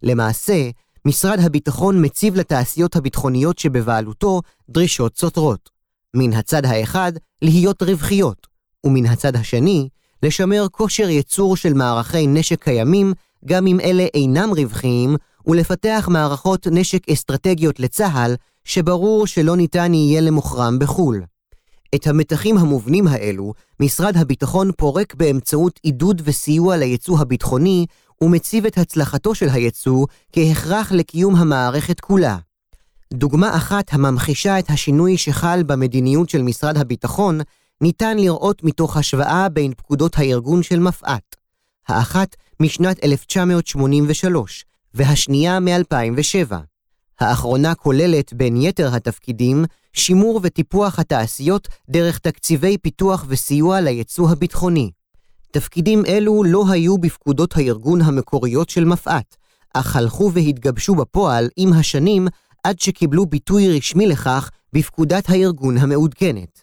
למעשה, 0.03 0.71
משרד 1.05 1.41
הביטחון 1.41 2.05
מציב 2.05 2.37
לתעשיות 2.37 2.97
הביטחוניות 2.97 3.59
שבבעלותו 3.59 4.43
דרישות 4.69 5.19
סותרות. 5.19 5.71
מן 6.15 6.33
הצד 6.33 6.65
האחד, 6.65 7.13
להיות 7.43 7.83
רווחיות, 7.83 8.47
ומן 8.87 9.07
הצד 9.07 9.37
השני, 9.37 9.89
לשמר 10.23 10.67
כושר 10.71 11.09
ייצור 11.09 11.57
של 11.57 11.73
מערכי 11.75 12.27
נשק 12.27 12.63
קיימים, 12.63 13.13
גם 13.45 13.67
אם 13.67 13.81
אלה 13.81 14.07
אינם 14.15 14.51
רווחיים, 14.57 15.17
ולפתח 15.47 16.09
מערכות 16.11 16.67
נשק 16.71 17.09
אסטרטגיות 17.09 17.81
לצה"ל, 17.81 18.35
שברור 18.65 19.27
שלא 19.27 19.57
ניתן 19.57 19.95
יהיה 19.95 20.21
למוכרם 20.21 20.79
בחו"ל. 20.79 21.23
את 21.95 22.07
המתחים 22.07 22.59
המובנים 22.59 23.07
האלו, 23.07 23.53
משרד 23.81 24.17
הביטחון 24.17 24.71
פורק 24.77 25.15
באמצעות 25.15 25.81
עידוד 25.83 26.23
וסיוע 26.25 26.77
ליצוא 26.77 27.19
הביטחוני, 27.21 27.87
ומציב 28.21 28.67
את 28.67 28.79
הצלחתו 28.79 29.35
של 29.35 29.49
היצוא 29.49 30.07
כהכרח 30.33 30.93
לקיום 30.93 31.37
המערכת 31.37 32.01
כולה. 32.01 32.37
דוגמה 33.15 33.57
אחת 33.57 33.93
הממחישה 33.93 34.59
את 34.59 34.71
השינוי 34.71 35.17
שחל 35.17 35.63
במדיניות 35.67 36.31
של 36.31 36.43
משרד 36.43 36.77
הביטחון, 36.77 37.41
ניתן 37.81 38.17
לראות 38.17 38.65
מתוך 38.65 38.97
השוואה 38.97 39.49
בין 39.49 39.73
פקודות 39.77 40.19
הארגון 40.19 40.63
של 40.63 40.79
מפא"ת. 40.79 41.37
האחת 41.89 42.37
משנת 42.61 43.05
1983, 43.05 44.65
והשנייה 44.95 45.61
מ-2007. 45.61 46.55
האחרונה 47.21 47.75
כוללת, 47.75 48.33
בין 48.33 48.57
יתר 48.57 48.95
התפקידים, 48.95 49.65
שימור 49.99 50.41
וטיפוח 50.43 50.99
התעשיות 50.99 51.69
דרך 51.89 52.19
תקציבי 52.19 52.79
פיתוח 52.79 53.25
וסיוע 53.29 53.81
ליצוא 53.81 54.31
הביטחוני. 54.31 54.91
תפקידים 55.51 56.03
אלו 56.07 56.45
לא 56.45 56.65
היו 56.71 56.99
בפקודות 56.99 57.57
הארגון 57.57 58.01
המקוריות 58.03 58.71
של 58.71 58.85
מפא"ת, 58.85 59.37
אך 59.75 59.97
הלכו 59.97 60.31
והתגבשו 60.33 60.95
בפועל 60.95 61.49
עם 61.57 61.73
השנים 61.73 62.29
עד 62.65 62.81
שקיבלו 62.81 63.27
ביטוי 63.27 63.77
רשמי 63.77 64.07
לכך 64.07 64.51
בפקודת 64.73 65.31
הארגון 65.31 65.79
המעודכנת. 65.79 66.63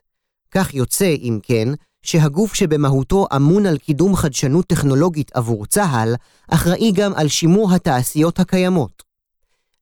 כך 0.52 0.74
יוצא, 0.74 1.16
אם 1.22 1.40
כן, 1.44 1.68
שהגוף 2.04 2.54
שבמהותו 2.54 3.28
אמון 3.36 3.66
על 3.66 3.78
קידום 3.78 4.16
חדשנות 4.16 4.66
טכנולוגית 4.66 5.32
עבור 5.34 5.66
צה"ל, 5.66 6.16
אחראי 6.48 6.92
גם 6.92 7.14
על 7.16 7.28
שימור 7.28 7.74
התעשיות 7.74 8.40
הקיימות. 8.40 9.04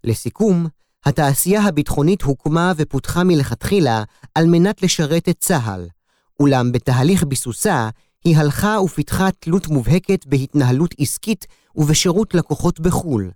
לסיכום, 0.03 0.67
התעשייה 1.05 1.61
הביטחונית 1.61 2.21
הוקמה 2.21 2.73
ופותחה 2.77 3.23
מלכתחילה 3.23 4.03
על 4.35 4.45
מנת 4.45 4.83
לשרת 4.83 5.29
את 5.29 5.37
צה"ל, 5.39 5.87
אולם 6.39 6.71
בתהליך 6.71 7.23
ביסוסה 7.23 7.89
היא 8.23 8.37
הלכה 8.37 8.77
ופיתחה 8.83 9.29
תלות 9.39 9.67
מובהקת 9.67 10.25
בהתנהלות 10.25 10.95
עסקית 10.99 11.47
ובשירות 11.75 12.33
לקוחות 12.33 12.79
בחו"ל. 12.79 13.31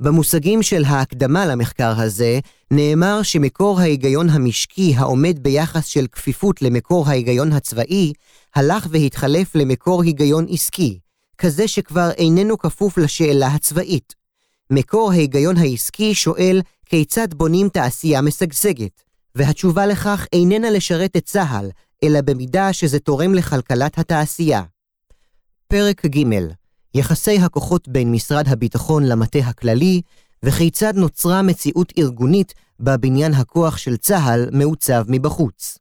במושגים 0.00 0.62
של 0.62 0.84
ההקדמה 0.84 1.46
למחקר 1.46 2.00
הזה, 2.00 2.38
נאמר 2.70 3.22
שמקור 3.22 3.80
ההיגיון 3.80 4.30
המשקי 4.30 4.94
העומד 4.96 5.42
ביחס 5.42 5.86
של 5.86 6.06
כפיפות 6.12 6.62
למקור 6.62 7.08
ההיגיון 7.08 7.52
הצבאי, 7.52 8.12
הלך 8.54 8.86
והתחלף 8.90 9.54
למקור 9.54 10.02
היגיון 10.02 10.46
עסקי, 10.50 10.98
כזה 11.38 11.68
שכבר 11.68 12.10
איננו 12.10 12.58
כפוף 12.58 12.98
לשאלה 12.98 13.46
הצבאית. 13.46 14.17
מקור 14.70 15.12
ההיגיון 15.12 15.56
העסקי 15.56 16.14
שואל 16.14 16.60
כיצד 16.86 17.34
בונים 17.34 17.68
תעשייה 17.68 18.20
משגשגת, 18.20 19.02
והתשובה 19.34 19.86
לכך 19.86 20.26
איננה 20.32 20.70
לשרת 20.70 21.16
את 21.16 21.24
צה"ל, 21.24 21.70
אלא 22.04 22.20
במידה 22.20 22.72
שזה 22.72 22.98
תורם 22.98 23.34
לכלכלת 23.34 23.98
התעשייה. 23.98 24.62
פרק 25.68 26.06
ג' 26.06 26.24
יחסי 26.94 27.38
הכוחות 27.38 27.88
בין 27.88 28.12
משרד 28.12 28.48
הביטחון 28.48 29.06
למטה 29.06 29.38
הכללי, 29.38 30.00
וכיצד 30.42 30.96
נוצרה 30.96 31.42
מציאות 31.42 31.92
ארגונית 31.98 32.54
בה 32.80 32.96
בניין 32.96 33.34
הכוח 33.34 33.76
של 33.76 33.96
צה"ל 33.96 34.48
מעוצב 34.52 35.04
מבחוץ. 35.08 35.78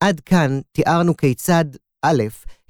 עד 0.00 0.20
כאן 0.20 0.60
תיארנו 0.72 1.16
כיצד, 1.16 1.64
א', 2.02 2.22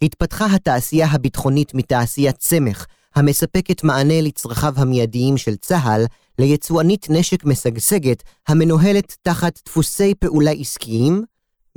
התפתחה 0.03 0.47
התעשייה 0.55 1.07
הביטחונית 1.07 1.75
מתעשיית 1.75 2.37
צמח, 2.37 2.87
המספקת 3.19 3.85
מענה 3.85 4.21
לצרכיו 4.21 4.73
המיידיים 4.77 5.37
של 5.37 5.57
צה"ל, 5.57 6.05
ליצואנית 6.39 7.07
נשק 7.11 7.45
משגשגת 7.45 8.23
המנוהלת 8.49 9.17
תחת 9.23 9.61
דפוסי 9.65 10.15
פעולה 10.15 10.51
עסקיים, 10.51 11.25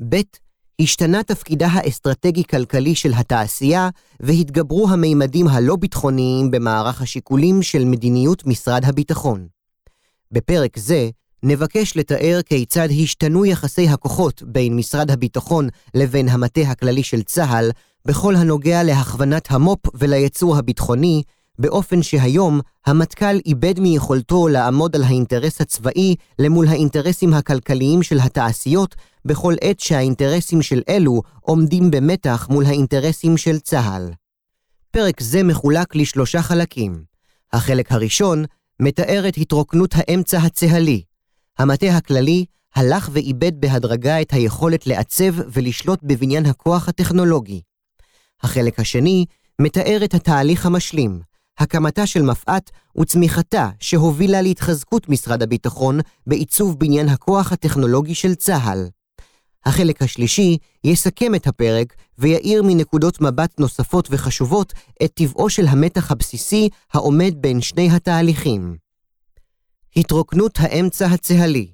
ב', 0.10 0.22
השתנה 0.82 1.24
תפקידה 1.24 1.68
האסטרטגי-כלכלי 1.68 2.96
של 2.96 3.12
התעשייה, 3.14 3.90
והתגברו 4.20 4.90
המימדים 4.90 5.48
הלא-ביטחוניים 5.48 6.52
במערך 6.52 7.02
השיקולים 7.02 7.62
של 7.62 7.86
מדיניות 7.86 8.46
משרד 8.46 8.86
הביטחון. 8.86 9.48
בפרק 10.32 10.78
זה 10.78 11.10
נבקש 11.44 11.98
לתאר 11.98 12.40
כיצד 12.46 12.88
השתנו 13.04 13.46
יחסי 13.46 13.88
הכוחות 13.88 14.44
בין 14.46 14.76
משרד 14.76 15.12
הביטחון 15.12 15.68
לבין 15.94 16.30
המטה 16.30 16.62
הכללי 16.62 17.04
של 17.04 17.22
צה"ל, 17.22 17.72
בכל 18.06 18.36
הנוגע 18.36 18.84
להכוונת 18.84 19.52
המו"פ 19.52 19.80
וליצור 19.94 20.58
הביטחוני, 20.58 21.24
באופן 21.60 22.04
שהיום 22.04 22.60
המטכ"ל 22.86 23.36
איבד 23.46 23.80
מיכולתו 23.80 24.48
לעמוד 24.48 24.96
על 24.96 25.04
האינטרס 25.04 25.62
הצבאי 25.62 26.16
למול 26.40 26.68
האינטרסים 26.68 27.34
הכלכליים 27.34 28.04
של 28.04 28.20
התעשיות, 28.20 28.96
בכל 29.26 29.54
עת 29.62 29.80
שהאינטרסים 29.80 30.62
של 30.62 30.82
אלו 30.90 31.22
עומדים 31.42 31.92
במתח 31.92 32.48
מול 32.52 32.66
האינטרסים 32.66 33.38
של 33.38 33.60
צה"ל. 33.60 34.12
פרק 34.92 35.22
זה 35.22 35.44
מחולק 35.44 35.96
לשלושה 35.96 36.42
חלקים. 36.42 37.04
החלק 37.54 37.92
הראשון 37.92 38.46
מתאר 38.80 39.28
את 39.28 39.38
התרוקנות 39.38 39.94
האמצע 39.96 40.38
הצה"לי. 40.38 41.02
המטה 41.60 41.98
הכללי 41.98 42.46
הלך 42.76 43.10
ואיבד 43.14 43.62
בהדרגה 43.62 44.22
את 44.22 44.34
היכולת 44.34 44.88
לעצב 44.88 45.34
ולשלוט 45.54 46.00
בבניין 46.04 46.46
הכוח 46.46 46.90
הטכנולוגי. 46.90 47.62
החלק 48.44 48.80
השני 48.80 49.26
מתאר 49.62 50.02
את 50.04 50.14
התהליך 50.14 50.66
המשלים, 50.66 51.22
הקמתה 51.60 52.06
של 52.06 52.22
מפא"ת 52.22 52.72
וצמיחתה 52.98 53.70
שהובילה 53.80 54.42
להתחזקות 54.42 55.10
משרד 55.10 55.44
הביטחון 55.44 56.00
בעיצוב 56.28 56.80
בניין 56.80 57.10
הכוח 57.10 57.52
הטכנולוגי 57.52 58.16
של 58.16 58.36
צה"ל. 58.36 58.88
החלק 59.66 60.02
השלישי 60.02 60.58
יסכם 60.84 61.36
את 61.36 61.48
הפרק 61.48 61.94
ויאיר 62.18 62.64
מנקודות 62.64 63.22
מבט 63.22 63.60
נוספות 63.60 64.08
וחשובות 64.12 64.74
את 65.04 65.12
טבעו 65.14 65.50
של 65.50 65.68
המתח 65.68 66.12
הבסיסי 66.12 66.70
העומד 66.94 67.34
בין 67.36 67.62
שני 67.62 67.90
התהליכים. 67.92 68.78
התרוקנות 69.96 70.54
האמצע 70.58 71.06
הצה"לי 71.06 71.68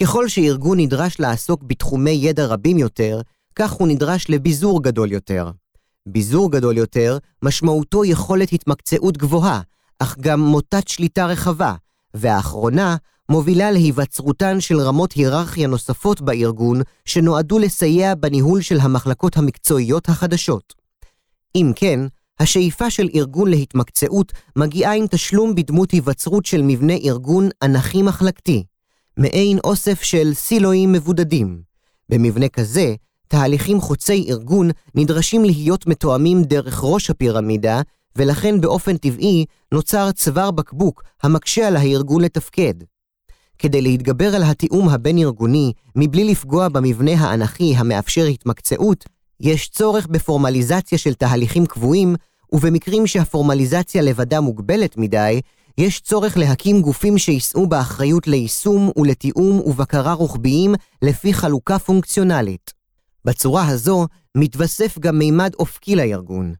ככל 0.00 0.28
שארגון 0.28 0.80
נדרש 0.80 1.20
לעסוק 1.20 1.62
בתחומי 1.62 2.10
ידע 2.10 2.46
רבים 2.46 2.78
יותר, 2.78 3.20
כך 3.56 3.72
הוא 3.72 3.88
נדרש 3.88 4.26
לביזור 4.30 4.82
גדול 4.82 5.12
יותר. 5.12 5.50
ביזור 6.06 6.52
גדול 6.52 6.76
יותר, 6.76 7.18
משמעותו 7.42 8.04
יכולת 8.04 8.52
התמקצעות 8.52 9.16
גבוהה, 9.16 9.60
אך 9.98 10.16
גם 10.20 10.40
מוטת 10.40 10.88
שליטה 10.88 11.26
רחבה, 11.26 11.74
והאחרונה 12.14 12.96
מובילה 13.28 13.70
להיווצרותן 13.70 14.60
של 14.60 14.80
רמות 14.80 15.12
היררכיה 15.12 15.68
נוספות 15.68 16.20
בארגון, 16.20 16.80
שנועדו 17.04 17.58
לסייע 17.58 18.14
בניהול 18.14 18.60
של 18.60 18.80
המחלקות 18.80 19.36
המקצועיות 19.36 20.08
החדשות. 20.08 20.74
אם 21.56 21.72
כן, 21.76 22.00
השאיפה 22.40 22.90
של 22.90 23.08
ארגון 23.14 23.50
להתמקצעות 23.50 24.32
מגיעה 24.56 24.94
עם 24.94 25.06
תשלום 25.10 25.54
בדמות 25.54 25.90
היווצרות 25.90 26.46
של 26.46 26.62
מבנה 26.62 26.92
ארגון 26.92 27.48
אנכי 27.62 28.02
מחלקתי, 28.02 28.64
מעין 29.16 29.58
אוסף 29.64 30.02
של 30.02 30.34
סילואים 30.34 30.92
מבודדים. 30.92 31.62
במבנה 32.08 32.48
כזה, 32.48 32.94
תהליכים 33.28 33.80
חוצי 33.80 34.26
ארגון 34.28 34.70
נדרשים 34.94 35.44
להיות 35.44 35.86
מתואמים 35.86 36.42
דרך 36.42 36.80
ראש 36.84 37.10
הפירמידה, 37.10 37.80
ולכן 38.16 38.60
באופן 38.60 38.96
טבעי 38.96 39.44
נוצר 39.72 40.12
צוואר 40.12 40.50
בקבוק 40.50 41.02
המקשה 41.22 41.68
על 41.68 41.76
הארגון 41.76 42.22
לתפקד. 42.22 42.74
כדי 43.58 43.82
להתגבר 43.82 44.34
על 44.34 44.42
התיאום 44.42 44.88
הבין-ארגוני 44.88 45.72
מבלי 45.96 46.24
לפגוע 46.24 46.68
במבנה 46.68 47.12
האנכי 47.12 47.74
המאפשר 47.76 48.24
התמקצעות, 48.24 49.04
יש 49.40 49.68
צורך 49.68 50.06
בפורמליזציה 50.06 50.98
של 50.98 51.14
תהליכים 51.14 51.66
קבועים, 51.66 52.14
ובמקרים 52.52 53.06
שהפורמליזציה 53.06 54.02
לבדה 54.02 54.40
מוגבלת 54.40 54.96
מדי, 54.96 55.40
יש 55.78 56.00
צורך 56.00 56.36
להקים 56.36 56.82
גופים 56.82 57.18
שיישאו 57.18 57.66
באחריות 57.66 58.26
ליישום 58.26 58.90
ולתיאום 58.96 59.60
ובקרה 59.60 60.12
רוחביים 60.12 60.74
לפי 61.02 61.34
חלוקה 61.34 61.78
פונקציונלית. 61.78 62.83
בצורה 63.24 63.68
הזו 63.68 64.06
מתווסף 64.36 64.98
גם 64.98 65.18
מימד 65.18 65.54
אופקי 65.54 65.96
לארגון. 65.96 66.54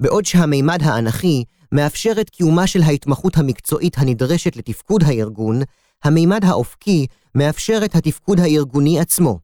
בעוד 0.00 0.24
שהמימד 0.24 0.82
האנכי 0.82 1.44
מאפשר 1.72 2.12
את 2.20 2.30
קיומה 2.30 2.66
של 2.66 2.82
ההתמחות 2.82 3.36
המקצועית 3.36 3.98
הנדרשת 3.98 4.56
לתפקוד 4.56 5.02
הארגון, 5.02 5.60
המימד 6.04 6.44
האופקי 6.44 7.06
מאפשר 7.34 7.80
את 7.84 7.94
התפקוד 7.94 8.40
הארגוני 8.40 9.00
עצמו. 9.00 9.38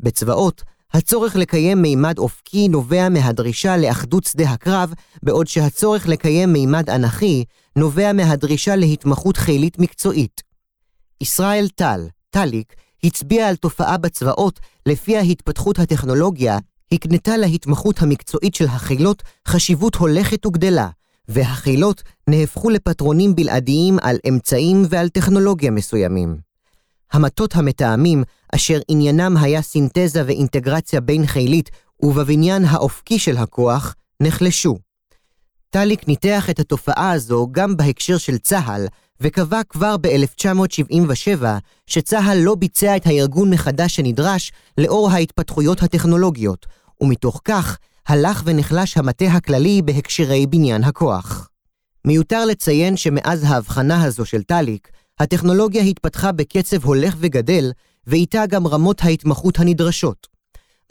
בצבאות, 0.00 0.62
הצורך 0.92 1.36
לקיים 1.36 1.82
מימד 1.82 2.18
אופקי 2.18 2.68
נובע 2.68 3.08
מהדרישה 3.08 3.76
לאחדות 3.76 4.24
שדה 4.24 4.50
הקרב, 4.50 4.92
בעוד 5.22 5.46
שהצורך 5.46 6.08
לקיים 6.08 6.52
מימד 6.52 6.90
אנכי 6.90 7.44
נובע 7.76 8.12
מהדרישה 8.12 8.76
להתמחות 8.76 9.36
חילית 9.36 9.78
מקצועית. 9.78 10.42
ישראל 11.20 11.68
טל, 11.74 12.08
טליק, 12.30 12.74
הצביע 13.04 13.48
על 13.48 13.56
תופעה 13.56 13.96
בצבאות 13.96 14.60
לפיה 14.86 15.20
התפתחות 15.20 15.78
הטכנולוגיה 15.78 16.58
הקנתה 16.92 17.36
להתמחות 17.36 18.02
המקצועית 18.02 18.54
של 18.54 18.64
החילות 18.64 19.22
חשיבות 19.48 19.94
הולכת 19.94 20.46
וגדלה, 20.46 20.88
והחילות 21.28 22.02
נהפכו 22.28 22.70
לפטרונים 22.70 23.34
בלעדיים 23.34 23.98
על 24.02 24.16
אמצעים 24.28 24.82
ועל 24.90 25.08
טכנולוגיה 25.08 25.70
מסוימים. 25.70 26.36
המטות 27.12 27.56
המתאמים, 27.56 28.24
אשר 28.54 28.80
עניינם 28.88 29.36
היה 29.36 29.62
סינתזה 29.62 30.22
ואינטגרציה 30.26 31.00
בין 31.00 31.26
חילית 31.26 31.70
ובבניין 32.02 32.64
האופקי 32.64 33.18
של 33.18 33.36
הכוח, 33.36 33.94
נחלשו. 34.22 34.78
טליק 35.70 36.08
ניתח 36.08 36.50
את 36.50 36.58
התופעה 36.58 37.10
הזו 37.10 37.46
גם 37.52 37.76
בהקשר 37.76 38.18
של 38.18 38.38
צה"ל, 38.38 38.86
וקבע 39.20 39.60
כבר 39.68 39.96
ב-1977 39.96 41.44
שצה"ל 41.86 42.38
לא 42.38 42.54
ביצע 42.54 42.96
את 42.96 43.06
הארגון 43.06 43.50
מחדש 43.50 43.96
שנדרש 43.96 44.52
לאור 44.78 45.10
ההתפתחויות 45.10 45.82
הטכנולוגיות, 45.82 46.66
ומתוך 47.00 47.40
כך 47.44 47.78
הלך 48.08 48.42
ונחלש 48.44 48.96
המטה 48.96 49.24
הכללי 49.24 49.82
בהקשרי 49.82 50.46
בניין 50.46 50.84
הכוח. 50.84 51.48
מיותר 52.04 52.44
לציין 52.44 52.96
שמאז 52.96 53.44
ההבחנה 53.44 54.02
הזו 54.02 54.24
של 54.24 54.42
טליק, 54.42 54.90
הטכנולוגיה 55.18 55.82
התפתחה 55.82 56.32
בקצב 56.32 56.84
הולך 56.84 57.16
וגדל, 57.18 57.72
ואיתה 58.06 58.46
גם 58.46 58.66
רמות 58.66 59.02
ההתמחות 59.04 59.58
הנדרשות. 59.58 60.26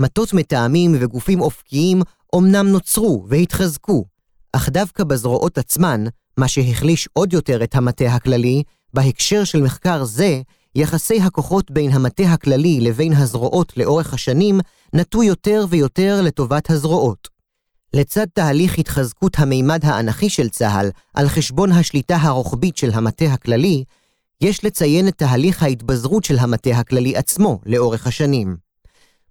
מטות 0.01 0.33
מתאמים 0.33 0.95
וגופים 0.99 1.41
אופקיים 1.41 2.01
אומנם 2.33 2.67
נוצרו 2.67 3.25
והתחזקו, 3.27 4.05
אך 4.53 4.69
דווקא 4.69 5.03
בזרועות 5.03 5.57
עצמן, 5.57 6.03
מה 6.39 6.47
שהחליש 6.47 7.09
עוד 7.13 7.33
יותר 7.33 7.63
את 7.63 7.75
המטה 7.75 8.05
הכללי, 8.05 8.63
בהקשר 8.93 9.43
של 9.43 9.61
מחקר 9.61 10.03
זה, 10.03 10.41
יחסי 10.75 11.21
הכוחות 11.21 11.71
בין 11.71 11.91
המטה 11.91 12.23
הכללי 12.23 12.79
לבין 12.81 13.13
הזרועות 13.13 13.77
לאורך 13.77 14.13
השנים 14.13 14.59
נטו 14.93 15.23
יותר 15.23 15.65
ויותר 15.69 16.21
לטובת 16.21 16.69
הזרועות. 16.69 17.27
לצד 17.93 18.25
תהליך 18.33 18.79
התחזקות 18.79 19.39
המימד 19.39 19.79
האנכי 19.83 20.29
של 20.29 20.49
צה"ל 20.49 20.89
על 21.13 21.27
חשבון 21.27 21.71
השליטה 21.71 22.15
הרוחבית 22.15 22.77
של 22.77 22.91
המטה 22.93 23.25
הכללי, 23.25 23.83
יש 24.41 24.65
לציין 24.65 25.07
את 25.07 25.17
תהליך 25.17 25.63
ההתבזרות 25.63 26.23
של 26.23 26.39
המטה 26.39 26.69
הכללי 26.69 27.17
עצמו 27.17 27.59
לאורך 27.65 28.07
השנים. 28.07 28.57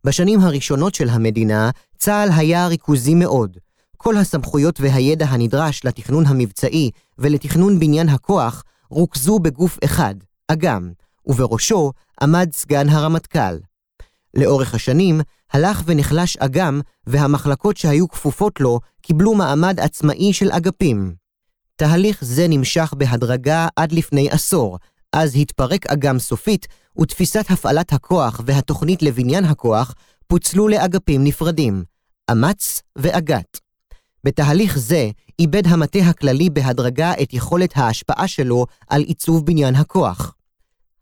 בשנים 0.04 0.40
הראשונות 0.40 0.94
של 0.94 1.08
המדינה, 1.08 1.70
צה"ל 1.98 2.28
היה 2.36 2.66
ריכוזי 2.66 3.14
מאוד. 3.14 3.58
כל 4.00 4.16
הסמכויות 4.16 4.80
והידע 4.80 5.26
הנדרש 5.26 5.84
לתכנון 5.84 6.26
המבצעי 6.26 6.90
ולתכנון 7.18 7.78
בניין 7.78 8.08
הכוח 8.08 8.64
רוכזו 8.90 9.38
בגוף 9.38 9.78
אחד, 9.84 10.14
אג"ם, 10.48 10.90
ובראשו 11.26 11.92
עמד 12.22 12.48
סגן 12.52 12.88
הרמטכ"ל. 12.88 13.58
לאורך 14.34 14.74
השנים 14.74 15.20
הלך 15.52 15.82
ונחלש 15.86 16.36
אג"ם, 16.36 16.80
והמחלקות 17.06 17.76
שהיו 17.76 18.08
כפופות 18.08 18.60
לו 18.60 18.80
קיבלו 19.02 19.34
מעמד 19.34 19.80
עצמאי 19.80 20.32
של 20.32 20.50
אגפים. 20.50 21.14
תהליך 21.76 22.18
זה 22.20 22.46
נמשך 22.48 22.94
בהדרגה 22.96 23.68
עד 23.76 23.92
לפני 23.92 24.30
עשור, 24.30 24.78
אז 25.12 25.36
התפרק 25.36 25.86
אג"ם 25.86 26.18
סופית, 26.18 26.66
ותפיסת 27.00 27.44
הפעלת 27.50 27.92
הכוח 27.92 28.40
והתוכנית 28.46 29.02
לבניין 29.02 29.44
הכוח 29.44 29.94
פוצלו 30.26 30.68
לאגפים 30.68 31.24
נפרדים, 31.24 31.84
אמ"ץ 32.30 32.82
ואג"ת. 32.96 33.67
בתהליך 34.28 34.78
זה 34.78 35.10
איבד 35.38 35.66
המטה 35.66 35.98
הכללי 35.98 36.50
בהדרגה 36.50 37.12
את 37.22 37.34
יכולת 37.34 37.72
ההשפעה 37.76 38.28
שלו 38.28 38.66
על 38.88 39.02
עיצוב 39.02 39.46
בניין 39.46 39.74
הכוח. 39.74 40.34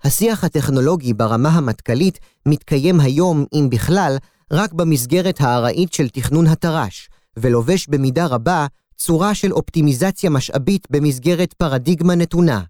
השיח 0.05 0.45
הטכנולוגי 0.45 1.15
ברמה 1.15 1.49
המטכ"לית 1.49 2.19
מתקיים 2.47 3.01
היום, 3.01 3.45
אם 3.53 3.71
בכלל, 3.71 4.17
רק 4.53 4.73
במסגרת 4.73 5.41
הארעית 5.41 5.93
של 5.93 6.09
תכנון 6.09 6.47
התר"ש, 6.47 7.09
ולובש 7.37 7.87
במידה 7.89 8.27
רבה 8.27 8.67
צורה 8.97 9.35
של 9.35 9.53
אופטימיזציה 9.53 10.31
משאבית 10.31 10.87
במסגרת 10.91 11.53
פרדיגמה 11.53 12.15
נתונה. 12.15 12.63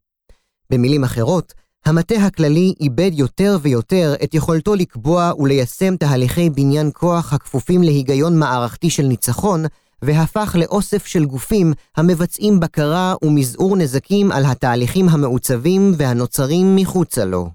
במילים 0.71 1.05
אחרות, 1.05 1.53
המטה 1.87 2.15
הכללי 2.15 2.75
איבד 2.81 3.11
יותר 3.15 3.59
ויותר 3.63 4.15
את 4.25 4.35
יכולתו 4.35 4.75
לקבוע 4.75 5.33
וליישם 5.39 5.97
תהליכי 5.97 6.51
בניין 6.51 6.91
כוח 6.95 7.33
הכפופים 7.33 7.83
להיגיון 7.83 8.39
מערכתי 8.39 8.91
של 8.91 9.03
ניצחון, 9.03 9.65
והפך 10.03 10.57
לאוסף 10.59 11.07
של 11.07 11.25
גופים 11.25 11.73
המבצעים 11.97 12.61
בקרה 12.61 13.15
ומזעור 13.23 13.77
נזקים 13.77 14.33
על 14.33 14.45
התהליכים 14.45 15.09
המעוצבים 15.09 15.93
והנוצרים 15.97 16.77
מחוצה 16.77 17.25
לו. 17.25 17.51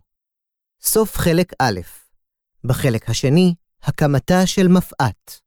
סוף 0.82 1.18
חלק 1.18 1.54
א' 1.60 1.80
בחלק 2.64 3.10
השני, 3.10 3.54
הקמתה 3.84 4.46
של 4.46 4.68
מפא"ת. 4.68 5.41